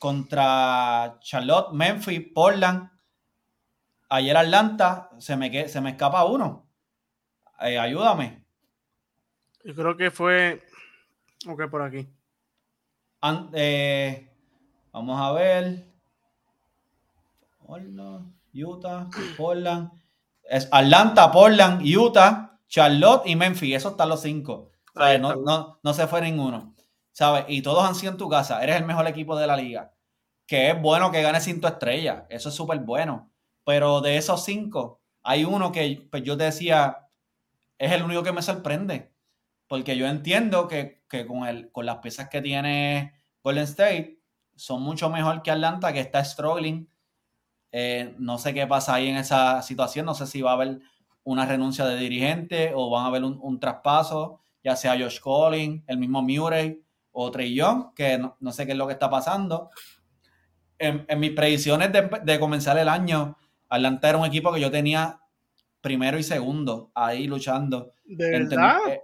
contra 0.00 1.16
Charlotte, 1.20 1.72
Memphis, 1.72 2.22
Portland. 2.34 2.90
Ayer 4.08 4.36
Atlanta, 4.36 5.10
se 5.18 5.36
me, 5.36 5.68
se 5.68 5.80
me 5.80 5.90
escapa 5.90 6.24
uno. 6.24 6.68
Eh, 7.60 7.78
ayúdame. 7.78 8.44
Yo 9.62 9.74
creo 9.76 9.96
que 9.96 10.10
fue. 10.10 10.60
Ok, 11.46 11.70
por 11.70 11.82
aquí. 11.82 12.08
Eh, 13.52 14.30
vamos 14.92 15.20
a 15.20 15.32
ver. 15.32 15.84
Utah, 18.54 19.08
Portland. 19.36 19.90
Es 20.44 20.68
Atlanta, 20.70 21.30
Portland, 21.30 21.82
Utah. 21.84 22.46
Charlotte 22.70 23.26
y 23.26 23.34
Memphis, 23.34 23.76
esos 23.76 23.92
están 23.92 24.08
los 24.08 24.22
cinco. 24.22 24.70
No, 24.94 25.92
se 25.92 26.06
fue 26.06 26.20
ninguno. 26.20 26.74
¿Sabes? 27.12 27.44
Y 27.48 27.62
todos 27.62 27.84
han 27.84 27.96
sido 27.96 28.12
en 28.12 28.18
tu 28.18 28.28
casa. 28.28 28.62
Eres 28.62 28.76
el 28.76 28.84
mejor 28.84 29.06
equipo 29.08 29.36
de 29.36 29.46
la 29.48 29.56
liga. 29.56 29.92
Que 30.46 30.70
es 30.70 30.80
bueno 30.80 31.10
que 31.10 31.20
gane 31.20 31.40
cinco 31.40 31.66
estrellas. 31.66 32.24
Eso 32.28 32.48
es 32.48 32.54
súper 32.54 32.78
bueno. 32.78 33.30
Pero 33.64 34.00
de 34.00 34.16
esos 34.16 34.44
cinco, 34.44 35.00
hay 35.22 35.44
uno 35.44 35.72
que 35.72 36.08
pues 36.10 36.22
yo 36.22 36.36
te 36.36 36.44
decía, 36.44 37.08
es 37.76 37.90
el 37.92 38.04
único 38.04 38.22
que 38.22 38.32
me 38.32 38.42
sorprende. 38.42 39.09
Porque 39.70 39.96
yo 39.96 40.08
entiendo 40.08 40.66
que, 40.66 41.04
con, 41.28 41.46
el, 41.46 41.70
con 41.70 41.86
las 41.86 41.98
piezas 41.98 42.28
que 42.28 42.42
tiene 42.42 43.14
Golden 43.40 43.62
State, 43.62 44.18
son 44.56 44.82
mucho 44.82 45.08
mejor 45.10 45.42
que 45.42 45.52
Atlanta, 45.52 45.92
que 45.92 46.00
está 46.00 46.24
struggling. 46.24 46.90
Eh, 47.70 48.16
no 48.18 48.36
sé 48.38 48.52
qué 48.52 48.66
pasa 48.66 48.94
ahí 48.94 49.06
en 49.06 49.16
esa 49.16 49.62
situación. 49.62 50.06
No 50.06 50.14
sé 50.14 50.26
si 50.26 50.42
va 50.42 50.50
a 50.50 50.54
haber 50.54 50.80
una 51.22 51.46
renuncia 51.46 51.84
de 51.84 51.96
dirigente 51.98 52.72
o 52.74 52.90
van 52.90 53.04
a 53.04 53.06
haber 53.06 53.22
un, 53.22 53.60
traspaso, 53.60 54.40
ya 54.64 54.74
sea 54.74 54.98
Josh 54.98 55.20
Collins, 55.20 55.84
el 55.86 55.98
mismo 55.98 56.20
Murray 56.20 56.82
o 57.12 57.30
Trey 57.30 57.54
Young, 57.54 57.94
que 57.94 58.18
no, 58.18 58.52
sé 58.52 58.66
qué 58.66 58.72
es 58.72 58.78
lo 58.78 58.88
que 58.88 58.94
está 58.94 59.08
pasando. 59.08 59.70
En, 60.80 61.06
mis 61.20 61.30
predicciones 61.30 61.92
de, 61.92 62.40
comenzar 62.40 62.76
el 62.76 62.88
año, 62.88 63.38
Atlanta 63.68 64.08
era 64.08 64.18
un 64.18 64.26
equipo 64.26 64.52
que 64.52 64.60
yo 64.60 64.72
tenía 64.72 65.20
primero 65.80 66.18
y 66.18 66.24
segundo 66.24 66.90
ahí 66.92 67.28
luchando. 67.28 67.92
¿De 68.04 68.30
verdad? 68.30 68.78
Eh, 68.88 69.00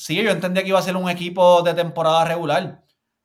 sí, 0.00 0.22
yo 0.22 0.30
entendía 0.30 0.62
que 0.62 0.70
iba 0.70 0.78
a 0.78 0.82
ser 0.82 0.96
un 0.96 1.10
equipo 1.10 1.62
de 1.62 1.74
temporada 1.74 2.24
regular. 2.24 2.82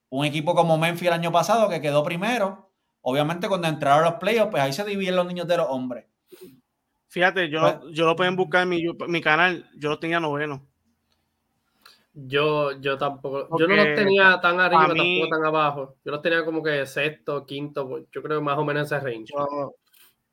Un 0.09 0.25
equipo 0.25 0.53
como 0.53 0.77
Memphis 0.77 1.07
el 1.07 1.13
año 1.13 1.31
pasado 1.31 1.69
que 1.69 1.81
quedó 1.81 2.03
primero. 2.03 2.69
Obviamente 3.01 3.47
cuando 3.47 3.67
entraron 3.67 4.03
los 4.03 4.15
playoffs, 4.15 4.51
pues 4.51 4.61
ahí 4.61 4.73
se 4.73 4.83
dividen 4.83 5.15
los 5.15 5.25
niños 5.25 5.47
de 5.47 5.57
los 5.57 5.67
hombres. 5.69 6.05
Fíjate, 7.07 7.49
yo, 7.49 7.61
pues 7.61 7.95
yo 7.95 8.05
lo 8.05 8.15
pueden 8.15 8.35
buscar 8.35 8.63
en 8.63 8.69
mi, 8.69 8.83
mi 9.07 9.21
canal, 9.21 9.69
yo 9.77 9.89
lo 9.89 9.99
tenía 9.99 10.19
noveno. 10.19 10.67
Yo, 12.13 12.73
yo 12.79 12.97
tampoco, 12.97 13.47
yo 13.57 13.67
no 13.67 13.75
los 13.75 13.95
tenía 13.95 14.39
tan 14.41 14.59
arriba, 14.59 14.87
tampoco 14.87 15.27
tan 15.29 15.45
abajo. 15.45 15.95
Yo 16.03 16.11
los 16.11 16.21
tenía 16.21 16.43
como 16.43 16.61
que 16.61 16.85
sexto, 16.85 17.45
quinto, 17.45 17.87
pues, 17.87 18.05
yo 18.11 18.21
creo 18.21 18.39
que 18.39 18.43
más 18.43 18.57
o 18.57 18.65
menos 18.65 18.85
ese 18.85 18.99
range. 18.99 19.33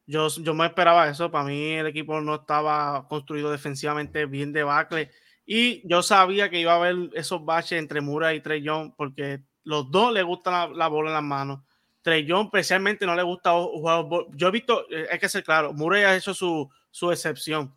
Yo, 0.07 0.29
yo, 0.29 0.55
me 0.55 0.67
esperaba 0.67 1.09
eso. 1.09 1.31
Para 1.31 1.45
mí 1.45 1.73
el 1.73 1.87
equipo 1.87 2.21
no 2.21 2.37
estaba 2.37 3.07
construido 3.09 3.51
defensivamente 3.51 4.27
bien 4.27 4.53
de 4.53 4.65
bacle. 4.65 5.11
Y 5.45 5.87
yo 5.89 6.03
sabía 6.03 6.49
que 6.49 6.61
iba 6.61 6.73
a 6.73 6.77
haber 6.77 7.11
esos 7.15 7.45
baches 7.45 7.79
entre 7.79 8.01
Mura 8.01 8.33
y 8.35 8.41
Trey 8.41 8.63
Young, 8.63 8.93
porque 8.97 9.43
los 9.65 9.91
dos 9.91 10.13
les 10.13 10.25
gusta 10.25 10.51
la, 10.51 10.69
la 10.69 10.89
bola 10.89 11.11
en 11.11 11.15
las 11.15 11.23
manos. 11.23 11.61
Trey 12.03 12.25
Young 12.25 12.47
especialmente 12.47 13.07
no 13.07 13.15
le 13.15 13.23
gusta 13.23 13.53
jugar. 13.53 14.05
Yo 14.33 14.49
he 14.49 14.51
visto, 14.51 14.85
eh, 14.91 15.07
hay 15.11 15.19
que 15.19 15.29
ser 15.29 15.45
claro, 15.45 15.73
Murray 15.73 16.03
ha 16.03 16.17
hecho 16.17 16.35
su, 16.35 16.69
su 16.91 17.11
excepción 17.11 17.75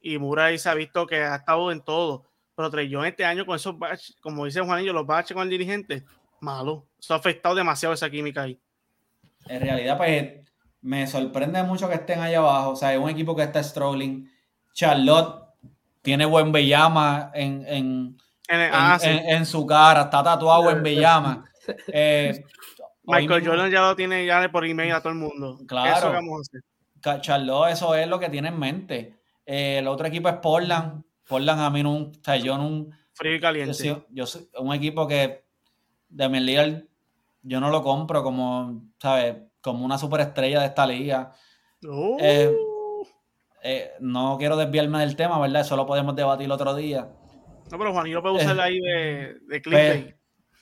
y 0.00 0.18
Murray 0.18 0.58
se 0.58 0.68
ha 0.68 0.74
visto 0.74 1.06
que 1.06 1.16
ha 1.16 1.36
estado 1.36 1.72
en 1.72 1.80
todo. 1.80 2.26
Pero 2.54 2.70
Trey 2.70 2.88
Young 2.88 3.06
este 3.06 3.24
año 3.24 3.44
con 3.44 3.56
esos 3.56 3.76
baches, 3.76 4.16
como 4.20 4.44
dice 4.44 4.60
Juanillo, 4.60 4.92
los 4.92 5.06
baches 5.06 5.34
con 5.34 5.42
el 5.42 5.50
dirigente, 5.50 6.04
malo. 6.40 6.86
Eso 7.00 7.14
ha 7.14 7.16
afectado 7.16 7.54
demasiado 7.54 7.94
esa 7.94 8.08
química 8.08 8.42
ahí. 8.42 8.60
En 9.46 9.60
realidad, 9.60 9.96
pues 9.96 10.44
me 10.80 11.06
sorprende 11.06 11.62
mucho 11.64 11.88
que 11.88 11.94
estén 11.96 12.20
ahí 12.20 12.34
abajo. 12.34 12.70
O 12.70 12.76
sea, 12.76 12.92
es 12.94 13.00
un 13.00 13.10
equipo 13.10 13.34
que 13.34 13.42
está 13.42 13.62
struggling. 13.62 14.30
Charlotte 14.72 15.43
tiene 16.04 16.26
buen 16.26 16.52
Bellama 16.52 17.30
en, 17.32 17.64
en, 17.66 18.18
en, 18.46 18.70
ah, 18.74 18.98
su 19.46 19.66
cara, 19.66 20.02
está 20.02 20.22
tatuado 20.22 20.70
en 20.70 20.82
Bellama. 20.82 21.44
Eh, 21.88 22.44
Michael 23.04 23.42
Jordan 23.42 23.70
ya 23.70 23.80
lo 23.80 23.96
tiene 23.96 24.26
ya 24.26 24.52
por 24.52 24.66
email 24.66 24.92
a 24.92 25.00
todo 25.00 25.14
el 25.14 25.18
mundo. 25.18 25.58
Claro. 25.66 25.96
Eso 25.96 26.12
vamos 26.12 26.36
a 26.36 26.40
hacer. 26.42 27.22
Charlotte, 27.22 27.72
eso 27.72 27.94
es 27.94 28.06
lo 28.06 28.18
que 28.18 28.28
tiene 28.28 28.48
en 28.48 28.58
mente. 28.58 29.14
Eh, 29.46 29.78
el 29.78 29.88
otro 29.88 30.06
equipo 30.06 30.28
es 30.28 30.34
Portland. 30.42 31.02
Portland 31.26 31.62
a 31.62 31.70
mí 31.70 31.82
no, 31.82 31.94
o 31.94 32.12
sea, 32.22 32.36
yo 32.36 32.58
no... 32.58 32.90
Frío 33.14 33.36
y 33.36 33.40
caliente. 33.40 34.04
Yo, 34.10 34.26
soy 34.26 34.46
un 34.58 34.74
equipo 34.74 35.08
que 35.08 35.46
de 36.10 36.28
mi 36.28 36.54
yo 37.40 37.60
no 37.60 37.70
lo 37.70 37.82
compro 37.82 38.22
como, 38.22 38.82
¿sabes? 39.00 39.36
Como 39.62 39.86
una 39.86 39.96
superestrella 39.96 40.60
de 40.60 40.66
esta 40.66 40.86
liga. 40.86 41.32
Uh. 41.82 42.18
Eh, 42.20 42.54
eh, 43.66 43.92
no 43.98 44.36
quiero 44.38 44.58
desviarme 44.58 45.00
del 45.00 45.16
tema, 45.16 45.40
¿verdad? 45.40 45.62
Eso 45.62 45.74
lo 45.74 45.86
podemos 45.86 46.14
debatir 46.14 46.52
otro 46.52 46.74
día. 46.74 47.08
No, 47.72 47.78
pero 47.78 47.94
Juanillo 47.94 48.20
puede 48.20 48.36
usar 48.36 48.60
ahí 48.60 48.78
de, 48.78 49.38
de 49.48 49.62
clip. 49.62 50.16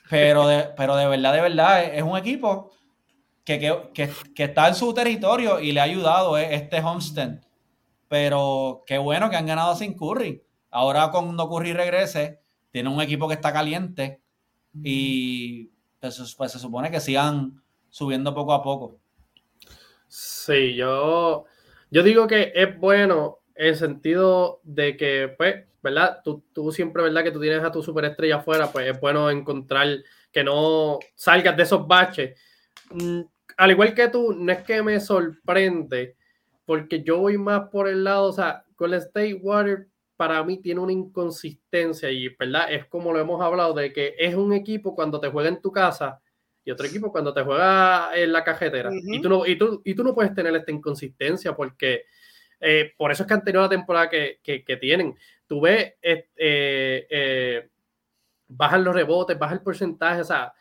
Pero, 0.09 0.47
de, 0.47 0.69
pero 0.77 0.95
de 0.95 1.09
verdad, 1.09 1.33
de 1.33 1.41
verdad, 1.41 1.83
es, 1.83 2.03
un 2.03 2.17
equipo 2.17 2.71
que, 3.45 3.59
que, 3.59 4.09
que, 4.35 4.45
está 4.45 4.69
en 4.69 4.77
su 4.77 4.95
territorio 4.95 5.59
y 5.59 5.73
le 5.73 5.81
ha 5.81 5.85
ayudado 5.85 6.39
eh, 6.39 6.55
este 6.55 6.79
Homestead. 6.79 7.41
Pero 8.07 8.85
qué 8.87 8.99
bueno 8.99 9.31
que 9.31 9.37
han 9.37 9.47
ganado 9.47 9.75
sin 9.75 9.95
Curry. 9.95 10.41
Ahora 10.71 11.11
cuando 11.11 11.49
Curry 11.49 11.73
regrese, 11.73 12.41
tiene 12.71 12.89
un 12.89 13.01
equipo 13.01 13.27
que 13.27 13.35
está 13.35 13.53
caliente 13.53 14.23
y 14.81 15.73
pues, 15.99 16.35
pues 16.39 16.53
se 16.53 16.61
supone 16.61 16.89
que 16.91 17.01
sigan 17.01 17.61
subiendo 17.89 18.33
poco 18.33 18.53
a 18.53 18.63
poco. 18.63 19.01
Sí, 20.07 20.75
yo, 20.77 21.47
yo 21.93 22.03
digo 22.03 22.27
que 22.27 22.53
es 22.55 22.79
bueno 22.79 23.41
en 23.55 23.77
sentido 23.77 24.63
de 24.65 24.97
que, 24.97 25.35
pues, 25.37 25.67
¿verdad? 25.83 26.21
Tú, 26.25 26.43
tú, 26.55 26.73
siempre, 26.73 27.03
¿verdad? 27.03 27.23
Que 27.23 27.31
tú 27.31 27.39
tienes 27.39 27.63
a 27.63 27.71
tu 27.71 27.83
superestrella 27.83 28.37
afuera, 28.37 28.73
pues 28.73 28.91
es 28.91 28.99
bueno 28.99 29.29
encontrar 29.29 29.99
que 30.33 30.43
no 30.43 31.01
salgas 31.15 31.55
de 31.55 31.63
esos 31.65 31.87
baches. 31.87 32.41
Mm, 32.93 33.21
al 33.59 33.71
igual 33.71 33.93
que 33.93 34.09
tú, 34.09 34.33
no 34.33 34.51
es 34.51 34.63
que 34.63 34.83
me 34.83 34.99
sorprende, 35.01 36.17
porque 36.65 37.03
yo 37.03 37.19
voy 37.19 37.37
más 37.37 37.69
por 37.69 37.87
el 37.87 38.05
lado, 38.05 38.29
o 38.29 38.33
sea, 38.33 38.65
con 38.75 38.95
el 38.95 39.01
State 39.01 39.35
Water 39.35 39.89
para 40.17 40.43
mí 40.45 40.63
tiene 40.63 40.81
una 40.81 40.93
inconsistencia 40.93 42.11
y, 42.11 42.35
¿verdad? 42.37 42.73
Es 42.73 42.87
como 42.87 43.13
lo 43.13 43.21
hemos 43.21 43.43
hablado 43.43 43.75
de 43.75 43.93
que 43.93 44.15
es 44.19 44.35
un 44.35 44.55
equipo 44.55 44.95
cuando 44.95 45.21
te 45.21 45.29
juega 45.29 45.51
en 45.51 45.61
tu 45.61 45.71
casa 45.71 46.22
y 46.65 46.71
otro 46.71 46.87
equipo 46.87 47.11
cuando 47.11 47.35
te 47.35 47.43
juega 47.43 48.11
en 48.15 48.33
la 48.33 48.45
cajetera. 48.45 48.91
y, 48.93 49.21
tú 49.21 49.29
no, 49.29 49.47
y, 49.47 49.57
tú, 49.57 49.83
y 49.85 49.95
tú 49.95 50.05
no 50.05 50.15
puedes 50.15 50.35
tener 50.35 50.55
esta 50.55 50.71
inconsistencia 50.71 51.55
porque 51.55 52.05
eh, 52.65 52.93
por 52.97 53.11
eso 53.11 53.25
es 53.25 53.27
que 53.27 53.35
han 53.35 53.45
tenido 53.45 53.63
la 53.63 53.69
temporada 53.69 54.09
que, 54.09 54.39
que, 54.43 54.77
tienen. 54.77 55.17
Tú 55.49 55.61
ves, 55.61 55.95
eh, 56.01 56.29
eh, 56.37 57.69
bajan 58.47 58.85
los 58.85 58.95
rebotes, 58.95 59.37
baja 59.37 59.55
el 59.55 59.63
porcentaje, 59.63 60.21
o 60.21 60.25
sea, 60.25 60.53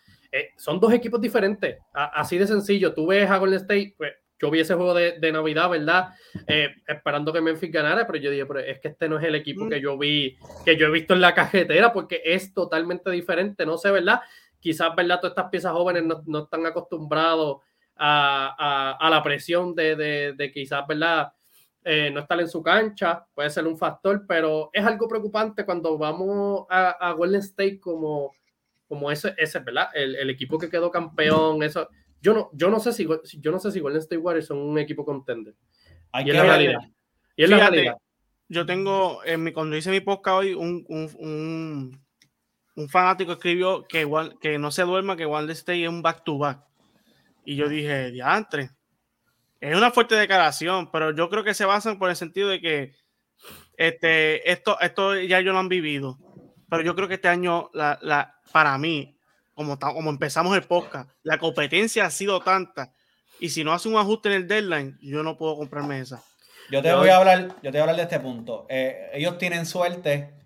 son 0.58 0.80
dos 0.80 0.92
equipos 0.94 1.22
diferentes, 1.22 1.78
así 1.94 2.38
de 2.38 2.48
sencillo. 2.48 2.94
Tú 2.94 3.06
ves 3.06 3.30
a 3.30 3.38
Golden 3.38 3.60
State, 3.60 3.94
pues 3.98 4.14
yo 4.40 4.50
vi 4.50 4.62
ese 4.62 4.74
juego 4.74 4.96
de, 4.96 5.20
de 5.20 5.32
Navidad, 5.32 5.70
¿verdad? 5.70 6.10
esperando 6.88 7.32
que 7.32 7.42
Memphis 7.42 7.72
ganara, 7.72 8.08
pero 8.08 8.18
yo 8.18 8.32
dije, 8.32 8.46
pero 8.48 8.62
es 8.62 8.80
que 8.80 8.88
este 8.88 9.08
no 9.08 9.20
es 9.20 9.26
el 9.26 9.36
equipo 9.36 9.70
que 9.70 9.80
yo 9.80 9.98
vi, 9.98 10.38
que 10.66 10.78
yo 10.78 10.88
he 10.88 10.92
visto 10.92 11.14
en 11.14 11.22
la 11.22 11.36
cajetera, 11.36 11.94
porque 11.94 12.22
es 12.26 12.52
totalmente 12.52 13.12
diferente, 13.12 13.66
no 13.66 13.78
sé, 13.78 13.92
¿verdad? 13.92 14.22
Quizás, 14.62 14.96
¿verdad? 14.96 15.20
Todas 15.20 15.32
estas 15.32 15.50
piezas 15.50 15.74
jóvenes 15.74 16.04
no, 16.26 16.44
están 16.44 16.66
acostumbrados 16.66 17.58
a, 17.98 19.08
la 19.10 19.22
presión 19.22 19.76
de, 19.76 20.34
de, 20.38 20.52
quizás, 20.52 20.88
¿verdad? 20.88 21.34
Eh, 21.84 22.12
no 22.14 22.22
estar 22.22 22.40
en 22.40 22.48
su 22.48 22.62
cancha, 22.62 23.26
puede 23.34 23.50
ser 23.50 23.66
un 23.66 23.78
factor, 23.78 24.26
pero 24.28 24.70
es 24.72 24.86
algo 24.86 25.08
preocupante 25.08 25.66
cuando 25.66 25.98
vamos 25.98 26.68
a, 26.70 27.14
Golden 27.18 27.42
State 27.42 27.80
como, 27.80 28.34
como 28.88 29.12
ese, 29.12 29.34
ese 29.38 29.60
¿verdad? 29.60 29.90
El, 29.94 30.30
equipo 30.30 30.58
que 30.58 30.70
quedó 30.70 30.92
campeón, 30.92 31.64
eso. 31.64 31.90
Yo 32.22 32.34
no, 32.34 32.50
yo 32.54 32.70
no 32.70 32.80
sé 32.80 32.94
si 32.94 33.08
yo 33.40 33.52
no 33.52 33.60
sé 33.60 33.72
si 33.72 33.80
Golden 33.80 34.02
State 34.02 34.20
Warriors 34.20 34.46
son 34.46 34.60
un 34.60 34.78
equipo 34.78 35.04
contender. 35.04 35.56
y 36.24 36.30
es 36.30 36.36
la 36.36 36.44
realidad. 36.44 36.80
Y 37.36 37.44
es 37.44 37.50
la 37.50 37.58
realidad. 37.58 37.98
Yo 38.48 38.66
tengo, 38.66 39.24
en 39.24 39.44
mi, 39.44 39.54
cuando 39.54 39.76
hice 39.76 39.90
mi 39.90 40.02
podcast 40.02 40.40
hoy, 40.40 40.54
un, 40.54 40.86
un 40.90 41.10
un 41.18 42.02
fanático 42.90 43.34
escribió 43.34 43.86
que, 43.88 44.02
igual, 44.02 44.38
que 44.40 44.58
no 44.58 44.72
se 44.72 44.84
duerma, 44.84 45.18
que 45.18 45.26
Golden 45.26 45.52
State 45.52 45.84
es 45.84 45.90
un 45.90 46.02
back-to-back. 46.02 46.64
Y 47.46 47.56
yo 47.56 47.68
dije, 47.68 48.12
diantre. 48.12 48.72
Es 49.60 49.76
una 49.76 49.92
fuerte 49.92 50.16
declaración, 50.16 50.90
pero 50.92 51.16
yo 51.16 51.30
creo 51.30 51.44
que 51.44 51.54
se 51.54 51.66
basan 51.66 52.00
por 52.00 52.10
el 52.10 52.16
sentido 52.16 52.50
de 52.50 52.62
que 52.62 52.96
este, 53.78 54.52
esto, 54.52 54.80
esto 54.80 55.16
ya 55.20 55.40
ellos 55.40 55.54
lo 55.54 55.60
han 55.60 55.70
vivido. 55.70 56.18
Pero 56.70 56.84
yo 56.84 56.96
creo 56.96 57.08
que 57.08 57.16
este 57.16 57.28
año, 57.28 57.70
la, 57.74 58.00
la, 58.02 58.40
para 58.52 58.78
mí, 58.78 59.18
como, 59.54 59.78
como 59.78 60.10
empezamos 60.10 60.56
el 60.56 60.64
podcast, 60.64 61.10
la 61.24 61.38
competencia 61.38 62.06
ha 62.06 62.12
sido 62.12 62.40
tanta. 62.42 62.94
Y 63.40 63.50
si 63.50 63.64
no 63.64 63.74
hace 63.74 63.90
un 63.90 63.98
ajuste 63.98 64.30
en 64.30 64.36
el 64.36 64.48
deadline, 64.48 64.98
yo 65.02 65.24
no 65.24 65.38
puedo 65.38 65.58
comprarme 65.58 66.00
esa. 66.00 66.24
Yo 66.72 66.82
te 66.82 66.94
voy 66.94 67.10
a 67.10 67.18
hablar, 67.18 67.56
yo 67.62 67.72
te 67.72 67.72
voy 67.72 67.80
a 67.80 67.82
hablar 67.82 67.96
de 67.98 68.04
este 68.04 68.20
punto. 68.20 68.66
Eh, 68.70 69.10
ellos 69.14 69.38
tienen 69.38 69.66
suerte 69.66 70.41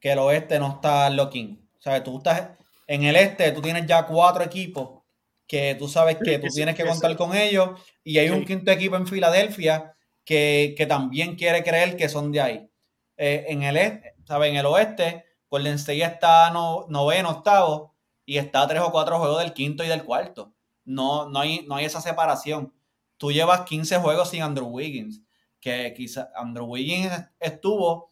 que 0.00 0.12
el 0.12 0.18
oeste 0.18 0.58
no 0.58 0.74
está 0.74 1.08
locking. 1.10 1.68
O 1.78 1.80
sea, 1.80 2.02
tú 2.02 2.18
estás 2.18 2.50
en 2.86 3.04
el 3.04 3.16
este, 3.16 3.52
tú 3.52 3.60
tienes 3.60 3.86
ya 3.86 4.06
cuatro 4.06 4.42
equipos 4.42 5.02
que 5.46 5.74
tú 5.76 5.88
sabes 5.88 6.18
que 6.22 6.38
tú 6.38 6.48
tienes 6.48 6.74
que 6.74 6.84
contar 6.84 7.16
con 7.16 7.34
ellos 7.34 7.70
y 8.04 8.18
hay 8.18 8.28
un 8.28 8.44
quinto 8.44 8.70
equipo 8.70 8.96
en 8.96 9.06
Filadelfia 9.06 9.94
que, 10.24 10.86
también 10.88 11.36
quiere 11.36 11.64
creer 11.64 11.96
que 11.96 12.08
son 12.08 12.30
de 12.30 12.40
ahí. 12.40 12.70
Eh, 13.16 13.46
en 13.48 13.62
el 13.62 13.78
este, 13.78 14.14
¿sabes? 14.26 14.50
En 14.50 14.56
el 14.56 14.66
oeste, 14.66 15.24
Golden 15.50 15.74
State 15.74 16.02
está 16.02 16.50
no, 16.50 16.86
noveno, 16.88 17.30
octavo 17.30 17.94
y 18.26 18.36
está 18.36 18.62
a 18.62 18.68
tres 18.68 18.82
o 18.82 18.92
cuatro 18.92 19.18
juegos 19.18 19.42
del 19.42 19.54
quinto 19.54 19.82
y 19.82 19.88
del 19.88 20.04
cuarto. 20.04 20.52
No, 20.84 21.28
no, 21.30 21.40
hay, 21.40 21.64
no 21.66 21.76
hay 21.76 21.86
esa 21.86 22.02
separación. 22.02 22.74
Tú 23.16 23.32
llevas 23.32 23.62
15 23.62 23.98
juegos 23.98 24.28
sin 24.30 24.42
Andrew 24.42 24.68
Wiggins, 24.68 25.22
que 25.60 25.94
quizá 25.96 26.30
Andrew 26.36 26.66
Wiggins 26.66 27.10
estuvo 27.40 28.10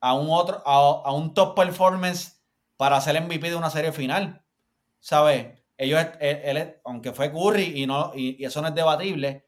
a 0.00 0.14
un 0.14 0.28
otro, 0.30 0.62
a, 0.64 1.12
un 1.12 1.34
top 1.34 1.54
performance 1.54 2.40
para 2.76 3.00
ser 3.00 3.20
MVP 3.20 3.50
de 3.50 3.56
una 3.56 3.70
serie 3.70 3.92
final. 3.92 4.42
¿Sabes? 5.00 5.58
Ellos, 5.76 6.04
él, 6.20 6.76
aunque 6.84 7.12
fue 7.12 7.32
Curry 7.32 7.82
y, 7.82 7.86
no, 7.86 8.12
y, 8.14 8.44
eso 8.44 8.60
no 8.60 8.68
es 8.68 8.74
debatible, 8.74 9.46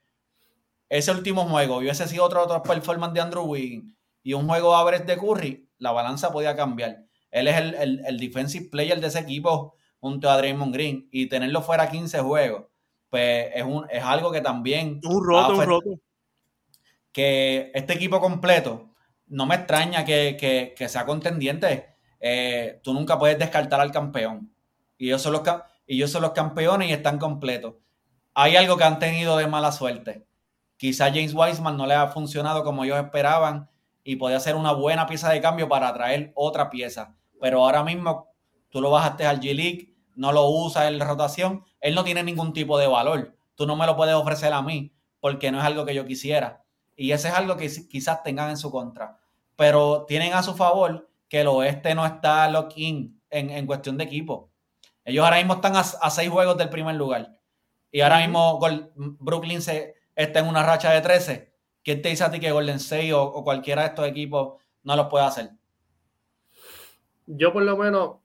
ese 0.89 1.11
último 1.11 1.49
juego 1.49 1.79
hubiese 1.79 2.07
sido 2.07 2.25
otro, 2.25 2.43
otro 2.43 2.63
performance 2.63 3.15
de 3.15 3.21
Andrew 3.21 3.45
Wiggins 3.45 3.95
y 4.23 4.35
un 4.35 4.47
juego 4.49 4.75
average 4.75 5.05
de 5.05 5.17
Curry, 5.17 5.69
la 5.79 5.93
balanza 5.93 6.33
podía 6.33 6.55
cambiar. 6.55 7.05
Él 7.31 7.49
es 7.49 7.57
el, 7.57 8.03
el, 8.05 8.19
defensive 8.19 8.69
player 8.71 9.01
de 9.01 9.07
ese 9.07 9.21
equipo 9.21 9.75
junto 10.01 10.29
a 10.29 10.37
Draymond 10.37 10.75
Green 10.75 11.09
y 11.13 11.29
tenerlo 11.29 11.63
fuera 11.63 11.91
15 11.91 12.21
juegos, 12.21 12.67
pues 13.09 13.51
es, 13.55 13.65
un, 13.65 13.87
es 13.91 14.03
algo 14.03 14.33
que 14.33 14.41
también... 14.41 15.01
Un 15.05 15.25
roto, 15.25 15.55
un 15.55 15.65
roto. 15.65 15.91
Que 17.13 17.71
este 17.75 17.95
equipo 17.95 18.21
completo 18.21 18.90
no 19.31 19.47
me 19.47 19.55
extraña 19.55 20.05
que, 20.05 20.75
sea 20.89 21.07
contendiente. 21.07 21.95
Eh, 22.21 22.81
tú 22.83 22.93
nunca 22.93 23.19
puedes 23.19 23.39
descartar 23.39 23.81
al 23.81 23.93
campeón. 23.93 24.53
Y 24.99 25.07
ellos, 25.07 25.23
son 25.23 25.33
los, 25.33 25.43
y 25.87 25.97
ellos 25.97 26.11
son 26.11 26.23
los 26.23 26.33
campeones 26.33 26.91
y 26.91 26.93
están 26.93 27.19
completos. 27.19 27.77
Hay 28.35 28.57
algo 28.57 28.77
que 28.77 28.85
han 28.85 28.99
tenido 28.99 29.37
de 29.37 29.47
mala 29.47 29.73
suerte. 29.73 30.27
Quizá 30.77 31.07
James 31.07 31.35
Wiseman 31.35 31.77
no 31.77 31.87
le 31.87 31.95
ha 31.95 32.09
funcionado 32.09 32.65
como 32.65 32.85
ellos 32.85 32.99
esperaban 32.99 33.71
y 34.03 34.17
podía 34.17 34.41
ser 34.41 34.57
una 34.57 34.73
buena 34.73 35.07
pieza 35.07 35.31
de 35.31 35.41
cambio 35.41 35.69
para 35.69 35.93
traer 35.95 36.33
otra 36.35 36.69
pieza. 36.69 37.17
Pero 37.41 37.65
ahora 37.65 37.85
mismo 37.85 38.29
tú 38.69 38.81
lo 38.81 38.91
bajaste 38.91 39.27
al 39.27 39.41
G-League, 39.41 39.95
no 40.17 40.33
lo 40.33 40.49
usas 40.49 40.89
en 40.89 40.99
la 40.99 41.07
rotación, 41.07 41.65
él 41.81 41.95
no 41.95 42.05
tiene 42.05 42.23
ningún 42.23 42.53
tipo 42.53 42.79
de 42.79 42.87
valor. 42.87 43.37
Tú 43.55 43.67
no 43.67 43.77
me 43.77 43.87
lo 43.87 43.97
puedes 43.97 44.15
ofrecer 44.15 44.53
a 44.53 44.63
mí 44.63 44.93
porque 45.21 45.53
no 45.53 45.59
es 45.59 45.65
algo 45.65 45.85
que 45.85 45.95
yo 45.95 46.05
quisiera. 46.05 46.65
Y 47.01 47.13
eso 47.13 47.29
es 47.29 47.35
algo 47.35 47.57
que 47.57 47.71
quizás 47.89 48.23
tengan 48.23 48.51
en 48.51 48.57
su 48.57 48.71
contra 48.71 49.21
pero 49.61 50.07
tienen 50.09 50.33
a 50.33 50.43
su 50.43 50.55
favor 50.55 51.07
que 51.29 51.43
el 51.43 51.47
oeste 51.49 51.95
no 51.95 52.07
está 52.07 52.49
lock-in 52.49 53.21
en, 53.29 53.67
cuestión 53.67 53.99
de 53.99 54.05
equipo. 54.05 54.51
Ellos 55.05 55.23
ahora 55.23 55.37
mismo 55.37 55.53
están 55.53 55.77
a, 55.77 55.85
seis 55.85 56.31
juegos 56.31 56.57
del 56.57 56.71
primer 56.71 56.95
lugar. 56.95 57.37
Y 57.93 58.01
ahora 58.01 58.21
mismo 58.21 58.59
Brooklyn 58.97 59.61
se, 59.61 59.97
está 60.17 60.39
en 60.39 60.49
una 60.49 60.63
racha 60.63 60.91
de 60.93 61.03
13. 61.03 61.53
¿Quién 61.85 62.01
te 62.01 62.09
dice 62.09 62.25
a 62.25 62.31
ti 62.31 62.41
que 62.41 62.53
Golden 62.53 62.77
State 62.77 63.13
o, 63.13 63.45
cualquiera 63.45 63.83
de 63.83 63.89
estos 63.89 64.09
equipos 64.09 64.63
no 64.83 64.97
los 64.97 65.09
puede 65.09 65.27
hacer? 65.27 65.51
Yo 67.27 67.53
por 67.53 67.65
lo 67.65 67.77
menos, 67.77 68.17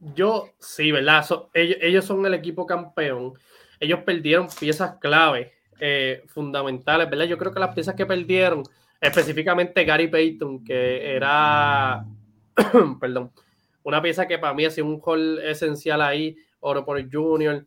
yo 0.00 0.48
sí, 0.58 0.90
¿verdad? 0.90 1.24
ellos, 1.54 2.04
son 2.04 2.26
el 2.26 2.34
equipo 2.34 2.66
campeón. 2.66 3.34
Ellos 3.78 4.00
perdieron 4.04 4.48
piezas 4.48 4.96
clave, 4.98 5.52
eh, 5.80 6.24
fundamentales, 6.26 7.08
¿verdad? 7.08 7.26
Yo 7.26 7.38
creo 7.38 7.52
que 7.52 7.60
las 7.60 7.74
piezas 7.74 7.94
que 7.94 8.06
perdieron 8.06 8.62
específicamente 9.00 9.84
Gary 9.84 10.08
Payton, 10.08 10.64
que 10.64 11.14
era, 11.14 12.04
perdón, 13.00 13.32
una 13.82 14.02
pieza 14.02 14.26
que 14.26 14.38
para 14.38 14.54
mí 14.54 14.64
ha 14.64 14.70
sido 14.70 14.86
un 14.86 14.98
gol 14.98 15.38
esencial 15.38 16.02
ahí, 16.02 16.36
Oro 16.60 16.84
por 16.84 17.00
Junior. 17.10 17.64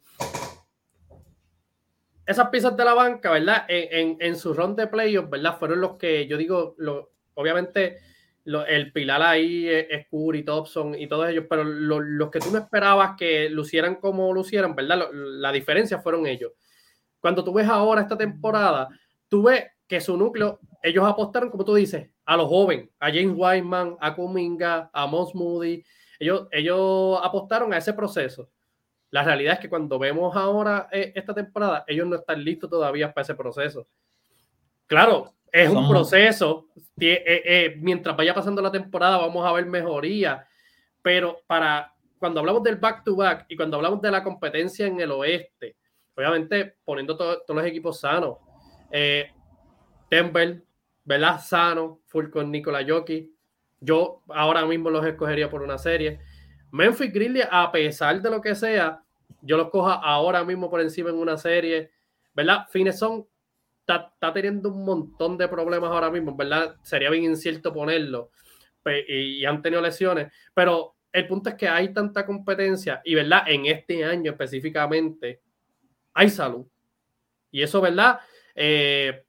Esas 2.25 2.49
piezas 2.49 2.77
de 2.77 2.85
la 2.85 2.93
banca, 2.93 3.31
¿verdad? 3.31 3.65
En, 3.67 4.35
su 4.35 4.53
round 4.53 4.77
de 4.77 4.87
playoffs, 4.87 5.29
¿verdad? 5.29 5.57
Fueron 5.57 5.81
los 5.81 5.95
que 5.97 6.27
yo 6.27 6.37
digo, 6.37 6.75
lo, 6.77 7.11
obviamente 7.33 7.99
el 8.45 8.91
pilar 8.91 9.21
ahí 9.21 9.67
es, 9.67 10.07
Curry, 10.09 10.43
Thompson 10.43 10.95
y 10.95 11.07
todos 11.07 11.29
ellos, 11.29 11.45
pero 11.49 11.63
los 11.63 12.29
que 12.29 12.39
tú 12.39 12.51
no 12.51 12.57
esperabas 12.57 13.15
que 13.17 13.49
lucieran 13.49 13.95
como 13.95 14.33
lucieran, 14.33 14.75
¿verdad? 14.75 15.09
la 15.11 15.51
diferencia 15.51 15.99
fueron 15.99 16.25
ellos. 16.25 16.51
Cuando 17.21 17.43
tú 17.43 17.53
ves 17.53 17.69
ahora 17.69 18.01
esta 18.01 18.17
temporada, 18.17 18.89
tú 19.29 19.43
ves 19.43 19.65
que 19.87 20.01
su 20.01 20.17
núcleo, 20.17 20.59
ellos 20.81 21.05
apostaron, 21.05 21.49
como 21.49 21.63
tú 21.63 21.75
dices, 21.75 22.09
a 22.25 22.35
los 22.35 22.47
jóvenes, 22.47 22.89
a 22.99 23.07
James 23.07 23.35
Wiseman, 23.35 23.95
a 23.99 24.15
Kuminga, 24.15 24.89
a 24.91 25.05
Mons 25.05 25.35
Moody. 25.35 25.83
Ellos, 26.19 26.47
ellos 26.51 27.19
apostaron 27.23 27.73
a 27.73 27.77
ese 27.77 27.93
proceso. 27.93 28.49
La 29.11 29.23
realidad 29.23 29.55
es 29.55 29.59
que 29.59 29.69
cuando 29.69 29.99
vemos 29.99 30.35
ahora 30.35 30.87
eh, 30.91 31.11
esta 31.13 31.33
temporada, 31.33 31.83
ellos 31.87 32.07
no 32.07 32.15
están 32.15 32.43
listos 32.43 32.69
todavía 32.69 33.13
para 33.13 33.23
ese 33.23 33.35
proceso. 33.35 33.87
Claro, 34.87 35.33
Es 35.51 35.69
un 35.69 35.87
proceso. 35.89 36.67
Eh, 36.99 37.23
eh, 37.25 37.75
mientras 37.79 38.15
vaya 38.15 38.33
pasando 38.33 38.61
la 38.61 38.71
temporada, 38.71 39.17
vamos 39.17 39.45
a 39.45 39.51
ver 39.51 39.65
mejoría. 39.65 40.47
Pero 41.01 41.41
para 41.45 41.93
cuando 42.17 42.39
hablamos 42.39 42.63
del 42.63 42.77
back-to-back 42.77 43.47
y 43.49 43.57
cuando 43.57 43.77
hablamos 43.77 44.01
de 44.01 44.11
la 44.11 44.23
competencia 44.23 44.87
en 44.87 45.01
el 45.01 45.11
oeste, 45.11 45.75
obviamente 46.15 46.75
poniendo 46.83 47.15
todos 47.17 47.43
los 47.47 47.65
equipos 47.65 47.99
sanos, 47.99 48.37
eh, 48.91 49.31
Denver, 50.09 50.63
¿verdad? 51.05 51.39
Sano, 51.41 52.01
full 52.05 52.29
con 52.29 52.51
Nikola. 52.51 52.81
Yo 53.79 54.21
ahora 54.27 54.65
mismo 54.65 54.89
los 54.89 55.05
escogería 55.05 55.49
por 55.49 55.61
una 55.61 55.77
serie. 55.77 56.19
Memphis 56.71 57.11
Grizzlies, 57.11 57.47
a 57.49 57.71
pesar 57.71 58.21
de 58.21 58.29
lo 58.29 58.41
que 58.41 58.55
sea, 58.55 59.03
yo 59.41 59.57
los 59.57 59.69
coja 59.69 59.93
ahora 59.95 60.43
mismo 60.43 60.69
por 60.69 60.81
encima 60.81 61.09
en 61.09 61.15
una 61.15 61.37
serie, 61.37 61.91
¿verdad? 62.33 62.67
Fineson 62.69 63.25
está, 63.79 64.11
está 64.13 64.33
teniendo 64.33 64.69
un 64.69 64.85
montón 64.85 65.37
de 65.37 65.47
problemas 65.47 65.91
ahora 65.91 66.11
mismo, 66.11 66.35
¿verdad? 66.35 66.75
Sería 66.83 67.09
bien 67.09 67.23
incierto 67.23 67.73
ponerlo 67.73 68.31
y 69.07 69.45
han 69.45 69.61
tenido 69.61 69.81
lesiones, 69.81 70.31
pero 70.53 70.95
el 71.11 71.27
punto 71.27 71.49
es 71.49 71.55
que 71.55 71.67
hay 71.67 71.93
tanta 71.93 72.25
competencia 72.25 73.01
y, 73.03 73.15
¿verdad? 73.15 73.43
En 73.47 73.65
este 73.65 74.03
año 74.03 74.31
específicamente 74.31 75.41
hay 76.13 76.29
salud. 76.29 76.65
Y 77.51 77.61
eso, 77.61 77.81
¿verdad? 77.81 78.19
Eh, 78.55 79.23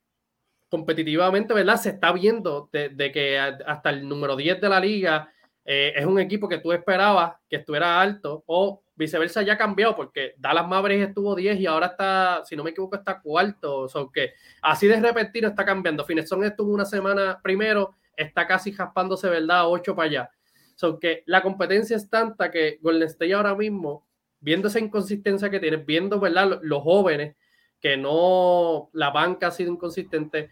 competitivamente, 0.69 1.53
¿verdad? 1.53 1.77
Se 1.77 1.91
está 1.91 2.13
viendo 2.13 2.71
de, 2.73 3.13
que 3.13 3.39
hasta 3.39 3.91
el 3.91 4.09
número 4.09 4.37
10 4.37 4.61
de 4.61 4.69
la 4.69 4.81
liga 4.81 5.33
eh, 5.65 5.93
es 5.95 6.07
un 6.07 6.19
equipo 6.19 6.49
que 6.49 6.59
tú 6.59 6.73
esperabas 6.73 7.35
que 7.49 7.57
estuviera 7.57 8.01
alto 8.01 8.43
o 8.47 8.83
viceversa 8.95 9.43
ya 9.43 9.55
ha 9.55 9.59
cambiado 9.59 9.95
porque 9.95 10.35
Dallas 10.39 10.67
Mavericks 10.67 11.09
estuvo 11.09 11.35
10 11.35 11.61
y 11.61 11.67
ahora 11.67 11.87
está, 11.87 12.43
si 12.45 12.57
no 12.57 12.65
me 12.65 12.71
equivoco, 12.71 12.97
está 12.97 13.21
cuarto. 13.21 13.81
O 13.81 13.89
sea, 13.89 14.03
que 14.13 14.33
así 14.63 14.87
de 14.87 15.01
repentino 15.01 15.49
está 15.49 15.65
cambiando. 15.65 16.05
Fineson 16.05 16.45
estuvo 16.45 16.73
una 16.73 16.85
semana 16.85 17.41
primero, 17.43 17.95
está 18.17 18.47
casi 18.47 18.73
jaspándose, 18.73 19.29
¿verdad? 19.29 19.69
8 19.69 19.95
para 19.95 20.09
allá. 20.09 20.31
So 20.75 20.99
que 20.99 21.23
la 21.27 21.43
competencia 21.43 21.97
es 21.97 22.09
tanta 22.09 22.51
que 22.51 22.79
Golden 22.81 23.09
State 23.09 23.35
ahora 23.35 23.55
mismo, 23.55 24.07
viendo 24.43 24.69
esa 24.69 24.81
inconsistencia 24.81 25.49
que 25.49 25.61
tiene, 25.61 25.79
viendo 25.79 26.21
¿verdad? 26.21 26.59
los 26.63 26.83
jóvenes, 26.83 27.37
que 27.81 27.97
no, 27.97 28.91
la 28.93 29.11
banca 29.11 29.47
ha 29.47 29.51
sido 29.51 29.73
inconsistente, 29.73 30.51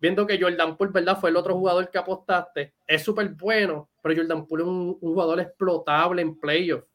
viendo 0.00 0.26
que 0.26 0.40
Jordan 0.40 0.76
Poole, 0.76 0.92
¿verdad? 0.92 1.18
Fue 1.20 1.30
el 1.30 1.36
otro 1.36 1.54
jugador 1.54 1.90
que 1.90 1.98
apostaste, 1.98 2.74
es 2.86 3.02
súper 3.02 3.28
bueno, 3.30 3.90
pero 4.00 4.16
Jordan 4.16 4.46
Poole 4.46 4.62
es 4.62 4.68
un, 4.68 4.98
jugador 4.98 5.40
explotable 5.40 6.22
en 6.22 6.38
playoffs. 6.38 6.86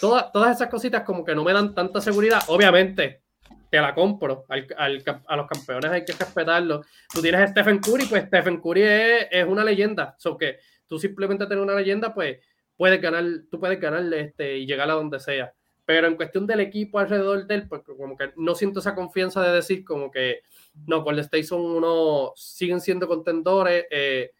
Todas, 0.00 0.32
todas 0.32 0.56
esas 0.56 0.68
cositas 0.68 1.02
como 1.02 1.24
que 1.24 1.34
no 1.34 1.44
me 1.44 1.52
dan 1.52 1.74
tanta 1.74 2.00
seguridad. 2.00 2.40
Obviamente, 2.46 3.22
te 3.70 3.80
la 3.80 3.94
compro. 3.94 4.46
a 4.48 4.88
los 4.88 5.46
campeones 5.46 5.90
hay 5.90 6.04
que 6.04 6.12
respetarlo. 6.12 6.82
Tú 7.12 7.20
tienes 7.20 7.40
a 7.40 7.48
Stephen 7.48 7.80
Curry, 7.80 8.06
pues 8.06 8.24
Stephen 8.24 8.60
Curry 8.60 8.82
es, 8.82 9.26
es 9.30 9.46
una 9.46 9.64
leyenda. 9.64 10.14
So 10.16 10.36
que 10.36 10.58
tú 10.86 10.98
simplemente 10.98 11.46
tener 11.46 11.62
una 11.62 11.74
leyenda, 11.74 12.14
pues 12.14 12.38
puedes 12.80 13.02
ganar, 13.02 13.22
tú 13.50 13.60
puedes 13.60 13.78
ganar 13.78 14.02
este, 14.14 14.56
y 14.56 14.64
llegar 14.64 14.88
a 14.88 14.94
donde 14.94 15.20
sea. 15.20 15.52
Pero 15.84 16.06
en 16.06 16.16
cuestión 16.16 16.46
del 16.46 16.60
equipo 16.60 16.98
alrededor 16.98 17.46
de 17.46 17.56
él, 17.56 17.68
pues 17.68 17.82
como 17.82 18.16
que 18.16 18.32
no 18.36 18.54
siento 18.54 18.80
esa 18.80 18.94
confianza 18.94 19.42
de 19.42 19.52
decir 19.52 19.84
como 19.84 20.10
que 20.10 20.40
no, 20.86 21.04
con 21.04 21.12
el 21.12 21.20
State 21.20 21.44
son 21.44 21.60
uno, 21.60 22.32
siguen 22.36 22.80
siendo 22.80 23.06
contendores, 23.06 23.84
eh, 23.90 24.30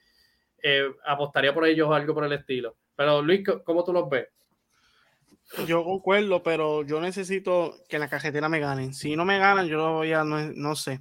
eh, 0.63 0.91
apostaría 1.05 1.53
por 1.53 1.67
ellos 1.67 1.91
algo 1.93 2.15
por 2.15 2.25
el 2.25 2.33
estilo. 2.33 2.77
Pero 2.97 3.21
Luis, 3.21 3.43
¿cómo 3.63 3.85
tú 3.85 3.93
los 3.93 4.09
ves? 4.09 4.29
Yo 5.67 5.85
concuerdo, 5.85 6.43
pero 6.43 6.83
yo 6.83 6.99
necesito 6.99 7.75
que 7.91 7.97
en 7.97 8.01
la 8.01 8.09
cajetera 8.09 8.49
me 8.49 8.59
ganen. 8.59 8.95
Si 8.95 9.17
no 9.17 9.27
me 9.27 9.39
ganan, 9.39 9.67
yo 9.67 9.77
lo 9.77 9.93
voy 9.97 10.15
a, 10.15 10.25
no, 10.25 10.41
no 10.55 10.75
sé. 10.77 10.99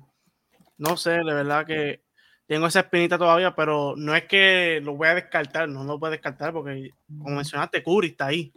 No 0.78 0.98
sé, 0.98 1.12
de 1.12 1.34
verdad 1.34 1.66
que 1.66 2.02
tengo 2.50 2.66
esa 2.66 2.80
espinita 2.80 3.16
todavía, 3.16 3.54
pero 3.54 3.94
no 3.96 4.16
es 4.16 4.24
que 4.24 4.82
lo 4.84 4.96
voy 4.96 5.08
a 5.08 5.14
descartar, 5.14 5.70
no 5.70 5.84
lo 5.84 6.00
voy 6.00 6.08
a 6.08 6.12
descartar 6.14 6.52
porque, 6.52 6.96
como 7.08 7.36
mencionaste, 7.36 7.84
Curry 7.84 8.08
está 8.08 8.26
ahí. 8.26 8.52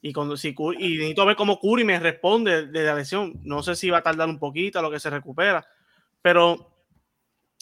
Y, 0.00 0.12
cuando, 0.12 0.36
si 0.36 0.54
y 0.78 0.98
necesito 0.98 1.26
ver 1.26 1.34
cómo 1.34 1.58
Curry 1.58 1.82
me 1.82 1.98
responde 1.98 2.68
de 2.68 2.84
la 2.84 2.94
lesión. 2.94 3.32
No 3.42 3.64
sé 3.64 3.74
si 3.74 3.90
va 3.90 3.98
a 3.98 4.02
tardar 4.04 4.28
un 4.28 4.38
poquito 4.38 4.78
a 4.78 4.82
lo 4.82 4.92
que 4.92 5.00
se 5.00 5.10
recupera, 5.10 5.66
pero 6.22 6.72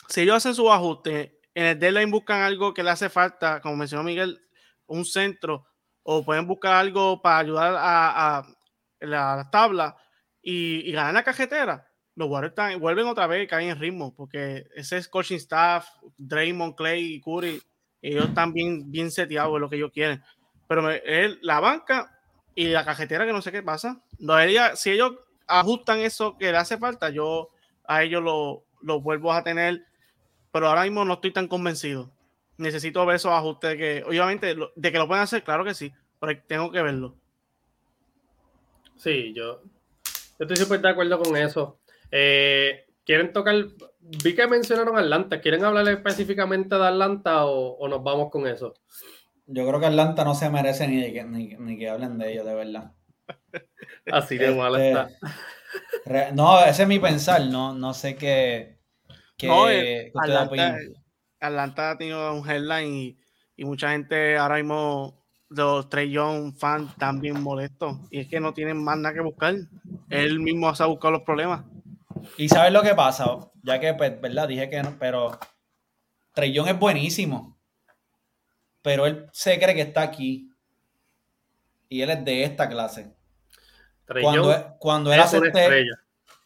si 0.06 0.20
ellos 0.20 0.36
hacen 0.36 0.54
su 0.54 0.70
ajuste, 0.70 1.40
en 1.54 1.64
el 1.64 1.78
deadline 1.78 2.10
buscan 2.10 2.42
algo 2.42 2.74
que 2.74 2.82
le 2.82 2.90
hace 2.90 3.08
falta, 3.08 3.62
como 3.62 3.76
mencionó 3.76 4.04
Miguel, 4.04 4.38
un 4.84 5.06
centro, 5.06 5.66
o 6.02 6.22
pueden 6.22 6.46
buscar 6.46 6.74
algo 6.74 7.22
para 7.22 7.38
ayudar 7.38 7.74
a, 7.78 8.46
la, 9.00 9.48
tabla 9.50 9.96
y, 10.42 10.90
y 10.90 10.92
ganar 10.92 11.14
la 11.14 11.24
cajetera 11.24 11.88
los 12.16 12.28
Warriors 12.28 12.80
vuelven 12.80 13.06
otra 13.06 13.26
vez 13.26 13.48
caen 13.48 13.70
en 13.70 13.80
ritmo, 13.80 14.14
porque 14.14 14.66
ese 14.74 14.96
es 14.98 15.08
coaching 15.08 15.36
staff, 15.36 15.88
Draymond, 16.16 16.74
Clay 16.74 17.14
y 17.14 17.20
Curry, 17.20 17.60
ellos 18.02 18.26
están 18.26 18.52
bien, 18.52 18.90
bien 18.90 19.10
seteados 19.10 19.54
en 19.54 19.60
lo 19.60 19.70
que 19.70 19.76
ellos 19.76 19.90
quieren. 19.92 20.22
Pero 20.68 20.90
él, 20.90 21.38
la 21.42 21.60
banca 21.60 22.18
y 22.54 22.66
la 22.66 22.84
cajetera 22.84 23.26
que 23.26 23.32
no 23.32 23.42
sé 23.42 23.50
qué 23.50 23.62
pasa, 23.62 24.00
no, 24.18 24.36
si 24.74 24.90
ellos 24.90 25.14
ajustan 25.46 26.00
eso 26.00 26.36
que 26.38 26.52
le 26.52 26.58
hace 26.58 26.78
falta, 26.78 27.10
yo 27.10 27.50
a 27.86 28.02
ellos 28.02 28.22
lo, 28.22 28.64
lo 28.82 29.00
vuelvo 29.00 29.32
a 29.32 29.42
tener, 29.42 29.84
pero 30.52 30.68
ahora 30.68 30.84
mismo 30.84 31.04
no 31.04 31.14
estoy 31.14 31.32
tan 31.32 31.48
convencido. 31.48 32.10
Necesito 32.56 33.04
ver 33.04 33.16
esos 33.16 33.32
ajustes 33.32 33.76
que, 33.76 34.04
obviamente, 34.06 34.54
de 34.76 34.92
que 34.92 34.98
lo 34.98 35.08
pueden 35.08 35.24
hacer, 35.24 35.42
claro 35.42 35.64
que 35.64 35.74
sí, 35.74 35.92
pero 36.20 36.40
tengo 36.46 36.70
que 36.70 36.82
verlo. 36.82 37.16
Sí, 38.96 39.32
yo, 39.34 39.60
yo 40.38 40.46
estoy 40.46 40.56
súper 40.56 40.80
de 40.80 40.88
acuerdo 40.88 41.18
con 41.18 41.36
eso. 41.36 41.78
Eh, 42.16 42.86
¿Quieren 43.04 43.32
tocar? 43.32 43.56
Vi 43.98 44.36
que 44.36 44.46
mencionaron 44.46 44.96
Atlanta. 44.96 45.40
¿Quieren 45.40 45.64
hablar 45.64 45.88
específicamente 45.88 46.76
de 46.76 46.86
Atlanta 46.86 47.44
o, 47.46 47.88
nos 47.88 48.04
vamos 48.04 48.30
con 48.30 48.46
eso? 48.46 48.74
Yo 49.46 49.66
creo 49.66 49.80
que 49.80 49.86
Atlanta 49.86 50.24
no 50.24 50.34
se 50.36 50.48
merece 50.48 50.86
ni, 50.86 51.12
que, 51.12 51.24
ni, 51.24 51.76
que 51.76 51.88
hablen 51.88 52.16
de 52.16 52.32
ellos, 52.32 52.46
de 52.46 52.54
verdad. 52.54 52.92
Así 54.12 54.38
de 54.38 54.54
mal 54.54 54.80
está. 54.80 55.10
No, 56.34 56.64
ese 56.64 56.82
es 56.82 56.88
mi 56.88 57.00
pensar. 57.00 57.44
No, 57.46 57.74
no 57.74 57.92
sé 57.92 58.14
qué. 58.14 58.78
qué 59.36 59.48
no, 59.48 59.68
eh, 59.68 60.12
Atlanta, 60.14 60.78
Atlanta, 61.40 61.90
ha 61.90 61.98
tenido 61.98 62.32
un 62.32 62.48
headline 62.48 62.94
y, 62.94 63.18
y 63.56 63.64
mucha 63.64 63.90
gente 63.90 64.38
ahora 64.38 64.56
mismo 64.56 65.24
los 65.48 65.88
Trey 65.88 66.10
Young 66.10 66.54
fans 66.56 66.94
también 66.96 67.42
molestos. 67.42 67.98
Y 68.10 68.20
es 68.20 68.28
que 68.28 68.38
no 68.38 68.54
tienen 68.54 68.82
más 68.82 68.98
nada 68.98 69.14
que 69.14 69.20
buscar. 69.20 69.56
Él 70.10 70.38
mismo 70.38 70.68
ha 70.68 70.86
buscado 70.86 71.10
los 71.10 71.22
problemas. 71.22 71.64
Y 72.36 72.48
sabes 72.48 72.72
lo 72.72 72.82
que 72.82 72.94
pasa, 72.94 73.38
ya 73.62 73.80
que, 73.80 73.94
pues, 73.94 74.20
¿verdad? 74.20 74.48
Dije 74.48 74.68
que 74.68 74.82
no, 74.82 74.96
pero 74.98 75.38
Trellón 76.32 76.68
es 76.68 76.78
buenísimo. 76.78 77.56
Pero 78.82 79.06
él 79.06 79.28
se 79.32 79.58
cree 79.58 79.74
que 79.74 79.82
está 79.82 80.02
aquí. 80.02 80.50
Y 81.88 82.02
él 82.02 82.10
es 82.10 82.24
de 82.24 82.44
esta 82.44 82.68
clase. 82.68 83.14
cuando, 84.06 84.76
cuando 84.78 85.12
él 85.12 85.20
acepte. 85.20 85.86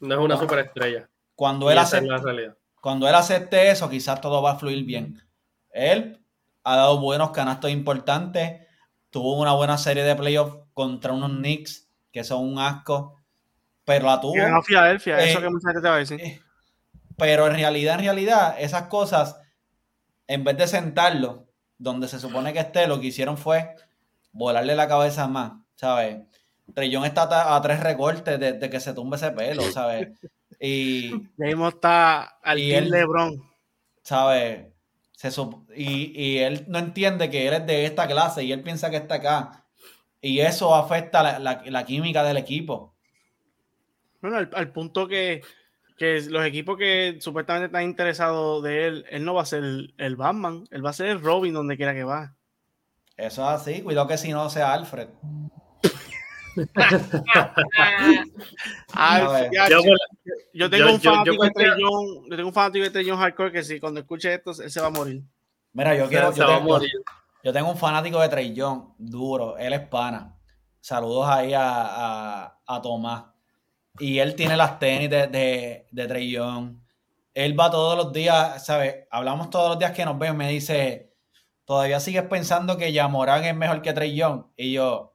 No 0.00 0.14
es 0.14 0.20
una 0.20 0.36
superestrella. 0.36 1.08
Cuando 1.34 1.70
él, 1.70 1.78
acepte, 1.78 2.52
cuando 2.80 3.08
él 3.08 3.14
acepte 3.14 3.70
eso, 3.70 3.88
quizás 3.88 4.20
todo 4.20 4.42
va 4.42 4.52
a 4.52 4.58
fluir 4.58 4.84
bien. 4.84 5.22
Él 5.70 6.24
ha 6.64 6.76
dado 6.76 7.00
buenos 7.00 7.30
canastos 7.30 7.70
importantes. 7.70 8.66
Tuvo 9.10 9.40
una 9.40 9.52
buena 9.54 9.78
serie 9.78 10.02
de 10.02 10.14
playoffs 10.14 10.56
contra 10.74 11.12
unos 11.12 11.30
Knicks 11.30 11.88
que 12.12 12.24
son 12.24 12.44
un 12.44 12.58
asco 12.58 13.16
pero 13.88 14.04
la 14.04 14.20
tuvo. 14.20 14.36
eso 14.36 14.68
eh, 14.68 15.38
que 15.40 15.48
mucha 15.48 15.68
gente 15.68 15.80
te 15.80 15.88
va 15.88 15.94
a 15.94 15.98
decir. 15.98 16.20
Eh, 16.20 16.42
pero 17.16 17.46
en 17.46 17.54
realidad, 17.54 17.94
en 17.94 18.04
realidad, 18.04 18.54
esas 18.58 18.82
cosas, 18.82 19.40
en 20.26 20.44
vez 20.44 20.58
de 20.58 20.68
sentarlo 20.68 21.46
donde 21.78 22.06
se 22.06 22.20
supone 22.20 22.52
que 22.52 22.58
esté, 22.58 22.86
lo 22.86 23.00
que 23.00 23.06
hicieron 23.06 23.38
fue 23.38 23.74
volarle 24.30 24.76
la 24.76 24.88
cabeza 24.88 25.26
más, 25.26 25.52
¿sabes? 25.74 26.18
Trillón 26.74 27.06
está 27.06 27.56
a 27.56 27.62
tres 27.62 27.80
recortes 27.80 28.38
de, 28.38 28.70
que 28.70 28.78
se 28.78 28.92
tumbe 28.92 29.16
ese 29.16 29.30
pelo, 29.30 29.62
¿sabes? 29.72 30.08
Y. 30.60 31.14
mismo 31.38 31.68
está 31.68 32.24
al 32.42 32.58
y 32.58 32.74
él, 32.74 32.90
Lebron. 32.90 33.42
¿Sabes? 34.02 34.66
y, 35.74 36.12
y, 36.14 36.38
él 36.40 36.66
no 36.68 36.78
entiende 36.78 37.30
que 37.30 37.48
él 37.48 37.54
es 37.54 37.66
de 37.66 37.86
esta 37.86 38.06
clase 38.06 38.44
y 38.44 38.52
él 38.52 38.62
piensa 38.62 38.90
que 38.90 38.98
está 38.98 39.14
acá. 39.14 39.64
Y 40.20 40.40
eso 40.40 40.74
afecta 40.74 41.38
la 41.38 41.84
química 41.86 42.22
del 42.22 42.36
equipo. 42.36 42.97
Bueno, 44.20 44.48
al, 44.52 44.72
punto 44.72 45.06
que, 45.06 45.42
los 45.98 46.44
equipos 46.44 46.76
que 46.76 47.18
supuestamente 47.20 47.66
están 47.66 47.84
interesados 47.84 48.62
de 48.62 48.86
él, 48.86 49.04
él 49.10 49.24
no 49.24 49.34
va 49.34 49.42
a 49.42 49.46
ser 49.46 49.62
el, 49.96 50.16
Batman, 50.16 50.64
él 50.70 50.84
va 50.84 50.90
a 50.90 50.94
ser 50.94 51.06
el 51.06 51.20
Robin 51.20 51.54
donde 51.54 51.76
quiera 51.76 51.94
que 51.94 52.04
va. 52.04 52.34
Eso 53.16 53.42
es 53.42 53.48
así, 53.48 53.82
cuidado 53.82 54.08
que 54.08 54.18
si 54.18 54.32
no 54.32 54.50
sea 54.50 54.72
Alfred. 54.72 55.08
yo, 60.52 60.68
tengo 60.68 60.92
un 60.92 61.00
fanático 61.00 61.44
de 61.44 61.50
Trey 61.50 61.70
yo 61.78 62.36
tengo 62.36 62.48
un 62.48 62.54
fanático 62.54 62.82
de 62.84 62.90
Trey 62.90 63.08
Hardcore 63.08 63.52
que 63.52 63.62
si 63.62 63.78
cuando 63.78 64.00
escuche 64.00 64.34
esto, 64.34 64.50
él 64.60 64.68
se 64.70 64.80
va 64.80 64.88
a 64.88 64.90
morir. 64.90 65.22
Mira, 65.72 65.94
yo 65.94 66.08
quiero, 66.08 66.34
yo 66.34 66.46
tengo, 66.46 66.80
yo 67.44 67.52
tengo, 67.52 67.70
un 67.70 67.76
fanático 67.76 68.20
de 68.20 68.28
Trey 68.28 68.52
duro, 68.98 69.56
él 69.56 69.72
es 69.72 69.86
pana. 69.86 70.36
Saludos 70.80 71.28
ahí 71.28 71.52
a, 71.54 72.58
a 72.66 72.82
Tomás 72.82 73.37
y 73.98 74.18
él 74.18 74.34
tiene 74.34 74.56
las 74.56 74.78
tenis 74.78 75.10
de, 75.10 75.26
de, 75.26 75.86
de 75.90 76.06
Trey 76.06 76.30
Young. 76.30 76.76
él 77.34 77.58
va 77.58 77.70
todos 77.70 77.96
los 77.96 78.12
días, 78.12 78.64
¿sabes? 78.64 79.06
Hablamos 79.10 79.50
todos 79.50 79.70
los 79.70 79.78
días 79.78 79.92
que 79.92 80.04
nos 80.04 80.18
ven, 80.18 80.36
me 80.36 80.48
dice, 80.48 81.14
todavía 81.64 82.00
sigues 82.00 82.24
pensando 82.24 82.76
que 82.76 82.92
Yamorán 82.92 83.44
es 83.44 83.54
mejor 83.54 83.82
que 83.82 83.92
Trey 83.92 84.14
Young. 84.16 84.46
Y 84.56 84.72
yo, 84.72 85.14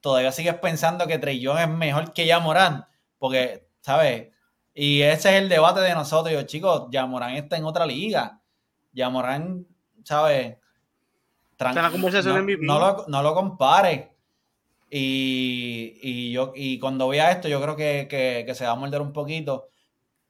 todavía 0.00 0.32
sigues 0.32 0.54
pensando 0.54 1.06
que 1.06 1.18
Trey 1.18 1.40
Young 1.40 1.58
es 1.58 1.68
mejor 1.68 2.12
que 2.12 2.26
Yamorán. 2.26 2.86
Porque, 3.18 3.68
¿sabes? 3.80 4.28
Y 4.74 5.02
ese 5.02 5.30
es 5.30 5.42
el 5.42 5.48
debate 5.48 5.80
de 5.80 5.94
nosotros. 5.94 6.32
Yo, 6.32 6.42
chicos, 6.42 6.88
Yamorán 6.90 7.36
está 7.36 7.56
en 7.56 7.64
otra 7.64 7.84
liga. 7.84 8.40
Yamorán, 8.92 9.66
¿sabes? 10.04 10.56
la 11.58 11.90
conversación 11.90 12.46
no, 12.60 12.78
lo, 12.78 13.04
no 13.08 13.22
lo 13.22 13.34
compare. 13.34 14.16
Y, 14.90 16.32
yo, 16.32 16.52
y 16.54 16.78
cuando 16.78 17.08
vea 17.08 17.30
esto, 17.30 17.48
yo 17.48 17.60
creo 17.60 17.76
que, 17.76 18.52
se 18.54 18.64
va 18.64 18.72
a 18.72 18.76
morder 18.76 19.00
un 19.00 19.12
poquito 19.12 19.68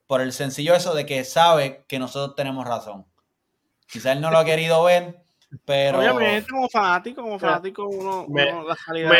por 0.06 0.20
el 0.20 0.32
sencillo 0.32 0.74
eso 0.74 0.94
de 0.94 1.06
que 1.06 1.22
sabe 1.24 1.84
que 1.86 1.98
nosotros 1.98 2.34
tenemos 2.34 2.66
razón. 2.66 3.06
Quizá 3.86 4.12
él 4.12 4.20
no 4.20 4.30
lo 4.30 4.38
ha 4.38 4.44
querido 4.44 4.82
ver, 4.84 5.22
pero. 5.64 5.98
Obviamente, 5.98 6.50
como 6.50 6.68
fanático, 6.68 7.22
como 7.22 7.38
fanático, 7.38 7.86
uno, 7.86 8.26
la 8.66 8.76
calidad 8.76 9.12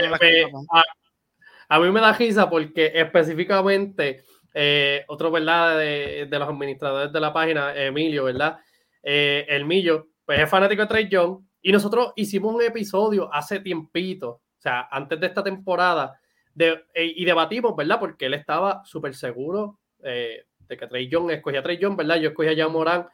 a, 1.71 1.79
mí 1.79 1.91
me 1.91 2.01
da 2.01 2.15
risa 2.15 2.49
porque 2.49 2.91
específicamente 2.95 4.25
eh, 4.55 5.05
otro, 5.09 5.31
¿verdad? 5.31 5.79
De, 5.79 6.27
los 6.31 6.49
administradores 6.49 7.13
de 7.13 7.21
la 7.21 7.33
página, 7.33 7.75
Emilio, 7.77 8.25
¿verdad? 8.25 8.59
Eh, 9.03 9.47
el 9.49 9.67
Millo, 9.67 10.09
pues 10.25 10.41
es 10.41 10.51
fanático 10.51 10.83
de 10.83 10.89
Trey 10.89 11.09
Young 11.09 11.41
y 11.61 11.73
nosotros 11.73 12.13
hicimos 12.17 12.55
un 12.55 12.63
episodio 12.63 13.33
hace 13.33 13.61
tiempito, 13.61 14.41
o 14.59 14.61
sea, 14.61 14.89
antes 14.91 15.21
de 15.21 15.27
esta 15.27 15.43
temporada, 15.43 16.21
de, 16.55 16.85
e, 16.93 17.05
y 17.17 17.25
debatimos, 17.25 17.77
¿verdad? 17.77 18.01
Porque 18.01 18.27
él 18.27 18.35
estaba 18.35 18.83
súper 18.85 19.15
seguro 19.15 19.79
eh, 20.03 20.45
de 20.59 20.77
que 20.77 20.87
Trey 20.87 21.09
Young 21.09 21.31
escogía 21.31 21.61
a 21.61 21.63
Trey 21.63 21.79
Young, 21.79 21.97
¿verdad? 21.97 22.17
Yo 22.17 22.31
escogía 22.31 22.65
a 22.65 22.69
Morán 22.69 23.07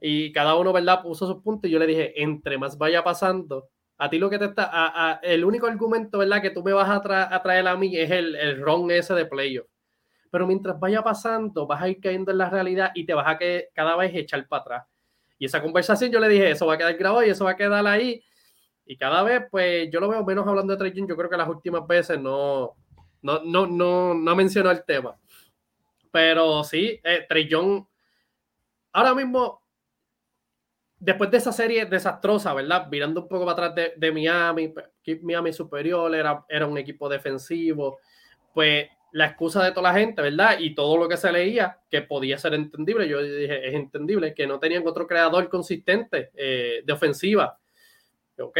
y 0.00 0.32
cada 0.32 0.56
uno, 0.56 0.72
¿verdad? 0.72 1.02
Puso 1.02 1.26
sus 1.26 1.42
puntos 1.42 1.68
y 1.68 1.72
yo 1.72 1.78
le 1.78 1.86
dije, 1.86 2.20
entre 2.20 2.58
más 2.58 2.76
vaya 2.76 3.04
pasando, 3.04 3.68
a 3.98 4.10
ti 4.10 4.18
lo 4.18 4.30
que 4.30 4.38
te 4.38 4.46
está, 4.46 5.20
el 5.22 5.44
único 5.44 5.66
argumento, 5.66 6.18
¿verdad? 6.18 6.42
Que 6.42 6.50
tú 6.50 6.64
me 6.64 6.72
vas 6.72 6.88
a, 6.88 7.42
traer 7.42 7.68
a 7.68 7.76
mí 7.76 7.96
es 7.96 8.10
el, 8.10 8.34
el 8.34 8.60
ron 8.60 8.90
ese 8.90 9.14
de 9.14 9.26
playoff. 9.26 9.68
Pero 10.30 10.46
mientras 10.46 10.78
vaya 10.80 11.02
pasando, 11.02 11.66
vas 11.66 11.82
a 11.82 11.88
ir 11.88 12.00
cayendo 12.00 12.30
en 12.32 12.38
la 12.38 12.48
realidad 12.48 12.92
y 12.94 13.04
te 13.04 13.14
vas 13.14 13.28
a 13.28 13.36
que, 13.36 13.68
cada 13.74 13.96
vez 13.96 14.14
echar 14.14 14.46
para 14.48 14.62
atrás. 14.62 14.86
Y 15.38 15.46
esa 15.46 15.62
conversación 15.62 16.10
yo 16.10 16.20
le 16.20 16.28
dije, 16.28 16.50
eso 16.50 16.66
va 16.66 16.74
a 16.74 16.78
quedar 16.78 16.94
grabado 16.94 17.24
y 17.24 17.30
eso 17.30 17.44
va 17.44 17.52
a 17.52 17.56
quedar 17.56 17.86
ahí. 17.86 18.22
Y 18.90 18.96
cada 18.96 19.22
vez, 19.22 19.44
pues 19.48 19.88
yo 19.92 20.00
lo 20.00 20.08
veo 20.08 20.24
menos 20.24 20.44
hablando 20.48 20.72
de 20.72 20.76
Trey 20.76 21.06
Yo 21.06 21.16
creo 21.16 21.30
que 21.30 21.36
las 21.36 21.48
últimas 21.48 21.86
veces 21.86 22.18
no, 22.18 22.74
no, 23.22 23.40
no, 23.44 23.64
no, 23.64 24.14
no 24.14 24.34
mencionó 24.34 24.68
el 24.72 24.84
tema. 24.84 25.16
Pero 26.10 26.64
sí, 26.64 27.00
eh, 27.04 27.24
Trey 27.28 27.48
ahora 28.92 29.14
mismo, 29.14 29.62
después 30.98 31.30
de 31.30 31.36
esa 31.36 31.52
serie 31.52 31.86
desastrosa, 31.86 32.52
¿verdad? 32.52 32.88
Mirando 32.90 33.22
un 33.22 33.28
poco 33.28 33.46
para 33.46 33.68
atrás 33.68 33.92
de, 33.96 34.10
Miami, 34.10 34.66
pues, 34.66 34.86
Miami 35.22 35.52
superior, 35.52 36.12
era, 36.12 36.44
era 36.48 36.66
un 36.66 36.76
equipo 36.76 37.08
defensivo, 37.08 38.00
pues 38.52 38.88
la 39.12 39.26
excusa 39.26 39.62
de 39.62 39.70
toda 39.70 39.92
la 39.92 39.98
gente, 40.00 40.20
¿verdad? 40.20 40.58
Y 40.58 40.74
todo 40.74 40.96
lo 40.96 41.08
que 41.08 41.16
se 41.16 41.30
leía, 41.30 41.78
que 41.88 42.02
podía 42.02 42.38
ser 42.38 42.54
entendible, 42.54 43.08
yo 43.08 43.22
dije, 43.22 43.68
es 43.68 43.74
entendible, 43.74 44.34
que 44.34 44.48
no 44.48 44.58
tenían 44.58 44.84
otro 44.84 45.06
creador 45.06 45.48
consistente 45.48 46.32
eh, 46.34 46.82
de 46.84 46.92
ofensiva. 46.92 47.59
Ok, 48.40 48.58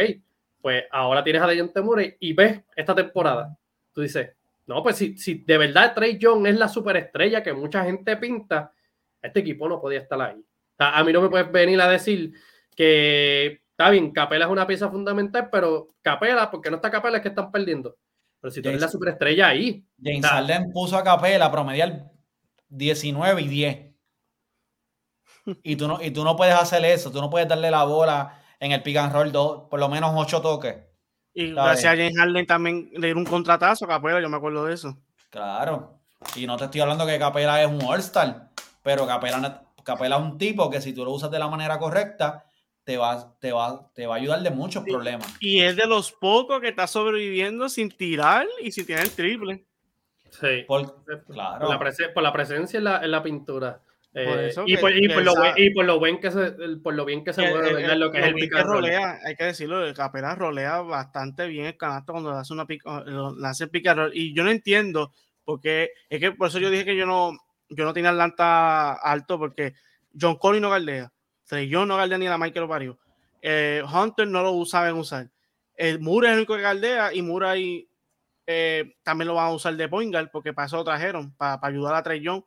pues 0.61 0.83
ahora 0.91 1.23
tienes 1.23 1.41
a 1.41 1.47
Dejounte 1.47 1.81
Murray 1.81 2.15
y 2.19 2.33
ves 2.33 2.61
esta 2.75 2.95
temporada. 2.95 3.57
Tú 3.93 4.01
dices, 4.01 4.31
no, 4.67 4.81
pues 4.83 4.95
si, 4.97 5.17
si 5.17 5.35
de 5.35 5.57
verdad 5.57 5.93
Trey 5.93 6.17
Young 6.17 6.47
es 6.47 6.55
la 6.55 6.67
superestrella 6.67 7.43
que 7.43 7.53
mucha 7.53 7.83
gente 7.83 8.15
pinta, 8.17 8.73
este 9.21 9.39
equipo 9.41 9.67
no 9.67 9.81
podía 9.81 9.99
estar 9.99 10.21
ahí. 10.21 10.43
a 10.77 11.03
mí 11.03 11.13
no 11.13 11.21
me 11.21 11.29
puedes 11.29 11.51
venir 11.51 11.81
a 11.81 11.89
decir 11.89 12.33
que 12.75 13.61
está 13.71 13.89
bien, 13.89 14.11
Capela 14.11 14.45
es 14.45 14.51
una 14.51 14.67
pieza 14.67 14.89
fundamental, 14.89 15.49
pero 15.51 15.89
Capela, 16.01 16.49
porque 16.51 16.69
no 16.69 16.77
está 16.77 16.91
Capela, 16.91 17.17
es 17.17 17.23
que 17.23 17.29
están 17.29 17.51
perdiendo. 17.51 17.97
Pero 18.39 18.51
si 18.51 18.61
tú 18.61 18.69
eres 18.69 18.81
la 18.81 18.87
superestrella 18.87 19.47
ahí. 19.47 19.85
James 20.01 20.25
Harden 20.25 20.71
puso 20.71 20.97
a 20.97 21.03
Capela 21.03 21.51
promediar 21.51 22.11
19 22.69 23.41
y 23.41 23.47
10. 23.47 23.91
Y 25.63 25.75
tú, 25.75 25.87
no, 25.87 26.01
y 26.01 26.11
tú 26.11 26.23
no 26.23 26.35
puedes 26.35 26.55
hacer 26.55 26.85
eso. 26.85 27.11
Tú 27.11 27.19
no 27.19 27.29
puedes 27.29 27.47
darle 27.47 27.71
la 27.71 27.83
bola 27.83 28.40
en 28.61 28.71
el 28.71 28.83
pick 28.83 28.95
and 28.95 29.11
roll 29.11 29.31
dos, 29.31 29.63
por 29.69 29.79
lo 29.79 29.89
menos 29.89 30.11
8 30.15 30.41
toques. 30.41 30.75
Y 31.33 31.51
gracias 31.51 31.93
a 31.93 31.97
James 31.97 32.15
Harden 32.15 32.45
también 32.45 32.89
le 32.93 33.07
dieron 33.07 33.23
un 33.23 33.25
contratazo 33.25 33.85
a 33.85 33.87
Capela, 33.87 34.21
yo 34.21 34.29
me 34.29 34.37
acuerdo 34.37 34.65
de 34.65 34.75
eso. 34.75 34.97
Claro. 35.29 35.99
Y 36.35 36.45
no 36.45 36.57
te 36.57 36.65
estoy 36.65 36.81
hablando 36.81 37.05
que 37.07 37.17
Capela 37.17 37.61
es 37.61 37.67
un 37.67 37.81
All-Star, 37.81 38.51
pero 38.83 39.07
Capela, 39.07 39.63
Capela 39.83 40.17
es 40.17 40.21
un 40.21 40.37
tipo 40.37 40.69
que 40.69 40.79
si 40.79 40.93
tú 40.93 41.03
lo 41.03 41.11
usas 41.11 41.31
de 41.31 41.39
la 41.39 41.47
manera 41.47 41.79
correcta, 41.79 42.45
te 42.83 42.97
va, 42.97 43.35
te 43.39 43.51
va, 43.51 43.89
te 43.95 44.05
va 44.05 44.15
a 44.15 44.17
ayudar 44.17 44.41
de 44.43 44.51
muchos 44.51 44.83
problemas. 44.83 45.27
Y 45.39 45.61
es 45.61 45.75
de 45.75 45.87
los 45.87 46.11
pocos 46.11 46.61
que 46.61 46.67
está 46.67 46.85
sobreviviendo 46.85 47.67
sin 47.67 47.89
tirar 47.89 48.45
y 48.61 48.71
sin 48.71 48.85
tener 48.85 49.09
triple. 49.09 49.65
Sí. 50.29 50.65
Por, 50.67 51.03
claro. 51.25 51.59
por, 51.61 51.71
la, 52.23 52.31
presencia 52.31 52.77
en 52.77 52.83
la, 52.83 53.03
en 53.03 53.09
la 53.09 53.23
pintura. 53.23 53.81
Y, 54.13 54.77
por, 54.77 55.85
lo, 55.85 55.99
bien 55.99 56.19
que 56.19 56.31
se, 56.31 56.51
por 56.83 56.93
lo 56.93 57.05
bien 57.05 57.23
que 57.23 57.31
se 57.31 57.49
mueve, 57.49 57.95
lo 57.95 58.11
que 58.11 58.19
es 58.19 58.25
el 58.25 58.33
pica 58.33 58.61
rolea, 58.63 59.19
hay 59.25 59.35
que 59.35 59.45
decirlo, 59.45 59.85
el 59.85 59.93
Capela 59.93 60.35
rolea 60.35 60.81
bastante 60.81 61.47
bien 61.47 61.67
el 61.67 61.77
canasto 61.77 62.11
cuando 62.11 62.31
hace 62.31 62.51
una 62.51 62.67
pica, 62.67 63.05
hace 63.45 63.69
el 63.71 64.11
Y 64.13 64.33
yo 64.33 64.43
no 64.43 64.51
entiendo, 64.51 65.13
porque 65.45 65.91
es 66.09 66.19
que 66.19 66.33
por 66.33 66.49
eso 66.49 66.59
yo 66.59 66.69
dije 66.69 66.83
que 66.83 66.97
yo 66.97 67.05
no, 67.05 67.37
yo 67.69 67.85
no 67.85 67.93
tenía 67.93 68.09
Atlanta 68.09 68.93
alto, 68.93 69.39
porque 69.39 69.75
John 70.19 70.35
Collins 70.37 70.61
no 70.61 70.69
galdea. 70.69 71.11
Yo 71.67 71.85
no 71.85 71.97
galdea 71.97 72.17
ni 72.17 72.27
la 72.27 72.37
Michael 72.37 72.65
Ovario. 72.65 72.97
Eh, 73.41 73.81
Hunter 73.91 74.27
no 74.27 74.43
lo 74.43 74.65
saben 74.65 74.95
usar. 74.95 75.29
El 75.75 75.99
Mura 75.99 76.29
es 76.29 76.33
el 76.33 76.39
único 76.39 76.55
que 76.55 76.61
galdea 76.61 77.13
y 77.13 77.21
Murray 77.21 77.87
eh, 78.45 78.95
también 79.03 79.27
lo 79.27 79.35
van 79.35 79.47
a 79.47 79.53
usar 79.53 79.75
de 79.75 79.89
point 79.89 80.13
porque 80.31 80.53
para 80.53 80.67
eso 80.67 80.77
lo 80.77 80.83
trajeron, 80.83 81.31
para, 81.35 81.59
ayudar 81.61 81.95
a 81.95 82.03
Trey 82.03 82.21
Young. 82.21 82.43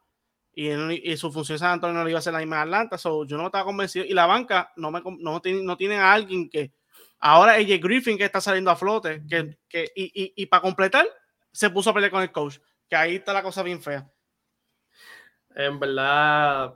Y, 0.57 1.17
su 1.17 1.33
función 1.33 1.59
San 1.59 1.73
Antonio 1.73 1.99
no 1.99 2.05
le 2.05 2.11
iba 2.11 2.19
a 2.19 2.23
ser 2.23 2.33
la 2.33 2.39
misma 2.39 2.63
Atlanta. 2.63 2.97
So, 2.99 3.25
yo 3.25 3.37
no 3.37 3.47
estaba 3.47 3.65
convencido. 3.65 4.05
Y 4.05 4.15
la 4.15 4.27
banca 4.27 4.73
no, 4.77 4.91
me, 4.91 5.03
no, 5.19 5.41
tiene, 5.41 5.63
no 5.63 5.77
tiene 5.77 5.97
a 5.97 6.13
alguien 6.13 6.49
que. 6.49 6.73
Ahora 7.19 7.53
AJ 7.55 7.81
Griffin 7.81 8.19
que 8.19 8.25
está 8.25 8.41
saliendo 8.41 8.71
a 8.71 8.77
flote. 8.77 9.23
Que, 9.29 9.59
que 9.69 9.91
y, 9.95 10.33
y, 10.37 10.47
para 10.47 10.63
completar, 10.63 11.07
se 11.53 11.71
puso 11.71 11.91
a 11.91 11.95
pelear 11.95 12.11
con 12.11 12.23
el 12.23 12.33
coach. 12.33 12.59
Que 12.89 12.97
ahí 12.97 13.17
está 13.17 13.33
la 13.33 13.43
cosa 13.43 13.63
bien 13.63 13.83
fea. 13.83 14.09
En 15.57 15.79
verdad, 15.79 16.75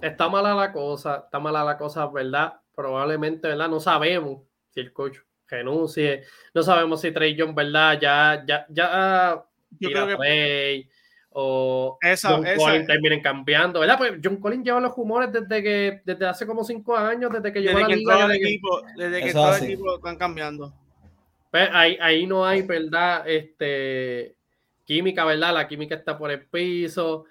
está 0.00 0.28
mala 0.28 0.54
la 0.54 0.72
cosa, 0.72 1.22
está 1.24 1.38
mala 1.38 1.64
la 1.64 1.76
cosa, 1.76 2.06
¿verdad? 2.06 2.60
Probablemente, 2.74 3.48
¿verdad? 3.48 3.68
No 3.68 3.78
sabemos 3.80 4.42
si 4.70 4.80
el 4.80 4.92
coach 4.92 5.18
renuncie, 5.46 6.24
no 6.54 6.62
sabemos 6.62 7.00
si 7.00 7.12
Trey 7.12 7.36
John, 7.38 7.54
¿verdad? 7.54 7.98
Ya, 8.00 8.44
ya, 8.46 8.66
ya, 8.68 9.44
Yo 9.70 9.90
creo 9.90 10.18
que... 10.18 10.88
o 11.30 11.98
esa, 12.00 12.30
John 12.30 12.46
Collins 12.56 12.86
terminen 12.86 13.20
cambiando, 13.20 13.80
¿verdad? 13.80 13.98
Pues 13.98 14.14
John 14.22 14.36
Collins 14.36 14.64
lleva 14.64 14.80
los 14.80 14.94
rumores 14.94 15.32
desde 15.32 15.62
que, 15.62 16.00
desde 16.04 16.26
hace 16.26 16.46
como 16.46 16.64
cinco 16.64 16.96
años, 16.96 17.30
desde 17.32 17.52
que 17.52 17.60
llegó 17.60 17.78
la 17.78 17.88
liga. 17.88 18.28
Desde, 18.28 18.36
equipo, 18.36 18.82
desde 18.96 19.22
que 19.22 19.32
todo 19.32 19.56
el 19.56 19.64
equipo 19.64 19.96
están 19.96 20.16
cambiando. 20.16 20.72
Pues 21.50 21.68
ahí, 21.72 21.98
ahí 22.00 22.26
no 22.26 22.44
hay, 22.44 22.62
¿verdad? 22.62 23.28
Este, 23.28 24.36
química, 24.84 25.24
¿verdad? 25.24 25.54
La 25.54 25.68
química 25.68 25.94
está 25.94 26.16
por 26.16 26.30
el 26.30 26.46
piso. 26.46 27.24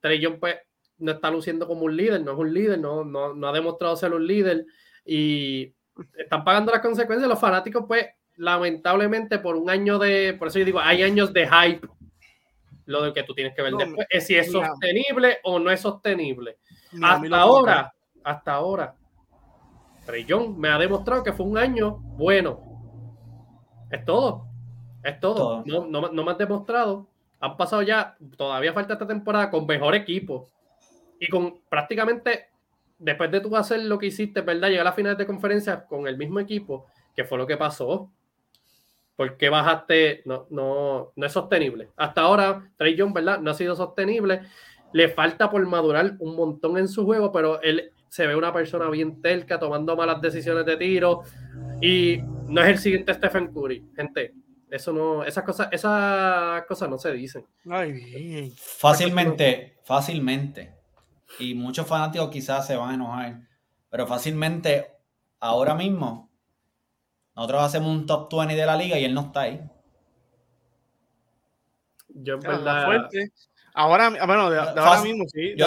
Trey 0.00 0.22
John, 0.22 0.38
pues, 0.38 0.56
no 0.98 1.12
está 1.12 1.30
luciendo 1.30 1.66
como 1.66 1.82
un 1.82 1.96
líder, 1.96 2.20
no 2.22 2.32
es 2.32 2.38
un 2.38 2.52
líder, 2.52 2.78
no, 2.78 3.04
no, 3.04 3.48
ha 3.48 3.52
demostrado 3.52 3.96
ser 3.96 4.12
un 4.12 4.26
líder 4.26 4.64
y 5.04 5.72
están 6.16 6.44
pagando 6.44 6.72
las 6.72 6.80
consecuencias. 6.80 7.28
Los 7.28 7.40
fanáticos, 7.40 7.84
pues, 7.86 8.06
lamentablemente, 8.36 9.38
por 9.38 9.56
un 9.56 9.70
año 9.70 9.98
de, 9.98 10.34
por 10.38 10.48
eso 10.48 10.58
yo 10.58 10.64
digo, 10.64 10.80
hay 10.80 11.02
años 11.02 11.32
de 11.32 11.48
hype. 11.48 11.88
Lo 12.86 13.02
de 13.02 13.12
que 13.12 13.22
tú 13.22 13.34
tienes 13.34 13.54
que 13.54 13.62
ver 13.62 13.74
después 13.74 14.06
es 14.10 14.26
si 14.26 14.36
es 14.36 14.52
sostenible 14.52 15.38
o 15.42 15.58
no 15.58 15.70
es 15.70 15.80
sostenible. 15.80 16.58
hasta 17.02 17.40
ahora, 17.40 17.94
hasta 18.22 18.52
ahora, 18.52 18.94
Trey 20.04 20.26
me 20.56 20.68
ha 20.68 20.78
demostrado 20.78 21.22
que 21.22 21.32
fue 21.32 21.46
un 21.46 21.56
año 21.56 21.96
bueno. 22.16 22.60
Es 23.90 24.04
todo. 24.04 24.46
Es 25.02 25.18
todo. 25.20 25.62
No, 25.66 25.86
no, 25.86 26.10
no 26.10 26.24
me 26.24 26.32
has 26.32 26.38
demostrado. 26.38 27.08
Han 27.40 27.56
pasado 27.56 27.82
ya, 27.82 28.16
todavía 28.36 28.72
falta 28.72 28.94
esta 28.94 29.06
temporada 29.06 29.50
con 29.50 29.66
mejor 29.66 29.94
equipo 29.94 30.50
y 31.20 31.28
con 31.28 31.60
prácticamente, 31.68 32.48
después 32.98 33.30
de 33.30 33.40
tú 33.40 33.54
hacer 33.56 33.82
lo 33.82 33.98
que 33.98 34.06
hiciste, 34.06 34.40
¿verdad? 34.40 34.68
Llegar 34.68 34.82
a 34.82 34.90
las 34.90 34.94
finales 34.94 35.18
de 35.18 35.26
conferencia 35.26 35.84
con 35.84 36.06
el 36.06 36.16
mismo 36.16 36.40
equipo, 36.40 36.86
que 37.14 37.24
fue 37.24 37.38
lo 37.38 37.46
que 37.46 37.56
pasó. 37.56 38.10
Porque 39.16 39.48
bajaste? 39.48 40.22
No, 40.24 40.46
no, 40.50 41.12
no 41.14 41.26
es 41.26 41.32
sostenible. 41.32 41.90
Hasta 41.96 42.22
ahora, 42.22 42.70
Trey 42.76 42.96
Young, 42.96 43.12
¿verdad? 43.12 43.40
No 43.40 43.50
ha 43.50 43.54
sido 43.54 43.76
sostenible. 43.76 44.42
Le 44.92 45.08
falta 45.08 45.50
por 45.50 45.64
madurar 45.66 46.16
un 46.18 46.36
montón 46.36 46.78
en 46.78 46.88
su 46.88 47.04
juego, 47.04 47.32
pero 47.32 47.60
él 47.62 47.92
se 48.08 48.26
ve 48.26 48.36
una 48.36 48.52
persona 48.52 48.88
bien 48.90 49.20
telca, 49.20 49.58
tomando 49.58 49.96
malas 49.96 50.20
decisiones 50.20 50.64
de 50.66 50.76
tiro. 50.76 51.22
Y 51.80 52.20
no 52.46 52.62
es 52.62 52.68
el 52.68 52.78
siguiente 52.78 53.14
Stephen 53.14 53.52
Curry, 53.52 53.84
gente. 53.96 54.34
Eso 54.70 54.92
no, 54.92 55.24
esas 55.24 55.44
cosas, 55.44 55.68
esas 55.70 56.64
cosas 56.66 56.88
no 56.88 56.98
se 56.98 57.12
dicen. 57.12 57.44
Fácilmente, 58.56 59.78
fácilmente 59.84 60.74
y 61.38 61.54
muchos 61.54 61.86
fanáticos 61.86 62.30
quizás 62.30 62.66
se 62.66 62.76
van 62.76 62.90
a 62.90 62.94
enojar, 62.94 63.40
pero 63.90 64.06
fácilmente 64.06 64.92
ahora 65.40 65.74
mismo 65.74 66.30
nosotros 67.36 67.62
hacemos 67.62 67.90
un 67.90 68.06
top 68.06 68.32
20 68.32 68.54
de 68.54 68.66
la 68.66 68.76
liga 68.76 68.98
y 68.98 69.04
él 69.04 69.14
no 69.14 69.22
está 69.22 69.42
ahí. 69.42 69.60
Yo 72.08 72.34
en 72.34 72.40
verdad... 72.40 73.08
Ahora, 73.76 74.10
bueno, 74.24 74.50
de, 74.50 74.58
ahora 74.60 75.02
mismo, 75.02 75.24
sí. 75.26 75.54
yo, 75.56 75.66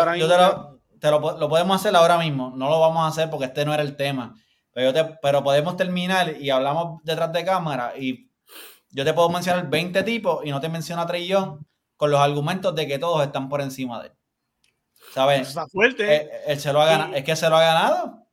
te, 1.00 1.12
lo, 1.12 1.50
podemos 1.50 1.76
hacer 1.76 1.94
ahora 1.94 2.18
mismo. 2.18 2.54
No 2.56 2.70
lo 2.70 2.80
vamos 2.80 3.04
a 3.04 3.08
hacer 3.08 3.30
porque 3.30 3.48
este 3.48 3.66
no 3.66 3.74
era 3.74 3.84
el 3.84 3.98
tema. 3.98 4.34
Pero, 4.72 5.18
pero 5.22 5.44
podemos 5.44 5.76
terminar 5.76 6.40
y 6.40 6.50
hablamos 6.50 7.04
detrás 7.04 7.34
de 7.34 7.44
cámara 7.44 7.94
y 7.98 8.30
yo 8.92 9.04
te 9.04 9.14
puedo 9.14 9.30
mencionar 9.30 9.70
20 9.70 10.04
tipos 10.04 10.46
y 10.46 10.52
no 10.52 10.62
te 10.62 10.70
menciono 10.70 11.02
a 11.02 11.08
Trillón 11.08 11.68
con 11.98 12.12
los 12.12 12.20
argumentos 12.20 12.74
de 12.76 12.88
que 12.88 12.98
todos 12.98 13.26
están 13.26 13.50
por 13.50 13.60
encima 13.60 14.02
de 14.02 14.08
él. 14.08 14.14
¿Sabes? 15.14 15.50
Está 15.50 15.68
fuerte. 15.68 16.30
Él, 16.48 16.60
se 16.60 16.72
lo 16.72 16.82
ha 16.82 16.86
ganado. 16.86 17.14
Es 17.14 17.24
que 17.24 17.36
se 17.36 17.50
lo 17.50 17.58
ha 17.58 17.62
ganado. 17.62 18.27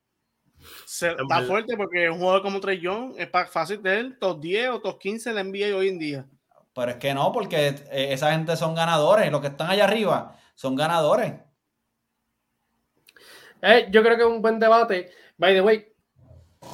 Está 1.02 1.42
fuerte 1.42 1.76
porque 1.76 2.08
un 2.08 2.18
jugador 2.18 2.42
como 2.42 2.60
Trey 2.60 2.80
Young 2.80 3.14
es 3.16 3.28
fácil 3.50 3.82
de 3.82 3.98
él, 3.98 4.18
top 4.18 4.40
10 4.40 4.68
o 4.70 4.80
top 4.80 4.98
15 4.98 5.32
de 5.32 5.44
NBA 5.44 5.76
hoy 5.76 5.88
en 5.88 5.98
día. 5.98 6.26
Pero 6.74 6.90
es 6.90 6.96
que 6.96 7.14
no, 7.14 7.32
porque 7.32 7.68
eh, 7.68 8.08
esa 8.10 8.32
gente 8.32 8.56
son 8.56 8.74
ganadores. 8.74 9.30
Los 9.30 9.40
que 9.40 9.46
están 9.48 9.70
allá 9.70 9.84
arriba 9.84 10.36
son 10.54 10.74
ganadores. 10.74 11.34
Eh, 13.62 13.88
yo 13.90 14.02
creo 14.02 14.16
que 14.16 14.22
es 14.22 14.28
un 14.28 14.42
buen 14.42 14.58
debate. 14.58 15.10
By 15.36 15.54
the 15.54 15.60
way, 15.60 15.86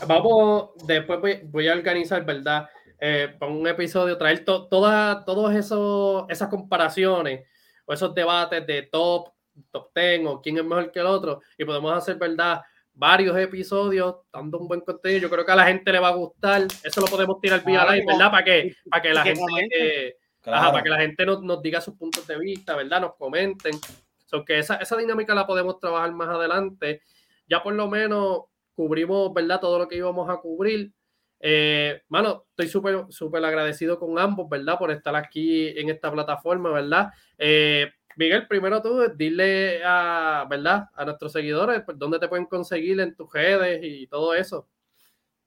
vamos, 0.06 0.70
después 0.84 1.20
voy, 1.44 1.68
a 1.68 1.74
organizar, 1.74 2.24
¿verdad? 2.24 2.68
Eh, 2.98 3.34
para 3.38 3.52
un 3.52 3.66
episodio, 3.66 4.16
traer 4.18 4.44
todas 4.44 5.24
todas 5.24 5.54
esas 5.54 6.48
comparaciones 6.48 7.46
o 7.86 7.92
esos 7.92 8.14
debates 8.14 8.66
de 8.66 8.82
top, 8.82 9.32
top 9.70 9.90
10 9.94 10.26
o 10.26 10.40
quién 10.42 10.58
es 10.58 10.64
mejor 10.64 10.90
que 10.90 11.00
el 11.00 11.06
otro. 11.06 11.40
Y 11.58 11.64
podemos 11.64 11.92
hacer, 11.92 12.16
¿verdad? 12.16 12.62
Varios 13.00 13.36
episodios 13.38 14.16
dando 14.30 14.58
un 14.58 14.68
buen 14.68 14.82
contenido. 14.82 15.22
Yo 15.22 15.30
creo 15.30 15.44
que 15.44 15.52
a 15.52 15.56
la 15.56 15.64
gente 15.64 15.90
le 15.90 15.98
va 15.98 16.08
a 16.08 16.14
gustar. 16.14 16.62
Eso 16.84 17.00
lo 17.00 17.06
podemos 17.06 17.40
tirar 17.40 17.64
vía 17.64 17.90
live, 17.90 18.04
¿verdad? 18.06 18.30
Para 18.30 18.44
que, 18.44 18.76
para 18.90 19.02
que 19.02 19.14
la 19.14 19.22
gente, 19.22 20.16
para 20.44 20.82
que 20.82 20.88
la 20.90 21.00
gente 21.00 21.24
nos, 21.24 21.42
nos, 21.42 21.62
diga 21.62 21.80
sus 21.80 21.94
puntos 21.94 22.26
de 22.26 22.38
vista, 22.38 22.76
¿verdad? 22.76 23.00
Nos 23.00 23.14
comenten. 23.16 23.72
So 24.26 24.44
que 24.44 24.58
esa, 24.58 24.76
esa 24.76 24.98
dinámica 24.98 25.34
la 25.34 25.46
podemos 25.46 25.80
trabajar 25.80 26.12
más 26.12 26.28
adelante. 26.28 27.00
Ya 27.48 27.62
por 27.62 27.72
lo 27.72 27.88
menos 27.88 28.42
cubrimos, 28.74 29.32
¿verdad? 29.32 29.60
Todo 29.60 29.78
lo 29.78 29.88
que 29.88 29.96
íbamos 29.96 30.28
a 30.28 30.36
cubrir. 30.36 30.92
Eh, 31.40 32.02
mano, 32.10 32.44
estoy 32.50 32.68
súper, 32.68 33.06
súper 33.08 33.42
agradecido 33.42 33.98
con 33.98 34.18
ambos, 34.18 34.46
¿verdad? 34.46 34.78
Por 34.78 34.90
estar 34.90 35.16
aquí 35.16 35.68
en 35.68 35.88
esta 35.88 36.12
plataforma, 36.12 36.70
¿verdad? 36.70 37.08
Eh, 37.38 37.90
Miguel, 38.20 38.46
primero 38.46 38.82
tú, 38.82 39.00
dile 39.16 39.80
a, 39.82 40.44
¿verdad? 40.46 40.90
A 40.92 41.06
nuestros 41.06 41.32
seguidores, 41.32 41.80
pues, 41.86 41.98
dónde 41.98 42.18
te 42.18 42.28
pueden 42.28 42.44
conseguir 42.44 43.00
en 43.00 43.16
tus 43.16 43.32
redes 43.32 43.80
y 43.82 44.06
todo 44.08 44.34
eso. 44.34 44.68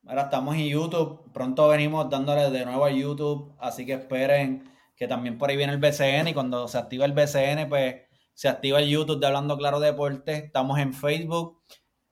Ahora 0.07 0.23
estamos 0.23 0.55
en 0.55 0.67
YouTube, 0.67 1.31
pronto 1.31 1.67
venimos 1.67 2.09
dándole 2.09 2.49
de 2.49 2.65
nuevo 2.65 2.83
a 2.83 2.89
YouTube, 2.89 3.55
así 3.59 3.85
que 3.85 3.93
esperen 3.93 4.71
que 4.95 5.07
también 5.07 5.37
por 5.37 5.51
ahí 5.51 5.55
viene 5.55 5.71
el 5.71 5.77
BCN 5.77 6.29
y 6.29 6.33
cuando 6.33 6.67
se 6.67 6.79
activa 6.79 7.05
el 7.05 7.11
BCN, 7.11 7.69
pues 7.69 8.07
se 8.33 8.49
activa 8.49 8.79
el 8.79 8.89
YouTube 8.89 9.19
de 9.19 9.27
Hablando 9.27 9.55
Claro 9.55 9.79
Deportes. 9.79 10.43
Estamos 10.43 10.79
en 10.79 10.95
Facebook 10.95 11.61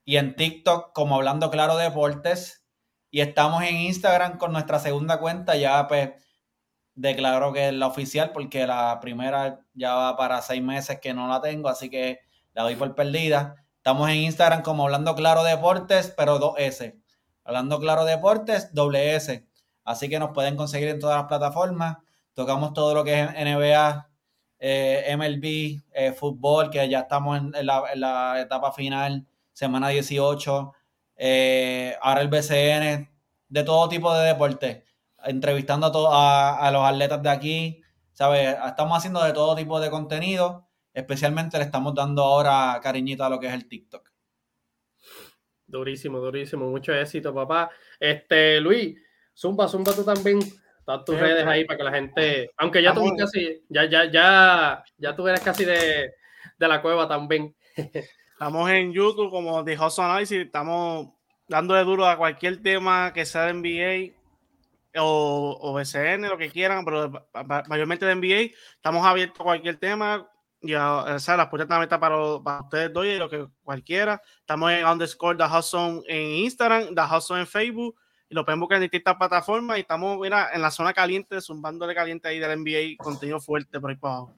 y 0.06 0.18
en 0.18 0.36
TikTok 0.36 0.94
como 0.94 1.16
Hablando 1.16 1.50
Claro 1.50 1.76
Deportes 1.76 2.68
y 3.10 3.22
estamos 3.22 3.64
en 3.64 3.78
Instagram 3.78 4.38
con 4.38 4.54
nuestra 4.54 4.78
segunda 4.78 5.20
cuenta 5.20 5.56
ya 5.56 5.88
pues 5.88 6.12
declaro 7.02 7.52
que 7.52 7.70
es 7.70 7.74
la 7.74 7.88
oficial 7.88 8.32
porque 8.32 8.68
la 8.68 9.00
primera 9.02 9.62
ya 9.74 9.96
va 9.96 10.16
para 10.16 10.42
seis 10.42 10.62
meses 10.62 11.00
que 11.00 11.14
no 11.14 11.28
la 11.28 11.42
tengo, 11.42 11.68
así 11.70 11.90
que 11.90 12.20
la 12.54 12.64
doy 12.64 12.76
por 12.76 12.94
perdida. 12.96 13.56
Estamos 13.78 14.10
en 14.10 14.18
Instagram 14.18 14.62
como 14.62 14.84
Hablando 14.84 15.16
Claro 15.16 15.44
Deportes, 15.44 16.14
pero 16.16 16.38
dos 16.38 16.54
S. 16.58 17.00
Hablando 17.44 17.80
Claro 17.80 18.06
Deportes, 18.06 18.74
doble 18.74 19.16
S. 19.16 19.48
Así 19.84 20.10
que 20.10 20.20
nos 20.20 20.32
pueden 20.32 20.56
conseguir 20.56 20.90
en 20.90 21.00
todas 21.00 21.18
las 21.18 21.28
plataformas. 21.28 21.98
Tocamos 22.34 22.74
todo 22.74 22.94
lo 22.94 23.04
que 23.04 23.22
es 23.22 23.30
NBA, 23.32 24.08
eh, 24.60 25.16
MLB, 25.18 25.82
eh, 25.94 26.14
fútbol, 26.14 26.70
que 26.70 26.88
ya 26.88 27.00
estamos 27.00 27.40
en, 27.40 27.66
la, 27.66 28.40
etapa 28.40 28.72
final, 28.72 29.26
semana 29.52 29.90
18. 29.90 30.74
Eh, 31.18 31.96
ahora 32.02 32.22
el 32.22 32.28
BCN, 32.28 33.10
de 33.50 33.64
todo 33.64 33.90
tipo 33.90 34.14
de 34.14 34.28
deportes 34.28 34.84
entrevistando 35.26 35.92
a, 36.12 36.58
a, 36.58 36.72
los 36.72 36.84
atletas 36.84 37.22
de 37.22 37.30
aquí, 37.30 37.82
¿sabes? 38.14 38.56
Estamos 38.66 38.98
haciendo 38.98 39.24
de 39.24 39.34
todo 39.34 39.56
tipo 39.56 39.80
de 39.80 39.90
contenido, 39.90 40.68
especialmente 40.94 41.58
le 41.58 41.66
estamos 41.66 41.94
dando 41.96 42.24
ahora 42.24 42.80
cariñito 42.82 43.24
a 43.24 43.30
lo 43.30 43.40
que 43.40 43.48
es 43.48 43.54
el 43.54 43.68
TikTok. 43.68 44.10
Durísimo, 45.68 46.20
durísimo, 46.20 46.70
mucho 46.70 46.94
éxito, 46.94 47.34
papá. 47.34 47.72
Este, 48.00 48.60
Luis, 48.60 48.98
zumba, 49.34 49.68
zumba 49.68 49.94
tú 49.94 50.04
también. 50.04 50.40
Estás 50.40 51.06
tus 51.06 51.18
redes 51.18 51.46
ahí 51.46 51.64
para 51.64 51.78
que 51.78 51.84
la 51.84 51.92
gente, 51.92 52.52
aunque 52.58 52.82
ya 52.82 52.94
tú 52.94 53.16
casi, 53.16 53.64
ya, 53.70 53.88
ya, 53.88 54.12
ya, 54.12 54.84
ya 54.98 55.16
tú 55.16 55.28
eres 55.28 55.40
casi 55.42 55.64
de, 55.64 56.12
de 56.58 56.68
la 56.68 56.82
cueva 56.82 57.08
también. 57.08 57.56
Estamos 58.34 58.70
en 58.72 58.92
YouTube 58.92 59.30
como 59.30 59.64
The 59.64 59.78
Hustle 59.78 60.24
y 60.28 60.42
estamos 60.42 61.10
dándole 61.48 61.84
duro 61.84 62.08
a 62.08 62.18
cualquier 62.18 62.60
tema 62.64 63.14
que 63.14 63.24
sea 63.24 63.46
de 63.46 63.54
NBA 63.54 64.21
o, 64.98 65.58
o 65.60 65.74
BCN, 65.74 66.30
lo 66.30 66.38
que 66.38 66.50
quieran, 66.50 66.86
pero 66.86 67.12
mayormente 67.68 68.06
de 68.06 68.16
NBA. 68.16 68.56
Estamos 68.76 69.06
abiertos 69.06 69.40
a 69.42 69.44
cualquier 69.44 69.78
tema. 69.78 70.28
Ya, 70.62 70.98
o 70.98 71.20
sea, 71.20 71.38
las 71.38 71.48
puertas 71.48 71.68
también 71.68 71.84
están 71.84 72.00
para, 72.00 72.16
para 72.44 72.62
ustedes 72.62 72.94
dos 72.94 73.06
y 73.06 73.18
lo 73.18 73.30
que 73.30 73.48
cualquiera. 73.64 74.22
Estamos 74.40 74.72
en 74.72 74.86
underscore 74.86 75.38
The 75.38 75.46
Hustle 75.46 76.04
en 76.08 76.32
Instagram, 76.44 76.94
The 76.94 77.16
Hustle 77.16 77.40
en 77.40 77.48
Facebook 77.48 77.96
y 78.32 78.34
lo 78.36 78.46
pueden 78.46 78.60
buscar 78.60 78.78
en 78.78 78.84
distintas 78.84 79.16
plataformas. 79.16 79.78
Y 79.78 79.82
estamos, 79.82 80.18
mira, 80.20 80.52
en 80.54 80.62
la 80.62 80.72
zona 80.72 80.94
caliente, 80.94 81.42
zumbándole 81.42 81.94
caliente 81.94 82.30
ahí 82.30 82.40
del 82.40 82.60
NBA, 82.60 83.04
contenido 83.04 83.42
fuerte 83.42 83.80
por 83.80 83.90
ahí 83.90 83.98
para 83.98 84.16
abajo. 84.16 84.36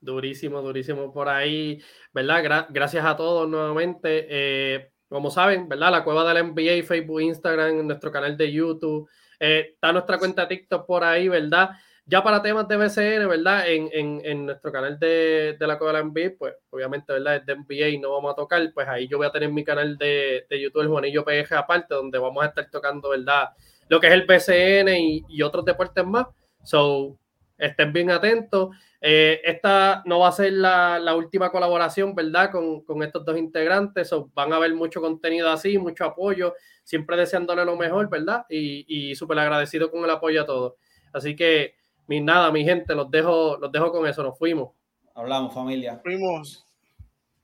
Durísimo, 0.00 0.60
durísimo 0.60 1.12
por 1.12 1.28
ahí, 1.28 1.80
¿verdad? 2.12 2.66
gracias 2.70 3.04
a 3.04 3.16
todos 3.16 3.48
nuevamente. 3.48 4.26
Eh, 4.28 4.90
como 5.08 5.30
saben, 5.30 5.68
¿verdad? 5.68 5.92
La 5.92 6.04
cueva 6.04 6.32
del 6.32 6.48
NBA, 6.48 6.84
Facebook, 6.84 7.20
Instagram, 7.20 7.86
nuestro 7.86 8.10
canal 8.10 8.36
de 8.36 8.50
YouTube. 8.50 9.08
Eh, 9.40 9.70
está 9.72 9.90
nuestra 9.90 10.18
cuenta 10.18 10.46
TikTok 10.46 10.86
por 10.86 11.02
ahí, 11.02 11.26
¿verdad? 11.28 11.70
Ya 12.04 12.22
para 12.22 12.42
temas 12.42 12.68
de 12.68 12.76
BCN, 12.76 13.28
¿verdad? 13.28 13.64
En, 13.66 14.44
nuestro 14.44 14.70
canal 14.70 14.98
de, 14.98 15.56
la 15.60 15.78
Cueva 15.78 15.92
de 15.92 15.98
la 16.00 16.04
NBA, 16.04 16.34
pues 16.38 16.54
obviamente, 16.68 17.12
¿verdad? 17.12 17.36
Es 17.36 17.46
de 17.46 17.54
NBA 17.56 17.88
y 17.88 17.98
no 17.98 18.12
vamos 18.12 18.32
a 18.32 18.36
tocar, 18.36 18.60
pues 18.74 18.86
ahí 18.88 19.08
yo 19.08 19.16
voy 19.16 19.26
a 19.26 19.30
tener 19.30 19.50
mi 19.50 19.64
canal 19.64 19.96
de, 19.96 20.44
YouTube, 20.50 20.82
el 20.82 20.88
Juanillo 20.88 21.24
PG 21.24 21.54
aparte, 21.54 21.94
donde 21.94 22.18
vamos 22.18 22.42
a 22.44 22.48
estar 22.48 22.68
tocando, 22.70 23.10
¿verdad? 23.10 23.50
Lo 23.88 23.98
que 23.98 24.08
es 24.08 24.12
el 24.12 24.26
BCN 24.26 25.24
y, 25.28 25.42
otros 25.42 25.64
deportes 25.64 26.04
más. 26.04 26.26
So, 26.62 27.16
estén 27.60 27.92
bien 27.92 28.10
atentos. 28.10 28.76
Eh, 29.00 29.40
esta 29.44 30.02
no 30.06 30.20
va 30.20 30.28
a 30.28 30.32
ser 30.32 30.52
la, 30.52 31.14
última 31.14 31.50
colaboración, 31.50 32.14
¿verdad? 32.14 32.50
Con, 32.50 32.82
con 32.82 33.02
estos 33.02 33.24
dos 33.24 33.38
integrantes. 33.38 34.08
So, 34.08 34.30
van 34.34 34.52
a 34.52 34.58
ver 34.58 34.74
mucho 34.74 35.00
contenido 35.00 35.50
así, 35.50 35.78
mucho 35.78 36.04
apoyo 36.04 36.54
siempre 36.90 37.16
deseándole 37.16 37.64
lo 37.64 37.76
mejor, 37.76 38.08
¿verdad? 38.10 38.44
Y, 38.48 38.84
y 38.88 39.14
súper 39.14 39.38
agradecido 39.38 39.90
con 39.90 40.02
el 40.02 40.10
apoyo 40.10 40.42
a 40.42 40.46
todos. 40.46 40.74
Así 41.12 41.36
que, 41.36 41.74
mi 42.08 42.20
nada, 42.20 42.50
mi 42.50 42.64
gente, 42.64 42.96
los 42.96 43.08
dejo, 43.10 43.56
los 43.58 43.70
dejo 43.70 43.92
con 43.92 44.08
eso, 44.08 44.24
nos 44.24 44.36
fuimos. 44.36 44.70
Hablamos, 45.14 45.54
familia. 45.54 46.00
Fuimos. 46.02 46.66